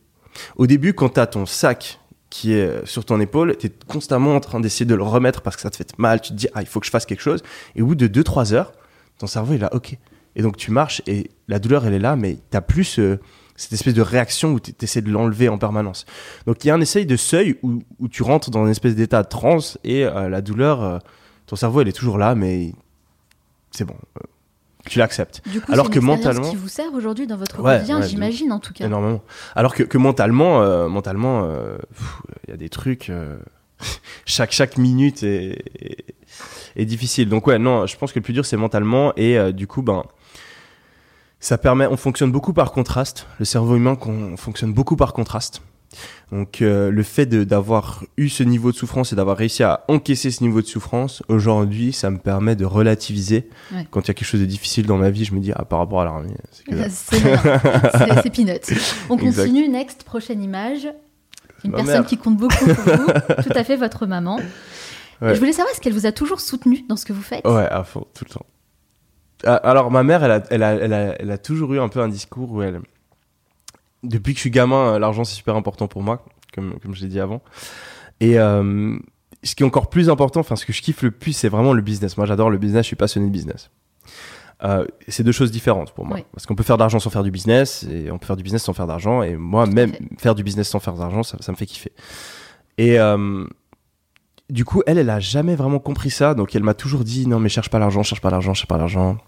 [0.57, 2.01] Au début, quand tu as ton sac
[2.33, 5.55] qui est sur ton épaule, tu es constamment en train d'essayer de le remettre parce
[5.55, 7.21] que ça te fait mal, tu te dis, ah, il faut que je fasse quelque
[7.21, 7.43] chose.
[7.77, 8.73] Et au bout de 2-3 heures,
[9.19, 9.99] ton cerveau est là, ok.
[10.35, 13.19] Et donc tu marches et la douleur, elle est là, mais tu plus ce-
[13.55, 16.07] cette espèce de réaction où tu essaies de l'enlever en permanence.
[16.47, 19.23] Donc il y a un essai de seuil où, tu rentres dans une espèce d'état
[19.23, 20.99] de transe et euh, la douleur, euh,
[21.45, 22.73] ton cerveau, elle est toujours là, mais
[23.73, 23.97] c'est bon.
[24.17, 24.27] euh,
[24.89, 25.43] tu l'acceptes.
[25.69, 28.73] Alors que mentalement- qui vous sert aujourd'hui dans votre Ouais, quotidien, ouais, j'imagine en tout
[28.73, 28.85] cas.
[28.87, 29.23] énormément.
[29.55, 31.79] Alors que, que mentalement, euh, mentalement, euh,
[32.47, 33.09] il y a des trucs.
[33.11, 33.39] euh,
[34.27, 36.05] chaque chaque minute est, est,
[36.77, 37.29] est difficile.
[37.29, 39.83] Donc ouais, non, je pense que le plus dur c'est mentalement et euh, du coup
[39.83, 40.05] ben
[41.41, 41.87] ça permet.
[41.87, 43.27] On fonctionne beaucoup par contraste.
[43.41, 45.63] Le cerveau humain qu'on fonctionne beaucoup par contraste.
[46.31, 50.31] Donc euh, le fait d'avoir eu ce niveau de souffrance et d'avoir réussi à encaisser
[50.31, 53.49] ce niveau de souffrance, aujourd'hui, ça me permet de relativiser.
[53.73, 53.87] Ouais.
[53.91, 55.65] Quand il y a quelque chose de difficile dans ma vie, je me dis, ah,
[55.65, 56.91] par rapport à l'armée, c'est que dalle.
[58.23, 58.79] C'est peanuts.
[59.11, 59.43] On Exact.
[59.45, 60.89] continue, next, prochaine image.
[61.65, 62.07] Une Ma personne mère.
[62.07, 63.07] qui compte beaucoup pour vous,
[63.43, 64.41] tout à fait votre maman.
[65.21, 65.35] Ouais.
[65.35, 67.47] Je voulais savoir, est-ce qu'elle vous a toujours soutenu dans ce que vous faites?
[67.47, 68.47] Ouais, à fond, tout le temps.
[69.45, 71.89] Ah, Alors, ma mère, elle a, elle, a, elle, a, elle a toujours eu un
[71.89, 72.81] peu un discours où elle.
[74.03, 76.25] Depuis que je suis gamin, euh, l'argent c'est super important pour moi,
[76.55, 77.41] comme, comme je l'ai dit avant.
[78.21, 78.97] Et euh,
[79.43, 81.73] ce qui est encore plus important, enfin, ce que je kiffe le plus, c'est vraiment
[81.73, 82.17] le business.
[82.17, 83.71] Moi, j'adore le business, je suis passionné de business.
[84.63, 86.19] Euh, c'est deux choses différentes pour moi.
[86.19, 86.25] Oui.
[86.33, 88.45] Parce qu'on peut faire de l'argent sans faire du business, et on peut faire du
[88.45, 89.23] business sans faire d'argent.
[89.23, 91.93] Et moi, même faire du business sans faire d'argent, ça, ça me fait kiffer.
[92.79, 93.45] Et euh,
[94.51, 96.35] du coup, elle, elle a jamais vraiment compris ça.
[96.35, 98.79] Donc, elle m'a toujours dit non, mais cherche pas l'argent, cherche pas l'argent, cherche pas
[98.79, 99.19] l'argent.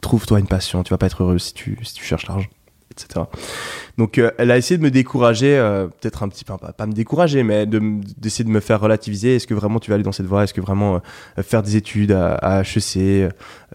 [0.00, 0.84] Trouve-toi une passion.
[0.84, 2.48] Tu vas pas être heureux si tu, si tu cherches l'argent,
[2.90, 3.26] etc.
[3.96, 6.86] Donc, euh, elle a essayé de me décourager, euh, peut-être un petit peu, pas, pas
[6.86, 7.80] me décourager, mais de
[8.16, 9.36] d'essayer de me faire relativiser.
[9.36, 10.44] Est-ce que vraiment tu vas aller dans cette voie?
[10.44, 11.00] Est-ce que vraiment
[11.38, 13.32] euh, faire des études à, HEC,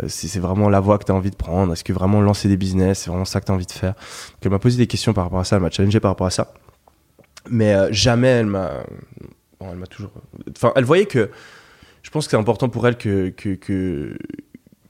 [0.08, 1.74] c'est vraiment la voie que tu as envie de prendre?
[1.74, 3.94] Est-ce que vraiment lancer des business, c'est vraiment ça que tu as envie de faire?
[3.94, 6.28] Donc, Elle m'a posé des questions par rapport à ça, elle m'a challengé par rapport
[6.28, 6.54] à ça.
[7.50, 8.72] Mais jamais elle m'a.
[9.60, 10.12] Bon, elle m'a toujours.
[10.56, 11.30] Enfin, elle voyait que.
[12.02, 14.18] Je pense que c'est important pour elle que, que,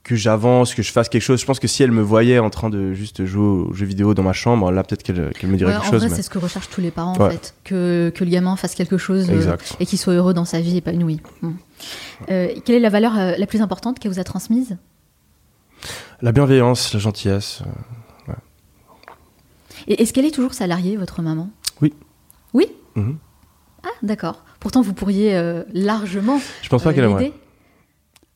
[0.04, 1.40] que j'avance, que je fasse quelque chose.
[1.40, 4.12] Je pense que si elle me voyait en train de juste jouer aux jeux vidéo
[4.12, 6.00] dans ma chambre, là, peut-être qu'elle me dirait Ouais, quelque en chose.
[6.02, 7.30] vrai, mais- c'est ce que recherchent tous les parents, en Ouais.
[7.30, 7.54] fait.
[7.64, 10.76] Que, que le gamin fasse quelque chose euh, et qu'il soit heureux dans sa vie
[10.76, 11.20] épanouie.
[11.40, 11.50] Mm.
[12.30, 14.76] Euh, quelle est la valeur euh, la plus importante qu'elle vous a transmise?
[16.20, 17.62] La bienveillance, la gentillesse.
[18.28, 18.32] euh,
[19.88, 21.50] Et est-ce qu'elle est toujours salariée, votre maman?
[21.82, 21.92] Oui.
[22.52, 22.66] Oui?
[22.94, 23.16] Mhm.
[23.84, 24.44] Ah, d'accord.
[24.60, 25.38] Pourtant, vous pourriez
[25.74, 27.32] largement Je pense pas qu'elle aimerait.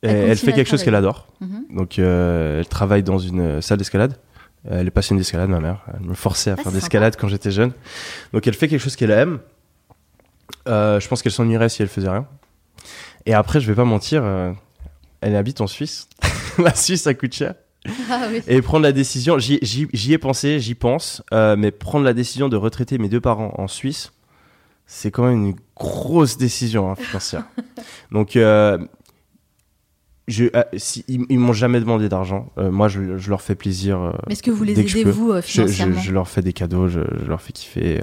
[0.03, 1.26] Elle, fait quelque chose qu'elle adore.
[1.40, 1.64] Mhm.
[1.70, 4.14] Donc, euh, elle travaille dans une euh, salle d'escalade.
[4.70, 5.84] Euh, Elle est passionnée d'escalade, ma mère.
[5.94, 7.72] Elle me forçait à Ah, faire c'est de l'escalade quand j'étais jeune.
[8.32, 9.40] Donc, elle fait quelque chose qu'elle aime.
[10.68, 12.26] Euh, je pense qu'elle s'ennuierait si elle faisait rien.
[13.26, 14.53] Et après, je vais pas mentir, euh,
[15.20, 16.09] elle habite en Suisse.
[16.59, 17.55] la Suisse, ça coûte cher.
[18.11, 18.42] Ah oui.
[18.46, 22.99] Et prendre la décision, j'y ai pensé, j'y pense, mais prendre la décision de retraiter
[22.99, 24.12] mes deux parents en Suisse,
[24.88, 27.44] c'est quand même une grosse décision hein, financière.
[28.11, 28.78] Donc, euh,
[30.29, 32.51] je, euh, si, ils, ils m'ont jamais demandé d'argent.
[32.59, 33.99] Euh, moi, je, je leur fais plaisir.
[34.01, 36.53] euh, Mais est-ce que vous les aidez, vous, je, je- financièrement je leur fais des
[36.53, 38.01] cadeaux, je, leur fais kiffer.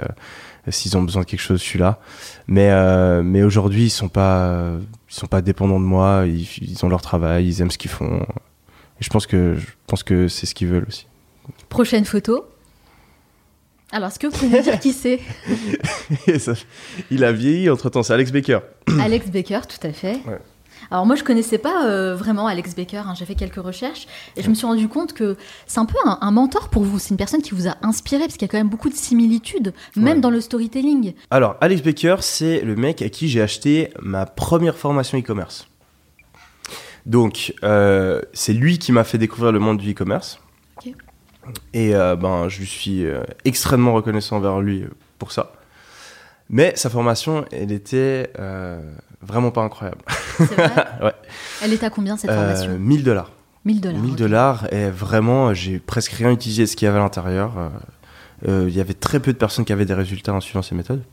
[0.69, 1.99] S'ils ont besoin de quelque chose, je suis là.
[2.47, 2.71] Mais,
[3.23, 4.71] mais aujourd'hui, ils sont pas,
[5.09, 6.23] ils sont pas dépendants de moi.
[6.25, 8.17] Ils, ils ont leur travail, ils aiment ce qu'ils font.
[8.99, 11.05] Et je pense que, je pense que c'est ce qu'ils veulent aussi.
[11.69, 12.45] Prochaine photo.
[13.91, 15.19] Alors, est-ce que vous pouvez me dire qui c'est
[17.11, 18.59] il a vieilli entre temps, c'est Alex Baker.
[18.99, 20.13] Alex Baker, tout à fait.
[20.25, 20.39] Ouais.
[20.91, 22.97] Alors moi, je connaissais pas euh, vraiment Alex Baker.
[23.05, 23.13] hein.
[23.17, 25.35] J'ai fait quelques recherches et je me suis rendu compte que
[25.67, 26.99] c'est un peu un, un mentor pour vous.
[26.99, 28.95] C'est une personne qui vous a inspiré parce qu'il y a quand même beaucoup de
[28.95, 30.21] similitudes, même Ouais.
[30.21, 31.13] dans le storytelling.
[31.31, 35.67] Alors, Alex Baker, c'est le mec à qui j'ai acheté ma première formation e-commerce.
[37.05, 40.39] Donc, euh, c'est lui qui m'a fait découvrir le monde du e-commerce.
[41.75, 44.85] Et euh, ben, je suis euh, extrêmement reconnaissant envers lui
[45.19, 45.53] pour ça.
[46.49, 48.31] Mais sa formation, elle était
[49.25, 49.99] vraiment pas incroyable.
[50.37, 51.13] C'est vrai Ouais.
[51.63, 53.31] Elle est à combien cette Euh, formation 1000 dollars.
[53.65, 54.01] 1000 dollars.
[54.01, 54.17] 1000 ok.
[54.17, 57.57] dollars et vraiment j'ai presque rien utilisé de ce qu'il y avait à l'intérieur.
[57.57, 57.69] Euh,
[58.47, 60.75] euh, Il y avait très peu de personnes qui avaient des résultats en suivant ces
[60.75, 61.03] méthodes.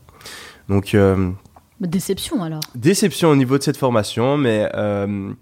[0.69, 1.31] Donc euh,
[1.79, 2.61] Déception alors.
[2.75, 5.33] déception au niveau de cette formation, mais euh,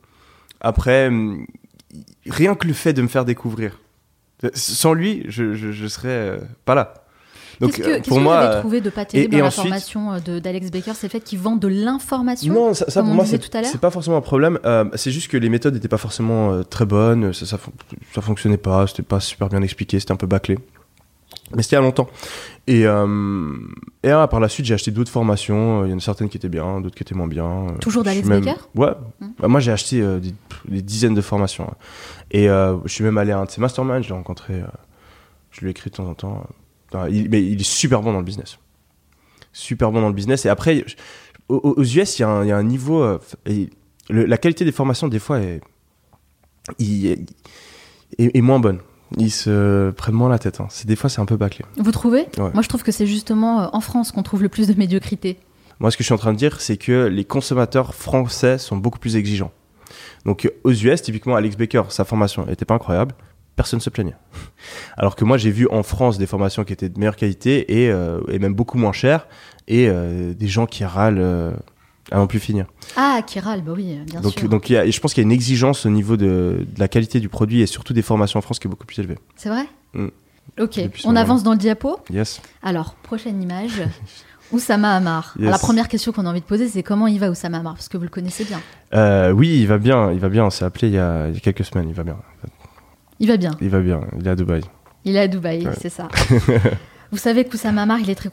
[0.62, 1.46] après hum,
[2.28, 3.80] rien que le fait de me faire découvrir,
[4.54, 6.94] sans lui je, je, je serais euh, pas là.
[7.62, 9.38] Donc Qu'est-ce que, euh, pour que moi, vous avez euh, trouvé de pas terrible et-
[9.38, 11.68] et dans la ensuite- formation euh, de, d'Alex Baker C'est le fait qu'il vend de
[11.68, 14.59] l'information Non, ça, ça, pour moi, c'est tout à l'heure c'est pas forcément un problème.
[14.66, 17.32] Euh, c'est juste que les méthodes n'étaient pas forcément euh, très bonnes.
[17.34, 17.72] Ça, ça, fon-
[18.14, 18.88] ça fonctionnait pas.
[18.88, 19.99] C'était pas super bien expliqué.
[19.99, 20.57] C'était un peu bâclé.
[21.55, 22.07] Mais c'était il y a longtemps.
[22.68, 23.55] Et, euh,
[24.03, 25.86] et ah, par la suite, j'ai acheté d'autres formations.
[25.86, 27.68] Il y en a certaines qui étaient bien, d'autres qui étaient moins bien.
[27.82, 28.91] Toujours d'Alex même- Baker Ouais.
[29.20, 29.28] Hmm.
[29.39, 30.34] Bah, moi, j'ai acheté euh, des,
[30.68, 31.70] des dizaines de formations.
[32.32, 34.01] Et euh, je suis même allé à un de ses masterminds.
[34.01, 34.62] Je l'ai rencontré.
[35.51, 36.43] je lui ai écrit de temps en temps.
[37.10, 38.58] Il, mais il est super bon dans le business.
[39.54, 40.46] Super bon dans le business.
[40.46, 40.86] Et après,
[41.50, 43.01] aux, aux US, il y, a un- il y a un niveau.
[43.01, 43.70] euh, et
[44.09, 45.62] le- la qualité des formations, des fois, est,
[46.80, 47.20] il- est,
[48.18, 48.80] est- est moins bonne.
[49.18, 50.62] Ils se prennent moins la tête.
[50.62, 50.68] hein.
[50.86, 51.66] Des fois, c'est un peu bâclé.
[51.78, 52.28] Vous trouvez?
[52.38, 52.51] Ouais.
[52.54, 55.38] Moi, je trouve que c'est justement euh, en France qu'on trouve le plus de médiocrité.
[55.80, 58.78] Moi, ce que je suis en train de dire, c'est que les consommateurs français sont
[58.78, 59.51] beaucoup plus exigeants.
[60.26, 63.16] Donc, aux US, typiquement, Alex Baker, sa formation était pas incroyable.
[63.56, 64.16] Personne ne se plaignait.
[64.98, 67.92] Alors que moi, j'ai vu en France des formations qui étaient de meilleure qualité et,
[67.92, 69.28] euh, et même beaucoup moins chères
[69.68, 71.52] et euh, des gens qui râlent euh,
[72.12, 72.66] à n'en plus finir.
[72.96, 74.50] Ah, Kiral, bah oui, bien Donc, sûr.
[74.50, 76.88] donc y a- je pense qu'il y a une exigence au niveau de, de la
[76.88, 79.18] qualité du produit et surtout des formations en France qui est beaucoup plus élevée.
[79.36, 79.66] C'est vrai?
[79.94, 80.08] Mm.
[80.60, 82.00] Ok, on avance dans le diapo?
[82.10, 82.42] Yes.
[82.64, 83.82] Alors, prochaine image.
[84.52, 85.34] Oussama Hamar.
[85.40, 85.50] Yes.
[85.50, 87.76] La première question qu'on a envie de poser, c'est comment il va Oussama Hamar?
[87.76, 88.60] Parce que vous le connaissez bien.
[88.94, 90.12] Euh, oui, il va bien.
[90.12, 90.44] Il va bien.
[90.46, 91.88] On s'est appelé il y, a, il y a quelques semaines.
[91.88, 92.18] Il va bien.
[93.22, 93.52] Il va bien.
[93.62, 94.02] Il va bien.
[94.20, 94.62] Il est à Dubaï.
[95.06, 95.74] Il est à Dubaï, Ouais.
[95.80, 96.08] c'est ça.
[97.12, 98.30] Vous savez qu'Oussama Hamar, il est très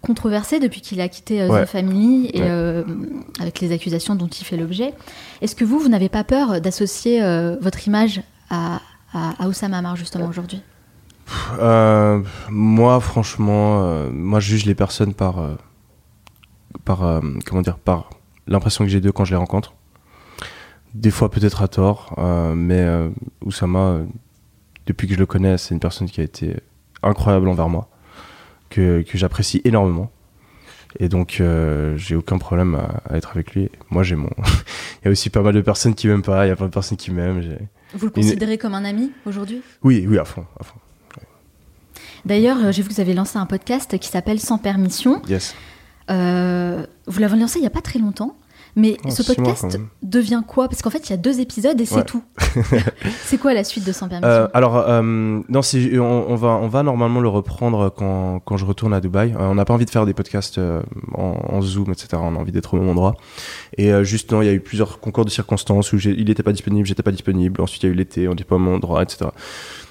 [0.00, 1.64] controversé depuis qu'il a quitté euh, Ouais.
[1.64, 2.46] The Family et Ouais.
[2.48, 2.84] euh,
[3.40, 4.94] avec les accusations dont il fait l'objet.
[5.40, 8.20] Est-ce que vous, vous n'avez pas peur d'associer euh, votre image
[8.50, 8.80] à,
[9.12, 10.62] à à, Oussama Amar justement aujourd'hui?
[11.58, 12.20] Euh,
[12.50, 13.82] moi, franchement,
[14.12, 15.36] moi, je juge les personnes par,
[16.84, 18.10] par comment dire, par
[18.46, 19.72] l'impression que j'ai d'eux quand je les rencontre.
[20.94, 22.14] Des fois, peut-être à tort,
[22.54, 22.86] mais
[23.44, 24.00] Oussama,
[24.88, 26.56] depuis que je le connais, c'est une personne qui a été
[27.02, 27.88] incroyable envers moi,
[28.70, 30.10] que, que j'apprécie énormément.
[30.98, 33.70] Et donc, euh, j'ai aucun problème à, à être avec lui.
[33.90, 34.30] Moi, j'ai mon.
[34.38, 36.66] il y a aussi pas mal de personnes qui m'aiment pas, il y a plein
[36.66, 37.40] de personnes qui m'aiment.
[37.94, 39.60] Vous le Une- considérez comme un ami aujourd'hui?
[39.82, 40.76] Oui, oui, à fond, à fond.
[42.24, 45.22] D'ailleurs, euh, j'ai vu que vous avez lancé un podcast qui s'appelle Sans permission.
[45.28, 45.54] Yes.
[46.10, 48.36] Euh, vous l'avez lancé il n'y a pas très longtemps.
[48.76, 50.68] Mais Oh, ce podcast devient quoi?
[50.68, 52.04] Parce qu'en fait, il y a deux épisodes et c'est Ouais.
[52.04, 52.22] tout.
[53.24, 54.30] c'est quoi la suite de Sans permission?
[54.30, 55.02] Euh, alors, euh,
[55.48, 59.00] non, c'est- on, on va, on va normalement le reprendre quand, quand je retourne à
[59.00, 59.32] Dubaï.
[59.32, 60.82] Euh, on n'a pas envie de faire des podcasts euh,
[61.14, 62.08] en, en Zoom, etc.
[62.14, 63.16] On a envie d'être au même endroit.
[63.76, 66.42] Et euh, juste, non, il y a eu plusieurs concours de circonstances où il n'était
[66.42, 67.60] pas disponible, j'étais pas disponible.
[67.60, 69.26] Ensuite, il y a eu l'été, on n'était pas au même endroit, etc.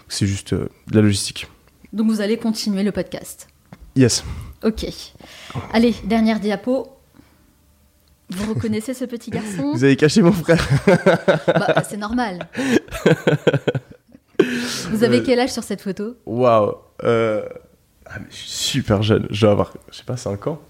[0.07, 1.47] C'est juste euh, de la logistique.
[1.93, 3.47] Donc vous allez continuer le podcast?
[3.95, 4.23] Yes.
[4.63, 4.85] Ok.
[5.73, 6.87] Allez, dernière diapo.
[8.29, 9.71] Vous reconnaissez ce petit garçon?
[9.73, 10.65] Vous avez caché mon frère.
[11.47, 12.39] Bah, C'est normal.
[14.91, 16.15] Vous avez Euh, quel âge sur cette photo?
[16.25, 16.73] Waouh.
[17.03, 17.41] Euh,
[18.05, 19.27] ah, mais je suis super jeune.
[19.29, 20.61] Je dois avoir, je sais pas, 5 ans.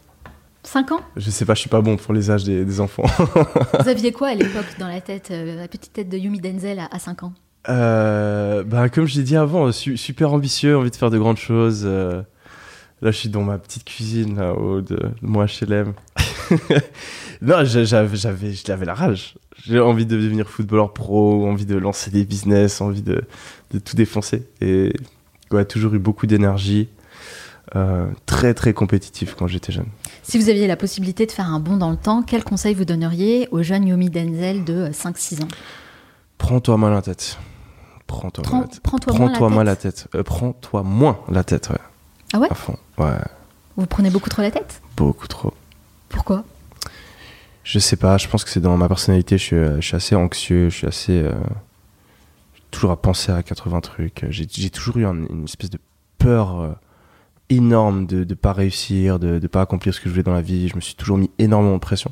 [0.63, 0.99] 5 ans?
[1.15, 3.03] Je sais pas, je suis pas bon pour les âges des, des enfants.
[3.79, 6.79] Vous aviez quoi à l'époque dans la tête, euh, la petite tête de Yumi Denzel
[6.91, 7.33] à, 5 ans?
[7.69, 11.37] Euh, bah, comme je l'ai dit avant, su- super ambitieux, envie de faire de grandes
[11.37, 11.83] choses.
[11.85, 12.21] euh,
[13.01, 15.93] là, je suis dans ma petite cuisine, là, au de, de mon HLM.
[17.41, 19.35] Non, j'a- j'avais, j'avais, j'avais la rage.
[19.65, 23.23] J'ai envie de devenir footballeur pro, envie de lancer des business, envie de,
[23.71, 24.43] de tout défoncer.
[24.61, 24.93] Et
[25.51, 26.89] ouais, toujours eu beaucoup d'énergie.
[27.75, 29.87] euh, très très compétitif quand j'étais jeune.
[30.23, 32.85] Si vous aviez la possibilité de faire un bond dans le temps, quel conseil vous
[32.85, 35.47] donneriez au jeune Yumi Denzel de euh, 5-6 ans?
[36.37, 37.37] Prends-toi moins la tête.
[38.07, 38.79] Prends-toi Prends- la tête.
[38.79, 39.83] Prends-toi moins la Prends-toi moins tête.
[39.83, 40.07] la tête.
[40.15, 41.79] Euh, Prends-toi moins la tête, ouais.
[42.33, 42.47] Ah ouais?
[42.49, 42.77] À fond.
[42.97, 43.11] Ouais,
[43.75, 44.81] Vous prenez beaucoup trop la tête?
[44.95, 45.53] Beaucoup trop.
[46.09, 46.43] Pourquoi?
[47.63, 50.69] Je sais pas, je pense que c'est dans ma personnalité, je suis, euh, assez anxieux,
[50.69, 51.21] je suis assez.
[51.21, 51.33] euh,
[52.71, 54.25] toujours à penser à 80 trucs.
[54.29, 55.79] J'ai j'ai toujours eu un- une espèce de
[56.17, 56.71] peur euh,
[57.49, 60.41] énorme de ne pas réussir, de ne pas accomplir ce que je voulais dans la
[60.41, 60.67] vie.
[60.67, 62.11] Je me suis toujours mis énormément de pression.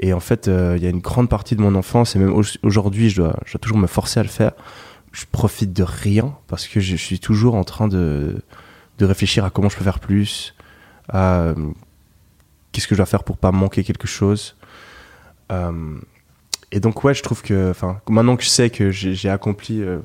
[0.00, 2.32] Et en fait, euh, il y a une grande partie de mon enfance, et même
[2.34, 4.52] au- aujourd'hui, je dois, toujours me forcer à le faire.
[5.12, 8.42] Je profite de rien parce que je, suis toujours en train de,
[8.98, 10.54] de réfléchir à comment je peux faire plus,
[11.08, 11.54] à euh,
[12.72, 14.56] qu'est-ce que je dois faire pour pas manquer quelque chose.
[15.52, 15.98] Euh,
[16.70, 19.98] et donc ouais, je trouve que, enfin, maintenant que je sais que j'ai accompli euh,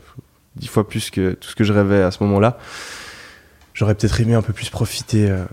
[0.55, 2.57] dix fois plus que tout ce que je rêvais à ce moment-là,
[3.73, 5.45] j'aurais peut-être aimé un peu plus profiter euh,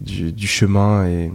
[0.00, 1.32] du, du chemin et,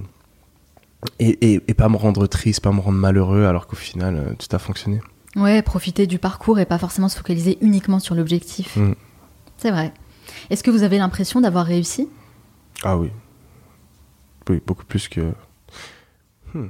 [1.19, 4.55] et, et, et pas me rendre triste, pas me rendre malheureux, alors qu'au final, tout
[4.55, 5.01] a fonctionné.
[5.35, 8.77] Ouais, profiter du parcours et pas forcément se focaliser uniquement sur l'objectif.
[8.77, 8.93] Mm.
[9.57, 9.93] C'est vrai.
[10.49, 12.07] Est-ce que vous avez l'impression d'avoir réussi?
[12.83, 13.09] Ah oui.
[14.45, 15.33] Beaucoup plus que.
[16.53, 16.67] Hmm.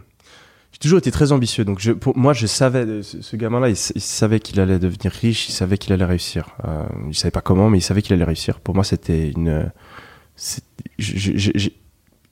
[0.72, 1.64] J'ai toujours été très ambitieux.
[1.64, 5.48] Donc, je, pour moi, je savais, ce, ce gamin-là, il, savait qu'il allait devenir riche,
[5.48, 6.50] il savait qu'il allait réussir.
[6.66, 8.60] Euh, il savait pas comment, mais il savait qu'il allait réussir.
[8.60, 9.72] Pour moi, c'était une.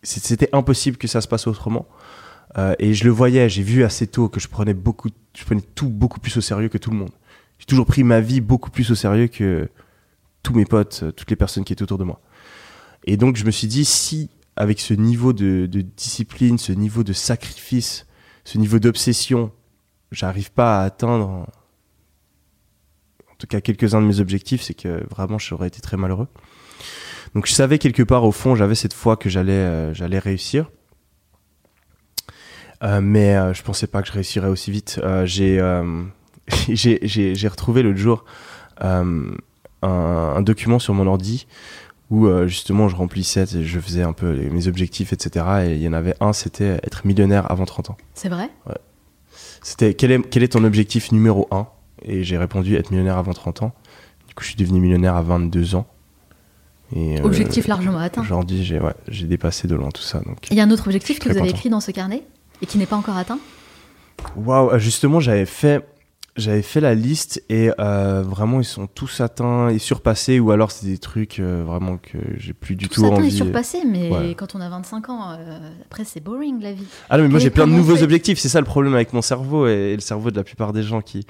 [0.04, 1.88] C'était impossible que ça se passe autrement.
[2.58, 5.62] Euh, et je le voyais, j'ai vu assez tôt que je prenais beaucoup, je prenais
[5.62, 7.12] tout beaucoup plus au sérieux que tout le monde.
[7.60, 9.70] J'ai toujours pris ma vie beaucoup plus au sérieux que
[10.44, 12.22] tous mes potes, toutes les personnes qui étaient autour de moi.
[13.06, 17.14] Et donc je me suis dit, si avec ce niveau de, discipline, ce niveau de
[17.14, 18.06] sacrifice,
[18.44, 19.52] ce niveau d'obsession,
[20.12, 21.48] j'arrive pas à atteindre,
[23.32, 26.28] en tout cas quelques-uns de mes objectifs, c'est que vraiment j'aurais été très malheureux.
[27.36, 30.70] Donc je savais quelque part au fond, j'avais cette foi que j'allais euh, réussir.
[32.84, 35.00] Euh, mais euh, je pensais pas que je réussirais aussi vite.
[35.04, 35.62] Euh, j'ai
[36.76, 38.26] j'ai retrouvé l'autre jour
[38.82, 41.48] un document sur mon ordi
[42.10, 45.46] où euh, justement je remplissais, et je faisais un peu les- mes objectifs, etc.
[45.66, 47.98] Et il y en avait un, c'était être millionnaire avant 30 ans.
[48.14, 48.50] C'est vrai?
[49.62, 51.68] C'était quel est, quel est ton objectif numéro 1
[52.04, 53.72] Et j'ai répondu être millionnaire avant 30 ans.
[54.28, 55.86] Du coup, je suis devenu millionnaire à 22 ans.
[56.96, 58.22] Et, euh, Objectif largement atteint.
[58.22, 60.20] Aujourd'hui, j'ai ouais, j'ai dépassé de loin tout ça.
[60.20, 61.52] Donc, Il y a un autre objectif que vous avez content.
[61.56, 62.24] écrit dans ce carnet
[62.62, 63.40] et qui n'est pas encore atteint?
[64.36, 65.84] Waouh, justement, j'avais fait,
[66.36, 70.72] j'avais fait la liste et euh, vraiment, ils sont tous atteints et surpassés, ou alors
[70.72, 73.28] c'est des trucs euh, vraiment que j'ai plus du Tout envie.
[73.28, 74.34] et surpassé, mais Ouais.
[74.36, 76.86] quand on a 25 ans, euh, après c'est boring la vie.
[77.10, 78.40] Ah non, mais moi j'ai plein de nouveaux fait- objectifs.
[78.40, 80.82] C'est ça le problème avec mon cerveau et, et le cerveau de la plupart des
[80.84, 81.26] gens qui,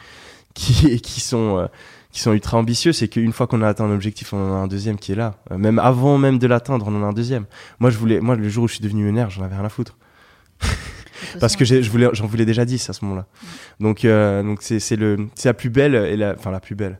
[0.53, 1.67] qui, qui sont.
[2.11, 4.57] qui sont ultra ambitieux, c'est qu'une fois qu'on a atteint un objectif, on en a
[4.57, 5.35] un deuxième qui est là.
[5.49, 7.45] Même avant même de l'atteindre, on en a un deuxième.
[7.79, 9.69] Moi, je voulais, moi, le jour où je suis devenu millionnaire, j'en avais rien à
[9.69, 9.97] foutre.
[11.39, 13.25] Parce que voulais, j'en voulais déjà 10 à ce moment-là.
[13.79, 16.75] Donc, euh, donc c'est, c'est le, c'est la plus belle et la, enfin la plus
[16.75, 16.99] belle.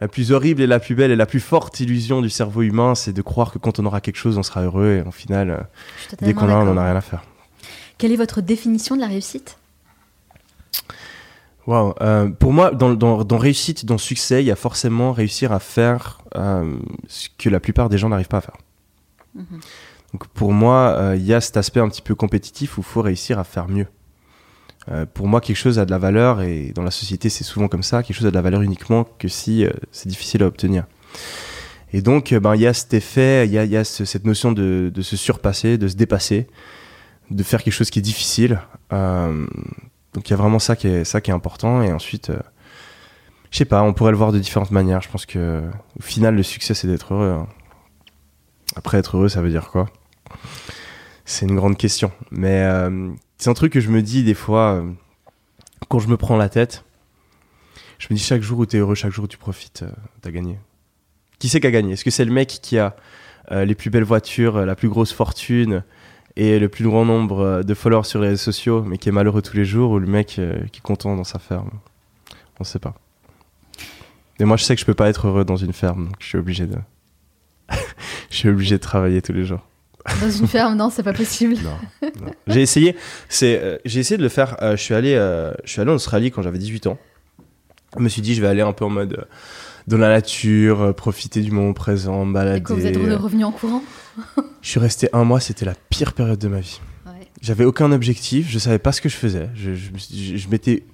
[0.00, 2.94] la plus horrible et la plus belle et la plus forte illusion du cerveau humain,
[2.94, 5.02] c'est de croire que quand on aura quelque chose, on sera heureux.
[5.04, 5.58] Et au final, euh,
[6.20, 7.22] dès qu'on a, on n'en a rien à faire.
[7.98, 9.58] Quelle est votre définition de la réussite?
[11.66, 11.94] Waouh.
[12.00, 15.60] euh, pour moi, dans, dans, dans réussite, dans succès, il y a forcément réussir à
[15.60, 16.76] faire euh,
[17.06, 18.56] ce que la plupart des gens n'arrivent pas à faire.
[19.34, 19.60] Mhm.
[20.12, 22.84] Donc pour moi, euh, il y a cet aspect un petit peu compétitif où il
[22.84, 23.86] faut réussir à faire mieux.
[24.90, 27.68] Euh, pour moi, quelque chose a de la valeur, et dans la société, c'est souvent
[27.68, 30.46] comme ça, quelque chose a de la valeur uniquement que si euh, c'est difficile à
[30.46, 30.84] obtenir.
[31.92, 35.16] Et donc, ben, il y a cet effet, il y a, cette notion de, se
[35.16, 36.46] surpasser, de se dépasser,
[37.30, 38.60] de faire quelque chose qui est difficile.
[38.90, 41.82] Donc, il y a vraiment ça qui est, ça qui est important.
[41.82, 42.32] Et ensuite,
[43.50, 45.02] je sais pas, on pourrait le voir de différentes manières.
[45.02, 45.62] Je pense que
[45.98, 47.28] au final, le succès, c'est d'être heureux.
[47.28, 47.46] hein.
[48.74, 49.86] Après, être heureux, ça veut dire quoi?
[51.24, 52.12] C'est une grande question.
[52.30, 53.10] Mais euh,
[53.42, 54.88] c'est un truc que je me dis des fois, euh,
[55.88, 56.84] quand je me prends la tête,
[57.98, 59.90] je me dis chaque jour où tu es heureux, chaque jour où tu profites, euh,
[60.20, 60.60] t'as gagné.
[61.40, 61.94] Qui c'est qui a gagné?
[61.94, 62.94] Est-ce que c'est le mec qui a
[63.50, 65.82] euh, les plus belles voitures, la plus grosse fortune
[66.36, 69.42] et le plus grand nombre de followers sur les réseaux sociaux, mais qui est malheureux
[69.42, 71.70] tous les jours, ou le mec qui est content dans sa ferme?
[72.60, 72.94] On sait pas.
[74.38, 76.26] Et moi, je sais que je peux pas être heureux dans une ferme, donc je
[76.26, 76.78] suis obligé de.
[78.30, 79.66] je suis obligé de travailler tous les jours.
[80.20, 81.56] Dans une ferme, non, c'est pas possible.
[81.62, 82.32] Non, non.
[82.48, 82.96] J'ai essayé,
[83.28, 84.56] c'est, euh, j'ai essayé de le faire.
[84.62, 86.98] euh, je suis allé, euh, je suis allé en Australie quand j'avais 18 ans.
[87.96, 89.26] Je me suis dit, je vais aller un peu en mode
[89.86, 92.58] dans la nature, profiter du moment présent, me balader.
[92.58, 93.82] Et quand vous êtes revenu en courant?
[94.60, 96.80] Je suis resté un mois, c'était la pire période de ma vie.
[97.06, 97.12] Ouais.
[97.40, 99.50] J'avais aucun objectif, je savais pas ce que je faisais.
[99.54, 100.84] Je, je, me suis- je- je m'étais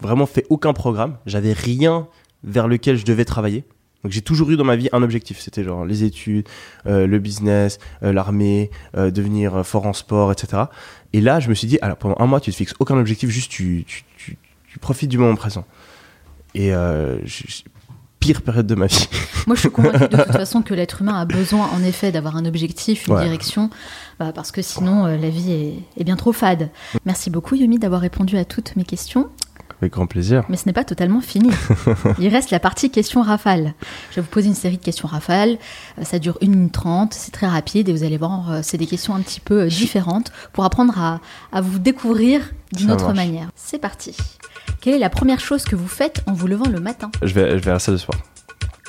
[0.00, 1.16] vraiment fait aucun programme.
[1.26, 2.06] J'avais rien
[2.44, 3.64] vers lequel je devais travailler.
[4.06, 5.40] Donc j'ai toujours eu dans ma vie un objectif.
[5.40, 6.46] C'était genre les études,
[6.86, 10.62] euh, le business, euh, l'armée, euh, devenir fort en sport, etc.
[11.12, 13.30] Et là, je me suis dit, alors pendant un mois, tu te fixes aucun objectif,
[13.30, 14.38] juste tu, tu, tu,
[14.70, 15.64] tu profites du moment présent.
[16.54, 17.62] Et je-
[18.20, 19.08] pire période de ma vie.
[19.48, 22.36] Moi, je suis convaincue de toute façon que l'être humain a besoin, en effet, d'avoir
[22.36, 23.22] un objectif, une Ouais.
[23.24, 23.70] direction,
[24.20, 26.70] bah, parce que sinon, la vie est, est bien trop fade.
[27.04, 29.28] Merci beaucoup, Yumi, d'avoir répondu à toutes mes questions.
[29.82, 30.44] Avec grand plaisir.
[30.48, 31.50] Mais ce n'est pas totalement fini.
[32.18, 33.74] Il reste la partie questions rafale.
[34.10, 35.58] Je vais vous poser une série de questions rafales.
[35.98, 38.78] Euh, Ça dure 1 minute 30, c'est très rapide et vous allez voir, euh, c'est
[38.78, 41.20] des questions un petit peu euh, différentes pour apprendre à,
[41.52, 42.40] à vous découvrir
[42.72, 43.16] d'une autre marche.
[43.16, 43.50] manière.
[43.54, 44.16] C'est parti.
[44.80, 47.10] Quelle est la première chose que vous faites en vous levant le matin?
[47.22, 48.16] Je vais, je vais à la salle de sport.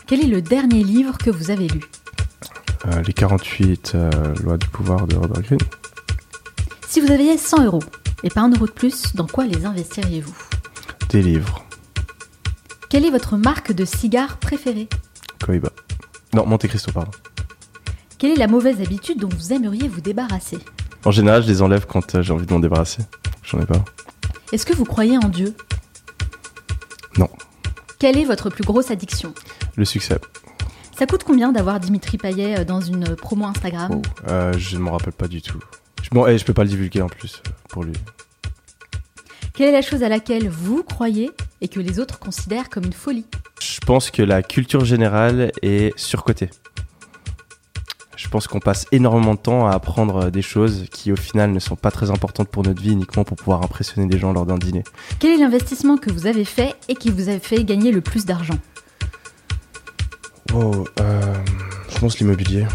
[0.05, 1.81] Quel est le dernier livre que vous avez lu?
[2.87, 4.09] Euh, les 48 euh,
[4.43, 5.59] lois du pouvoir de Robert Greene.
[6.87, 7.83] Si vous aviez 100 euros
[8.23, 10.35] et pas un euro de plus, dans quoi les investiriez-vous?
[11.09, 11.63] Des livres.
[12.89, 14.89] Quelle est votre marque de cigare préférée?
[15.43, 15.69] Cohiba.
[16.33, 17.11] Non, Monte Cristo, pardon.
[18.17, 20.59] Quelle est la mauvaise habitude dont vous aimeriez vous débarrasser?
[21.05, 23.03] En général, je les enlève quand euh, j'ai envie de m'en débarrasser.
[23.43, 23.83] J'en ai pas.
[24.51, 25.55] Est-ce que vous croyez en Dieu?
[27.17, 27.29] Non.
[27.99, 29.33] Quelle est votre plus grosse addiction?
[29.75, 30.19] Le succès.
[30.97, 33.91] Ça coûte combien d'avoir Dimitri Payet euh, dans une promo Instagram?
[33.93, 35.59] Oh, euh, je ne m'en rappelle pas du tout.
[36.01, 37.93] Je, bon, je peux pas le divulguer en plus euh, pour lui.
[39.57, 41.31] Quelle est la chose à laquelle vous croyez
[41.61, 43.25] et que les autres considèrent comme une folie
[43.59, 46.51] Je pense que la culture générale est surcotée.
[48.15, 51.57] Je pense qu'on passe énormément de temps à apprendre des choses qui au final ne
[51.57, 54.59] sont pas très importantes pour notre vie uniquement pour pouvoir impressionner des gens lors d'un
[54.59, 54.83] dîner.
[55.17, 58.27] Quel est l'investissement que vous avez fait et qui vous a fait gagner le plus
[58.27, 58.59] d'argent
[60.53, 61.33] Oh, euh,
[61.89, 62.67] je pense l'immobilier.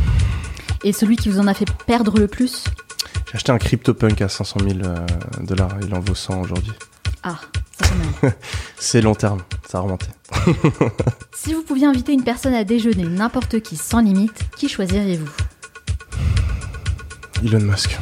[0.82, 2.64] Et celui qui vous en a fait perdre le plus
[3.26, 5.06] J'ai acheté un CryptoPunk à 500 000 euh,
[5.40, 5.70] dollars.
[5.82, 6.72] Il en vaut 100 aujourd'hui.
[7.22, 7.38] Ah,
[7.80, 8.32] ça même.
[8.76, 10.06] C'est long terme, ça a remonté.
[11.34, 15.30] si vous pouviez inviter une personne à déjeuner, n'importe qui, sans limite, qui choisiriez-vous?
[17.44, 17.98] Elon Musk.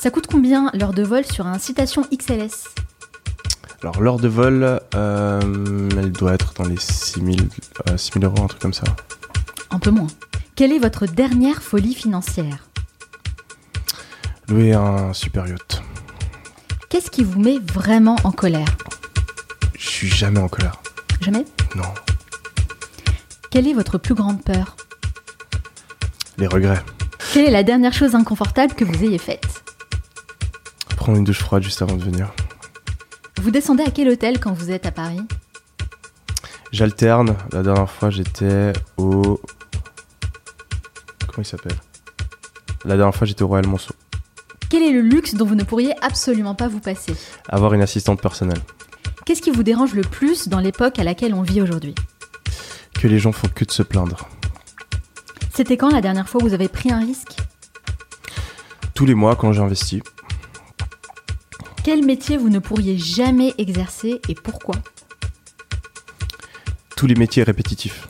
[0.00, 2.68] Ça coûte combien l'heure de vol sur un Citation XLS
[3.82, 5.40] Alors, l'heure de vol, euh,
[5.98, 7.48] elle doit être dans les 6000
[7.88, 8.84] euh, 6000 euros, un truc comme ça.
[9.70, 10.08] Un peu moins.
[10.56, 12.68] Quelle est votre dernière folie financière?
[14.48, 15.82] Louer un super yacht.
[16.90, 18.68] Qu'est-ce qui vous met vraiment en colère?
[19.78, 20.80] Je suis jamais en colère.
[21.20, 21.44] Jamais?
[21.74, 21.92] Non.
[23.50, 24.76] Quelle est votre plus grande peur?
[26.36, 26.82] Les regrets.
[27.32, 29.64] Quelle est la dernière chose inconfortable que vous ayez faite?
[30.96, 32.30] Prendre une douche froide juste avant de venir.
[33.40, 35.22] Vous descendez à quel hôtel quand vous êtes à Paris?
[36.70, 37.36] J'alterne.
[37.52, 39.40] La dernière fois, j'étais au.
[41.26, 41.76] Comment il s'appelle?
[42.84, 43.93] La dernière fois, j'étais au Royal Monceau.
[44.70, 47.14] Quel est le luxe dont vous ne pourriez absolument pas vous passer
[47.48, 48.60] Avoir une assistante personnelle.
[49.24, 51.94] Qu'est-ce qui vous dérange le plus dans l'époque à laquelle on vit aujourd'hui
[53.00, 54.28] Que les gens font que de se plaindre.
[55.54, 57.36] C'était quand la dernière fois où vous avez pris un risque
[58.94, 60.02] Tous les mois, quand j'investis,
[61.84, 64.74] Quel métier vous ne pourriez jamais exercer et pourquoi
[67.04, 68.08] tous les métiers répétitifs.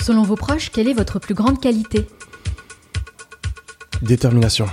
[0.00, 2.06] Selon vos proches, quelle est votre plus grande qualité
[4.00, 4.64] Détermination,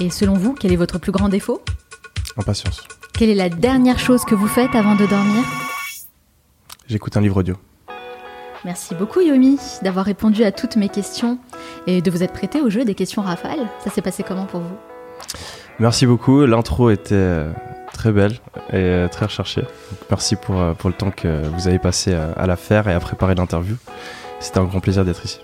[0.00, 1.62] Et selon vous, quel est votre plus grand défaut
[2.38, 2.82] impatience.
[3.12, 5.44] Quelle est la dernière chose que vous faites avant de dormir
[6.88, 7.56] J'écoute un livre audio.
[8.64, 11.38] Merci beaucoup Yomi d'avoir répondu à toutes mes questions
[11.86, 13.68] et de vous être prêté au jeu des questions rafales.
[13.84, 14.76] Ça s'est passé comment pour vous
[15.78, 16.46] Merci beaucoup.
[16.46, 17.52] L'intro était euh,
[17.92, 18.32] très belle
[18.70, 19.64] et euh, très recherchée.
[20.08, 22.94] Merci pour, euh, pour le temps que vous avez passé à, à la faire et
[22.94, 23.76] à préparer l'interview.
[24.40, 25.40] C'était un grand plaisir d'être ici.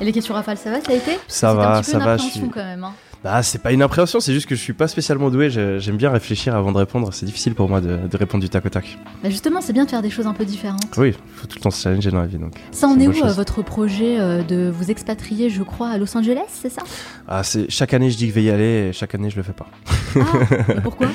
[0.00, 1.98] Et les questions rafales, ça va, ça a été Ça va, un petit peu ça
[1.98, 2.84] une va, je suis- quand même.
[2.84, 2.92] hein.
[3.22, 5.50] Bah, c'est pas une appréhension, c'est juste que je suis pas spécialement doué.
[5.50, 7.12] J'aime bien réfléchir avant de répondre.
[7.12, 8.96] C'est difficile pour moi de, de répondre du tac au tac.
[9.22, 10.96] Bah justement, c'est bien de faire des choses un peu différentes.
[10.96, 12.38] Oui, faut tout le temps se challenger dans la vie.
[12.38, 12.54] Donc.
[12.72, 13.36] Ça en est où euh, chose.
[13.36, 16.80] votre projet euh, de vous expatrier, je crois, à Los Angeles, c'est ça?
[17.28, 19.36] Ah, c'est chaque année je dis que je vais y aller et chaque année je
[19.36, 19.66] le fais pas.
[20.16, 20.20] Ah,
[20.82, 21.08] pourquoi?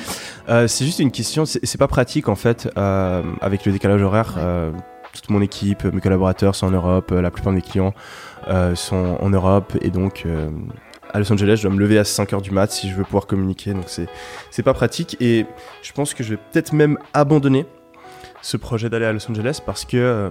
[0.48, 4.34] Euh, c'est juste une question, c'est pas pratique en fait euh, avec le décalage horaire.
[4.36, 4.42] Ouais.
[4.44, 4.70] euh,
[5.12, 7.94] toute mon équipe, mes collaborateurs sont en Europe, la plupart de mes clients
[8.48, 10.50] euh, sont en Europe et donc euh,
[11.12, 13.26] à Los Angeles, je dois me lever à 5h du mat si je veux pouvoir
[13.26, 13.72] communiquer.
[13.74, 13.84] Donc
[14.50, 15.46] c'est pas pratique et
[15.82, 17.66] je pense que je vais peut-être même abandonner
[18.42, 20.30] ce projet d'aller à Los Angeles parce que euh,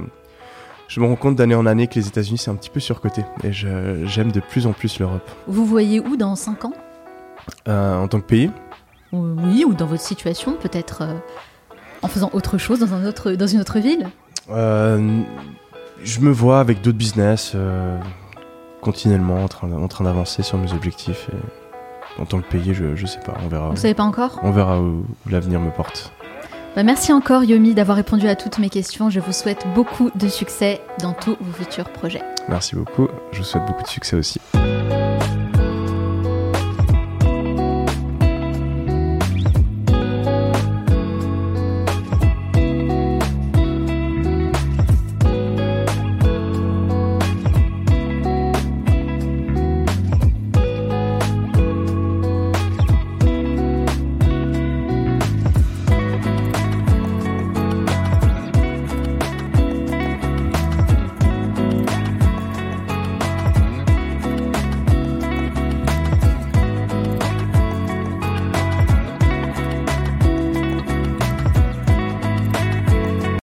[0.88, 3.24] je me rends compte d'année en année que les États-Unis c'est un petit peu surcoté
[3.44, 5.28] et j'aime de plus en plus l'Europe.
[5.48, 6.74] Vous voyez où dans 5 ans?
[7.68, 8.52] Euh, en tant que pays,
[9.12, 11.14] Ou- Oui, ou dans votre situation, peut-être euh,
[12.02, 14.08] en faisant autre chose dans, un autre, dans une autre ville?
[14.50, 15.22] Euh,
[16.04, 17.98] je me vois avec d'autres business euh,
[18.86, 21.28] continuellement en train, en train d'avancer sur mes objectifs.
[21.34, 23.70] Et en tant que pays, je, je sais pas, on verra.
[23.72, 24.40] Vous savez pas encore?
[24.44, 26.14] On verra où, où l'avenir me porte.
[26.76, 29.10] Bah, Merci encore Yomi d'avoir répondu à toutes mes questions.
[29.10, 32.22] Je vous souhaite beaucoup de succès dans tous vos futurs projets.
[32.48, 33.08] Merci beaucoup.
[33.32, 34.40] Je vous souhaite beaucoup de succès aussi.